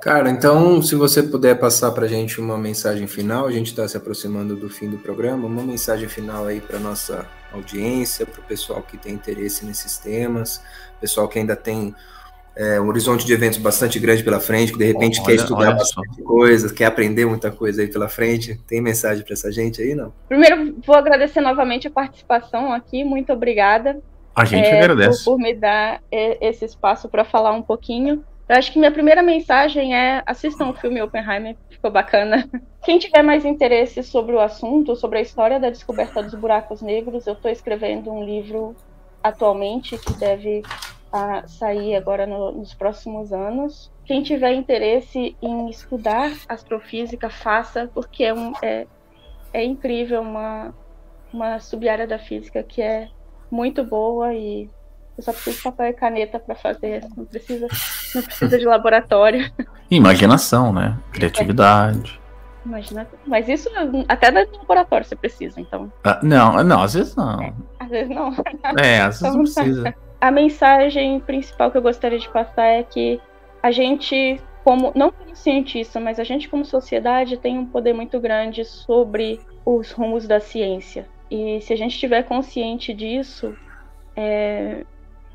Cara, 0.00 0.30
então, 0.30 0.80
se 0.80 0.94
você 0.94 1.22
puder 1.22 1.58
passar 1.58 1.92
para 1.92 2.06
a 2.06 2.08
gente 2.08 2.40
uma 2.40 2.56
mensagem 2.56 3.06
final, 3.06 3.46
a 3.46 3.52
gente 3.52 3.66
está 3.66 3.86
se 3.86 3.96
aproximando 3.96 4.56
do 4.56 4.70
fim 4.70 4.88
do 4.88 4.96
programa, 4.96 5.46
uma 5.46 5.62
mensagem 5.62 6.08
final 6.08 6.46
aí 6.46 6.58
para 6.58 6.78
nossa 6.78 7.26
audiência, 7.52 8.24
para 8.24 8.40
o 8.40 8.44
pessoal 8.44 8.82
que 8.82 8.96
tem 8.96 9.12
interesse 9.12 9.66
nesses 9.66 9.98
temas, 9.98 10.62
pessoal 11.00 11.28
que 11.28 11.38
ainda 11.38 11.54
tem 11.54 11.94
é, 12.56 12.80
um 12.80 12.88
horizonte 12.88 13.26
de 13.26 13.32
eventos 13.32 13.58
bastante 13.58 13.98
grande 13.98 14.22
pela 14.22 14.40
frente, 14.40 14.72
que 14.72 14.78
de 14.78 14.84
repente 14.84 15.18
olha, 15.20 15.26
quer 15.26 15.34
estudar 15.34 15.72
bastante 15.72 16.22
coisa, 16.22 16.72
quer 16.72 16.86
aprender 16.86 17.26
muita 17.26 17.50
coisa 17.50 17.82
aí 17.82 17.88
pela 17.88 18.08
frente. 18.08 18.58
Tem 18.66 18.80
mensagem 18.80 19.24
para 19.24 19.34
essa 19.34 19.52
gente 19.52 19.82
aí, 19.82 19.94
não? 19.94 20.12
Primeiro, 20.28 20.76
vou 20.84 20.96
agradecer 20.96 21.40
novamente 21.40 21.88
a 21.88 21.90
participação 21.90 22.72
aqui, 22.72 23.04
muito 23.04 23.32
obrigada. 23.32 24.00
A 24.34 24.44
gente 24.44 24.66
é, 24.66 24.78
agradece. 24.78 25.24
Por, 25.24 25.36
por 25.36 25.42
me 25.42 25.54
dar 25.54 26.00
é, 26.10 26.48
esse 26.48 26.64
espaço 26.64 27.08
para 27.08 27.24
falar 27.24 27.52
um 27.52 27.62
pouquinho. 27.62 28.24
Eu 28.50 28.56
acho 28.56 28.72
que 28.72 28.80
minha 28.80 28.90
primeira 28.90 29.22
mensagem 29.22 29.94
é 29.94 30.24
assistam 30.26 30.70
o 30.70 30.74
filme 30.74 31.00
Oppenheimer, 31.00 31.56
ficou 31.68 31.88
bacana. 31.88 32.50
Quem 32.82 32.98
tiver 32.98 33.22
mais 33.22 33.44
interesse 33.44 34.02
sobre 34.02 34.34
o 34.34 34.40
assunto, 34.40 34.96
sobre 34.96 35.20
a 35.20 35.22
história 35.22 35.60
da 35.60 35.70
descoberta 35.70 36.20
dos 36.20 36.34
buracos 36.34 36.82
negros, 36.82 37.28
eu 37.28 37.34
estou 37.34 37.48
escrevendo 37.48 38.10
um 38.10 38.24
livro 38.24 38.74
atualmente 39.22 39.96
que 39.98 40.12
deve 40.14 40.64
uh, 41.14 41.48
sair 41.48 41.94
agora 41.94 42.26
no, 42.26 42.50
nos 42.50 42.74
próximos 42.74 43.32
anos. 43.32 43.88
Quem 44.04 44.20
tiver 44.20 44.52
interesse 44.54 45.36
em 45.40 45.70
estudar 45.70 46.32
astrofísica, 46.48 47.30
faça, 47.30 47.88
porque 47.94 48.24
é, 48.24 48.34
um, 48.34 48.52
é, 48.60 48.84
é 49.52 49.62
incrível 49.62 50.22
uma, 50.22 50.74
uma 51.32 51.60
sub-área 51.60 52.04
da 52.04 52.18
física 52.18 52.64
que 52.64 52.82
é 52.82 53.10
muito 53.48 53.84
boa 53.84 54.34
e 54.34 54.68
eu 55.20 55.22
só 55.22 55.32
preciso 55.32 55.56
de 55.58 55.62
papel 55.62 55.86
e 55.86 55.92
caneta 55.92 56.38
para 56.38 56.54
fazer. 56.54 57.06
Não 57.16 57.24
precisa, 57.26 57.68
não 58.14 58.22
precisa 58.22 58.58
de 58.58 58.64
laboratório. 58.64 59.50
Imaginação, 59.90 60.72
né? 60.72 60.96
Criatividade. 61.12 62.18
É. 62.26 62.30
Imagina, 62.66 63.06
mas 63.26 63.48
isso 63.48 63.70
até 64.06 64.30
no 64.30 64.58
laboratório 64.58 65.06
você 65.06 65.16
precisa, 65.16 65.60
então. 65.60 65.90
Ah, 66.04 66.20
não, 66.22 66.62
não, 66.62 66.82
às 66.82 66.94
vezes 66.94 67.16
não. 67.16 67.40
É, 67.40 67.54
às 67.78 67.88
vezes 67.88 68.14
não. 68.14 68.34
É, 68.78 69.00
às 69.00 69.20
vezes 69.20 69.20
então, 69.20 69.34
não 69.34 69.42
precisa. 69.42 69.94
A 70.20 70.30
mensagem 70.30 71.18
principal 71.20 71.70
que 71.70 71.78
eu 71.78 71.82
gostaria 71.82 72.18
de 72.18 72.28
passar 72.28 72.66
é 72.66 72.82
que 72.82 73.18
a 73.62 73.70
gente, 73.70 74.38
como 74.62 74.92
não 74.94 75.10
como 75.10 75.34
cientista, 75.34 75.98
mas 75.98 76.20
a 76.20 76.24
gente 76.24 76.46
como 76.46 76.62
sociedade 76.62 77.38
tem 77.38 77.58
um 77.58 77.64
poder 77.64 77.94
muito 77.94 78.20
grande 78.20 78.62
sobre 78.62 79.40
os 79.64 79.92
rumos 79.92 80.28
da 80.28 80.38
ciência. 80.38 81.08
E 81.30 81.58
se 81.62 81.72
a 81.72 81.76
gente 81.76 81.92
estiver 81.92 82.22
consciente 82.24 82.92
disso, 82.92 83.56
é, 84.14 84.84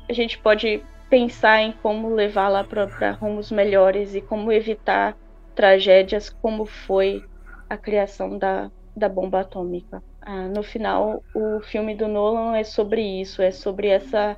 a 0.08 0.12
gente 0.12 0.38
pode 0.38 0.82
pensar 1.08 1.60
em 1.60 1.72
como 1.72 2.14
levá-la 2.14 2.64
para 2.64 3.12
rumos 3.12 3.50
melhores 3.50 4.14
e 4.14 4.20
como 4.20 4.50
evitar 4.50 5.16
tragédias 5.54 6.28
como 6.28 6.66
foi 6.66 7.24
a 7.68 7.76
criação 7.76 8.38
da, 8.38 8.70
da 8.94 9.08
bomba 9.08 9.40
atômica. 9.40 10.02
Ah, 10.20 10.48
no 10.48 10.62
final, 10.62 11.22
o 11.34 11.60
filme 11.60 11.94
do 11.94 12.08
Nolan 12.08 12.56
é 12.56 12.64
sobre 12.64 13.00
isso, 13.00 13.40
é 13.40 13.50
sobre 13.50 13.88
essa, 13.88 14.36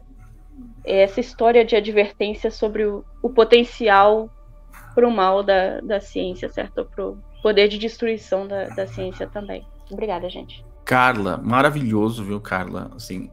essa 0.85 1.21
história 1.21 1.65
de 1.65 1.75
advertência 1.75 2.51
sobre 2.51 2.85
o, 2.85 3.05
o 3.23 3.31
potencial 3.31 4.31
para 4.95 5.07
o 5.07 5.11
mal 5.11 5.43
da, 5.43 5.81
da 5.81 6.01
ciência, 6.01 6.49
certo? 6.49 6.85
Para 6.85 7.07
o 7.07 7.19
poder 7.43 7.69
de 7.69 7.79
destruição 7.79 8.47
da, 8.47 8.69
da 8.69 8.87
ciência 8.87 9.27
também. 9.27 9.67
Obrigada, 9.91 10.29
gente. 10.29 10.65
Carla, 10.85 11.37
maravilhoso, 11.37 12.25
viu, 12.25 12.41
Carla? 12.41 12.91
Assim, 12.95 13.31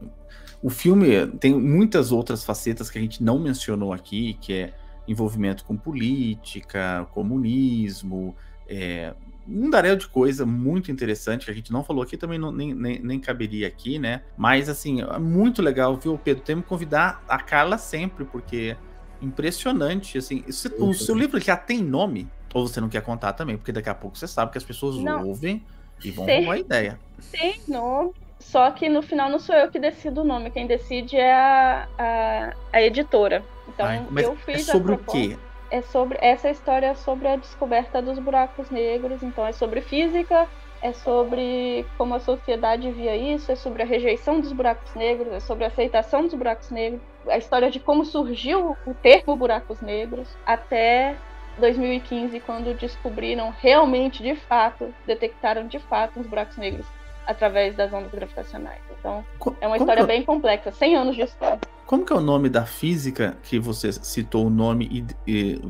o 0.62 0.70
filme 0.70 1.26
tem 1.38 1.54
muitas 1.54 2.12
outras 2.12 2.44
facetas 2.44 2.90
que 2.90 2.98
a 2.98 3.00
gente 3.00 3.22
não 3.22 3.38
mencionou 3.38 3.92
aqui, 3.92 4.36
que 4.40 4.52
é 4.52 4.74
envolvimento 5.06 5.64
com 5.64 5.76
política, 5.76 7.06
comunismo, 7.12 8.34
é, 8.68 9.14
um 9.48 9.70
daréu 9.70 9.96
de 9.96 10.08
coisa 10.08 10.44
muito 10.44 10.90
interessante 10.90 11.44
que 11.44 11.50
a 11.50 11.54
gente 11.54 11.72
não 11.72 11.84
falou 11.84 12.02
aqui, 12.02 12.16
também 12.16 12.38
não, 12.38 12.50
nem, 12.50 12.74
nem, 12.74 12.98
nem, 12.98 13.20
caberia 13.20 13.68
aqui, 13.68 13.98
né? 13.98 14.22
Mas, 14.36 14.68
assim, 14.68 15.02
é 15.02 15.18
muito 15.18 15.62
legal, 15.62 15.96
viu, 15.96 16.18
Pedro? 16.18 16.42
Temos 16.42 16.64
que 16.64 16.68
convidar 16.68 17.22
a 17.28 17.38
Carla 17.38 17.78
sempre, 17.78 18.24
porque 18.24 18.76
impressionante, 19.22 20.18
assim. 20.18 20.42
Isso, 20.46 20.68
o 20.78 20.92
seu 20.92 21.14
livro 21.14 21.40
já 21.40 21.56
tem 21.56 21.82
nome? 21.82 22.28
Ou 22.52 22.66
você 22.66 22.80
não 22.80 22.88
quer 22.88 23.02
contar 23.02 23.34
também? 23.34 23.56
Porque 23.56 23.70
daqui 23.70 23.88
a 23.88 23.94
pouco 23.94 24.18
você 24.18 24.26
sabe 24.26 24.50
que 24.50 24.58
as 24.58 24.64
pessoas 24.64 24.96
não. 24.96 25.26
ouvem 25.26 25.64
e 26.02 26.10
vão 26.10 26.26
com 26.26 26.50
a 26.50 26.58
ideia. 26.58 26.98
Tem 27.30 27.60
nome, 27.68 28.12
só 28.38 28.70
que 28.70 28.88
no 28.88 29.02
final 29.02 29.28
não 29.28 29.38
sou 29.38 29.54
eu 29.54 29.70
que 29.70 29.78
decido 29.78 30.20
o 30.20 30.24
nome, 30.24 30.50
quem 30.50 30.66
decide 30.66 31.16
é 31.16 31.32
a, 31.32 31.88
a, 31.98 32.52
a 32.72 32.82
editora. 32.82 33.42
Então 33.68 33.86
Ai, 33.86 34.06
eu 34.18 34.36
fiz 34.36 34.68
é 34.68 34.72
sobre 34.72 34.94
o 34.94 34.98
quê? 34.98 35.36
É 35.70 35.82
sobre 35.82 36.18
essa 36.20 36.48
história 36.48 36.86
é 36.86 36.94
sobre 36.94 37.28
a 37.28 37.36
descoberta 37.36 38.00
dos 38.00 38.18
buracos 38.18 38.70
negros, 38.70 39.22
então 39.22 39.44
é 39.46 39.52
sobre 39.52 39.80
física, 39.80 40.46
é 40.80 40.92
sobre 40.92 41.84
como 41.98 42.14
a 42.14 42.20
sociedade 42.20 42.90
via 42.92 43.16
isso, 43.16 43.50
é 43.50 43.56
sobre 43.56 43.82
a 43.82 43.86
rejeição 43.86 44.40
dos 44.40 44.52
buracos 44.52 44.94
negros, 44.94 45.32
é 45.32 45.40
sobre 45.40 45.64
a 45.64 45.68
aceitação 45.68 46.22
dos 46.22 46.34
buracos 46.34 46.70
negros, 46.70 47.00
a 47.26 47.38
história 47.38 47.70
de 47.70 47.80
como 47.80 48.04
surgiu 48.04 48.76
o 48.86 48.94
termo 48.94 49.34
buracos 49.34 49.80
negros 49.80 50.28
até 50.44 51.16
2015, 51.58 52.38
quando 52.40 52.78
descobriram 52.78 53.52
realmente, 53.60 54.22
de 54.22 54.36
fato, 54.36 54.94
detectaram 55.06 55.66
de 55.66 55.78
fato 55.78 56.20
os 56.20 56.26
buracos 56.26 56.56
negros 56.58 56.86
através 57.26 57.74
das 57.74 57.92
ondas 57.92 58.10
gravitacionais. 58.12 58.80
Então, 58.98 59.24
Co 59.38 59.54
é 59.60 59.66
uma 59.66 59.76
história 59.76 60.04
bem 60.04 60.22
complexa, 60.24 60.70
100 60.70 60.96
anos 60.96 61.16
de 61.16 61.22
história. 61.22 61.60
Como 61.84 62.04
que 62.04 62.12
é 62.12 62.16
o 62.16 62.20
nome 62.20 62.48
da 62.48 62.64
física 62.64 63.36
que 63.42 63.58
você 63.58 63.92
citou 63.92 64.46
o 64.46 64.50
nome 64.50 65.06
e, 65.26 65.30
e 65.30 65.62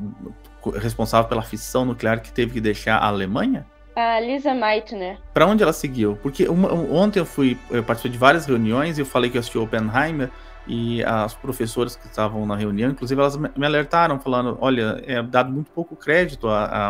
responsável 0.79 1.29
pela 1.29 1.43
fissão 1.43 1.85
nuclear 1.85 2.21
que 2.21 2.33
teve 2.33 2.55
que 2.55 2.61
deixar 2.61 2.97
a 2.97 3.07
Alemanha? 3.07 3.67
A 3.95 4.21
Lisa 4.21 4.55
Meitner. 4.55 5.19
Para 5.33 5.47
onde 5.47 5.63
ela 5.63 5.73
seguiu? 5.73 6.19
Porque 6.23 6.49
uma, 6.49 6.73
ontem 6.73 7.19
eu 7.19 7.27
fui, 7.27 7.59
eu 7.71 7.83
participei 7.83 8.13
de 8.13 8.19
várias 8.19 8.47
reuniões 8.47 8.99
e 8.99 9.01
eu 9.01 9.07
falei 9.07 9.31
que 9.31 9.37
eu 9.37 9.41
assisti 9.41 9.57
Oppenheimer 9.57 10.31
e 10.67 11.03
as 11.05 11.33
professoras 11.35 11.97
que 11.97 12.07
estavam 12.07 12.45
na 12.45 12.57
reunião, 12.57 12.91
inclusive 12.91 13.19
elas 13.21 13.37
me 13.37 13.65
alertaram 13.65 14.19
falando, 14.19 14.59
olha, 14.61 15.03
é 15.07 15.23
dado 15.23 15.53
muito 15.53 15.71
pouco 15.71 15.95
crédito 15.95 16.49
à, 16.49 16.89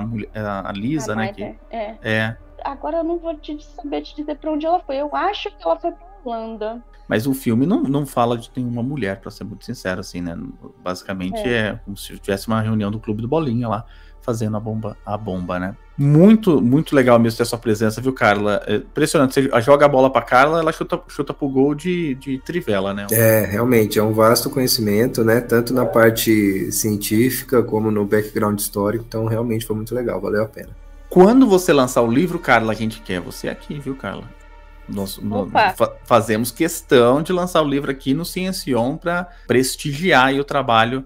a 0.65 0.73
Lisa, 0.73 1.13
a 1.13 1.17
né? 1.17 1.33
Que, 1.33 1.55
é. 1.71 1.95
é 2.03 2.37
agora 2.67 2.99
eu 2.99 3.05
não 3.05 3.19
vou 3.19 3.35
te 3.35 3.57
saber 3.63 4.03
te 4.03 4.15
dizer 4.15 4.37
para 4.37 4.53
onde 4.53 4.67
ela 4.67 4.81
foi. 4.81 4.97
Eu 4.97 5.15
acho 5.15 5.51
que 5.51 5.65
ela 5.65 5.79
foi 5.79 5.93
para 5.93 6.07
Holanda. 6.25 6.83
Mas 7.09 7.27
o 7.27 7.33
filme 7.33 7.67
não, 7.67 7.85
não 7.85 8.05
fala 8.05 8.37
de 8.37 8.51
nenhuma 8.57 8.83
mulher, 8.83 9.21
para 9.21 9.31
ser 9.31 9.45
muito 9.45 9.65
sincero, 9.65 10.01
assim, 10.01 10.21
né? 10.21 10.37
Basicamente 10.83 11.39
é. 11.39 11.69
é 11.69 11.81
como 11.85 11.97
se 11.97 12.19
tivesse 12.19 12.49
uma 12.49 12.61
reunião 12.61 12.91
do 12.91 12.99
Clube 12.99 13.23
do 13.23 13.29
Bolinha 13.29 13.69
lá, 13.69 13.87
fazendo 14.21 14.57
a 14.57 14.61
bomba, 14.61 14.97
a 15.07 15.17
bomba, 15.17 15.61
né? 15.61 15.77
Muito, 15.97 16.61
muito 16.61 16.97
legal 16.97 17.17
mesmo 17.19 17.39
ter 17.39 17.45
sua 17.45 17.59
presença, 17.59 18.01
viu, 18.01 18.13
Carla? 18.13 18.61
É 18.67 18.77
impressionante. 18.77 19.35
Você 19.35 19.61
joga 19.63 19.87
a 19.87 19.89
bola 19.89 20.11
pra 20.11 20.21
Carla, 20.21 20.59
ela 20.59 20.73
chuta, 20.73 21.01
chuta 21.07 21.33
pro 21.33 21.49
gol 21.49 21.77
de, 21.77 22.17
de 22.17 22.39
trivela, 22.39 22.93
né? 22.93 23.07
É, 23.13 23.47
realmente, 23.47 24.01
é 24.01 24.03
um 24.03 24.13
vasto 24.13 24.51
conhecimento, 24.51 25.25
né? 25.25 25.41
Tanto 25.41 25.73
na 25.73 25.87
parte 25.87 26.73
científica 26.73 27.63
como 27.63 27.89
no 27.91 28.05
background 28.05 28.59
histórico. 28.59 29.05
Então, 29.07 29.27
realmente 29.27 29.65
foi 29.65 29.77
muito 29.77 29.95
legal, 29.95 30.21
valeu 30.21 30.43
a 30.43 30.49
pena. 30.49 30.71
Quando 31.09 31.47
você 31.47 31.73
lançar 31.73 32.03
o 32.03 32.11
livro, 32.11 32.39
Carla, 32.39 32.73
a 32.73 32.77
gente 32.77 33.01
quer 33.01 33.21
você 33.21 33.49
aqui, 33.49 33.79
viu, 33.79 33.97
Carla? 33.97 34.29
Nós, 34.89 35.19
nós 35.19 35.51
fa 35.77 35.97
fazemos 36.05 36.51
questão 36.51 37.23
de 37.23 37.33
lançar 37.33 37.63
o 37.63 37.69
livro 37.69 37.91
aqui 37.91 38.15
no 38.15 38.25
Ciencion 38.25 38.97
para 38.97 39.25
prestigiar 39.47 40.35
o 40.35 40.45
trabalho 40.45 41.05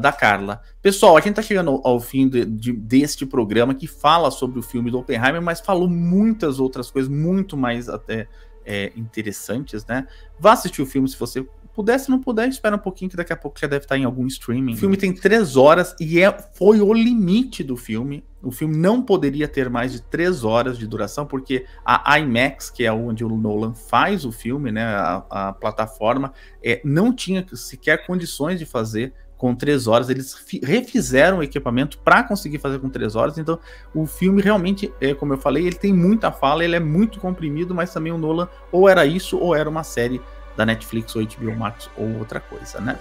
da 0.00 0.12
Carla. 0.12 0.62
Pessoal, 0.80 1.16
a 1.16 1.20
gente 1.20 1.30
está 1.30 1.42
chegando 1.42 1.70
ao, 1.70 1.86
ao 1.86 2.00
fim 2.00 2.28
de, 2.28 2.44
de, 2.44 2.72
deste 2.72 3.26
programa 3.26 3.74
que 3.74 3.86
fala 3.86 4.30
sobre 4.30 4.58
o 4.58 4.62
filme 4.62 4.90
do 4.90 4.98
Oppenheimer, 4.98 5.42
mas 5.42 5.60
falou 5.60 5.88
muitas 5.88 6.58
outras 6.58 6.90
coisas, 6.90 7.10
muito 7.10 7.56
mais 7.56 7.88
até 7.88 8.28
é, 8.64 8.92
interessantes, 8.96 9.84
né? 9.86 10.06
Vá 10.38 10.52
assistir 10.52 10.80
o 10.80 10.86
filme 10.86 11.08
se 11.08 11.18
você 11.18 11.46
puder, 11.76 12.00
se 12.00 12.10
não 12.10 12.18
puder, 12.18 12.48
espera 12.48 12.74
um 12.74 12.78
pouquinho 12.78 13.10
que 13.10 13.16
daqui 13.16 13.34
a 13.34 13.36
pouco 13.36 13.60
já 13.60 13.66
deve 13.66 13.84
estar 13.84 13.98
em 13.98 14.04
algum 14.04 14.26
streaming. 14.26 14.72
O 14.72 14.76
filme 14.78 14.96
tem 14.96 15.12
três 15.12 15.58
horas 15.58 15.94
e 16.00 16.22
é, 16.22 16.34
foi 16.54 16.80
o 16.80 16.92
limite 16.94 17.62
do 17.62 17.76
filme. 17.76 18.24
O 18.42 18.50
filme 18.50 18.74
não 18.74 19.02
poderia 19.02 19.46
ter 19.46 19.68
mais 19.68 19.92
de 19.92 20.00
três 20.00 20.42
horas 20.42 20.78
de 20.78 20.86
duração, 20.86 21.26
porque 21.26 21.66
a 21.84 22.18
IMAX, 22.18 22.70
que 22.70 22.84
é 22.84 22.92
onde 22.92 23.22
o 23.24 23.28
Nolan 23.28 23.74
faz 23.74 24.24
o 24.24 24.32
filme, 24.32 24.72
né, 24.72 24.84
a, 24.84 25.24
a 25.30 25.52
plataforma, 25.52 26.32
é, 26.64 26.80
não 26.82 27.12
tinha 27.12 27.44
sequer 27.52 28.06
condições 28.06 28.58
de 28.58 28.64
fazer 28.64 29.12
com 29.36 29.54
três 29.54 29.86
horas. 29.86 30.08
Eles 30.08 30.34
refizeram 30.62 31.38
o 31.38 31.42
equipamento 31.42 31.98
para 31.98 32.22
conseguir 32.22 32.58
fazer 32.58 32.78
com 32.78 32.88
três 32.88 33.14
horas. 33.14 33.36
Então, 33.36 33.58
o 33.94 34.06
filme 34.06 34.40
realmente, 34.40 34.92
é, 35.00 35.12
como 35.12 35.34
eu 35.34 35.38
falei, 35.38 35.66
ele 35.66 35.76
tem 35.76 35.92
muita 35.92 36.32
fala, 36.32 36.64
ele 36.64 36.76
é 36.76 36.80
muito 36.80 37.20
comprimido, 37.20 37.74
mas 37.74 37.92
também 37.92 38.12
o 38.12 38.18
Nolan 38.18 38.48
ou 38.72 38.88
era 38.88 39.04
isso 39.04 39.36
ou 39.38 39.54
era 39.54 39.68
uma 39.68 39.84
série 39.84 40.22
da 40.56 40.66
Netflix 40.66 41.14
ou 41.14 41.22
HBO 41.24 41.56
Max 41.56 41.90
ou 41.96 42.18
outra 42.18 42.40
coisa, 42.40 42.80
né? 42.80 42.98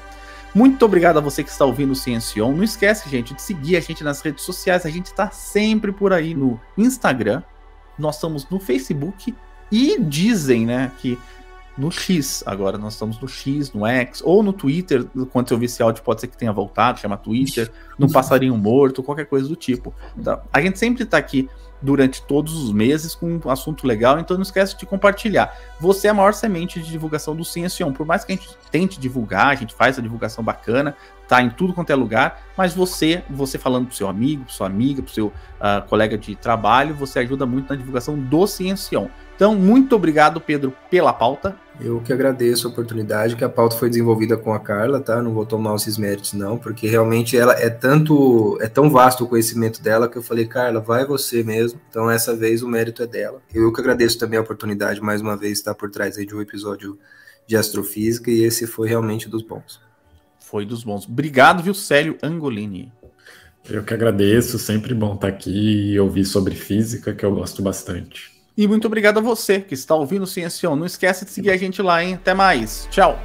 Muito 0.53 0.85
obrigado 0.85 1.17
a 1.17 1.21
você 1.21 1.43
que 1.43 1.49
está 1.49 1.65
ouvindo 1.65 1.91
o 1.91 1.95
Ciencion. 1.95 2.53
Não 2.53 2.63
esquece, 2.63 3.09
gente, 3.09 3.33
de 3.33 3.41
seguir 3.41 3.75
a 3.75 3.81
gente 3.81 4.03
nas 4.05 4.21
redes 4.21 4.45
sociais. 4.45 4.85
A 4.85 4.89
gente 4.89 5.07
está 5.07 5.29
sempre 5.29 5.91
por 5.91 6.13
aí 6.13 6.33
no 6.33 6.57
Instagram. 6.77 7.43
Nós 7.99 8.15
estamos 8.15 8.47
no 8.49 8.57
Facebook 8.57 9.35
e 9.69 9.99
dizem, 9.99 10.65
né, 10.65 10.91
que 10.99 11.19
no 11.77 11.91
X. 11.91 12.41
Agora 12.45 12.77
nós 12.77 12.93
estamos 12.93 13.19
no 13.19 13.27
X, 13.27 13.73
no 13.73 13.85
X, 13.85 14.21
ou 14.23 14.41
no 14.41 14.53
Twitter. 14.53 15.05
Quando 15.31 15.51
eu 15.51 15.57
vi 15.57 15.65
esse 15.65 15.83
áudio, 15.83 16.03
pode 16.03 16.21
ser 16.21 16.27
que 16.27 16.37
tenha 16.37 16.53
voltado, 16.53 16.99
chama 16.99 17.17
Twitter, 17.17 17.71
no 17.99 18.09
Passarinho 18.09 18.55
Morto, 18.57 19.03
qualquer 19.03 19.25
coisa 19.25 19.47
do 19.47 19.55
tipo. 19.55 19.93
Tá? 20.23 20.41
A 20.51 20.61
gente 20.61 20.79
sempre 20.79 21.03
está 21.03 21.17
aqui 21.17 21.49
durante 21.81 22.21
todos 22.21 22.53
os 22.53 22.71
meses 22.71 23.13
com 23.13 23.39
um 23.43 23.49
assunto 23.49 23.85
legal, 23.85 24.19
então 24.19 24.35
não 24.35 24.43
esquece 24.43 24.77
de 24.77 24.85
compartilhar. 24.85 25.55
Você 25.79 26.07
é 26.07 26.09
a 26.11 26.13
maior 26.13 26.33
semente 26.33 26.81
de 26.81 26.89
divulgação 26.89 27.35
do 27.35 27.45
Ciencion. 27.45 27.91
Por 27.91 28.05
mais 28.05 28.23
que 28.23 28.33
a 28.33 28.35
gente 28.35 28.49
tente 28.71 28.99
divulgar, 28.99 29.47
a 29.47 29.55
gente 29.55 29.73
faz 29.73 29.99
a 29.99 30.01
divulgação 30.01 30.43
bacana, 30.43 30.95
tá 31.27 31.41
em 31.41 31.49
tudo 31.49 31.73
quanto 31.73 31.89
é 31.91 31.95
lugar, 31.95 32.41
mas 32.57 32.73
você, 32.73 33.23
você 33.29 33.57
falando 33.57 33.87
pro 33.87 33.95
seu 33.95 34.07
amigo, 34.07 34.45
pro 34.45 34.53
sua 34.53 34.67
amiga, 34.67 35.01
pro 35.01 35.13
seu 35.13 35.27
uh, 35.27 35.87
colega 35.87 36.17
de 36.17 36.35
trabalho, 36.35 36.93
você 36.93 37.19
ajuda 37.19 37.45
muito 37.45 37.69
na 37.69 37.75
divulgação 37.75 38.17
do 38.17 38.47
Ciencion. 38.47 39.07
Então, 39.35 39.55
muito 39.55 39.95
obrigado, 39.95 40.39
Pedro, 40.39 40.73
pela 40.89 41.11
pauta. 41.11 41.57
Eu 41.79 41.99
que 41.99 42.13
agradeço 42.13 42.67
a 42.67 42.71
oportunidade, 42.71 43.35
que 43.35 43.43
a 43.43 43.49
pauta 43.49 43.75
foi 43.75 43.89
desenvolvida 43.89 44.37
com 44.37 44.53
a 44.53 44.59
Carla, 44.59 45.01
tá? 45.01 45.21
Não 45.21 45.33
vou 45.33 45.45
tomar 45.45 45.75
esses 45.75 45.97
méritos, 45.97 46.31
não, 46.31 46.57
porque 46.57 46.87
realmente 46.87 47.37
ela 47.37 47.53
é 47.53 47.69
tanto, 47.69 48.57
é 48.61 48.67
tão 48.67 48.89
vasto 48.89 49.25
o 49.25 49.27
conhecimento 49.27 49.81
dela 49.81 50.07
que 50.07 50.17
eu 50.17 50.23
falei, 50.23 50.47
Carla, 50.47 50.79
vai 50.79 51.05
você 51.05 51.43
mesmo. 51.43 51.79
Então, 51.89 52.09
essa 52.09 52.33
vez 52.35 52.63
o 52.63 52.67
mérito 52.67 53.03
é 53.03 53.07
dela. 53.07 53.41
Eu 53.53 53.73
que 53.73 53.81
agradeço 53.81 54.17
também 54.17 54.39
a 54.39 54.41
oportunidade, 54.41 55.01
mais 55.01 55.21
uma 55.21 55.35
vez, 55.35 55.57
estar 55.57 55.75
por 55.75 55.91
trás 55.91 56.17
aí 56.17 56.25
de 56.25 56.33
um 56.33 56.41
episódio 56.41 56.97
de 57.45 57.57
astrofísica, 57.57 58.31
e 58.31 58.41
esse 58.41 58.65
foi 58.65 58.87
realmente 58.87 59.27
dos 59.27 59.43
bons. 59.43 59.81
Foi 60.39 60.65
dos 60.65 60.83
bons. 60.83 61.05
Obrigado, 61.05 61.61
viu, 61.61 61.73
Célio 61.73 62.17
Angolini. 62.23 62.91
Eu 63.69 63.83
que 63.83 63.93
agradeço, 63.93 64.57
sempre 64.57 64.93
bom 64.93 65.15
estar 65.15 65.27
aqui 65.27 65.91
e 65.91 65.99
ouvir 65.99 66.23
sobre 66.23 66.55
física, 66.55 67.13
que 67.13 67.25
eu 67.25 67.35
gosto 67.35 67.61
bastante. 67.61 68.34
E 68.57 68.67
muito 68.67 68.87
obrigado 68.87 69.17
a 69.17 69.21
você 69.21 69.59
que 69.59 69.73
está 69.73 69.93
ouvindo 69.95 70.23
o 70.23 70.27
Ciencion. 70.27 70.75
Não 70.75 70.85
esquece 70.85 71.25
de 71.25 71.31
seguir 71.31 71.51
a 71.51 71.57
gente 71.57 71.81
lá, 71.81 72.03
hein? 72.03 72.13
Até 72.15 72.33
mais. 72.33 72.87
Tchau. 72.89 73.19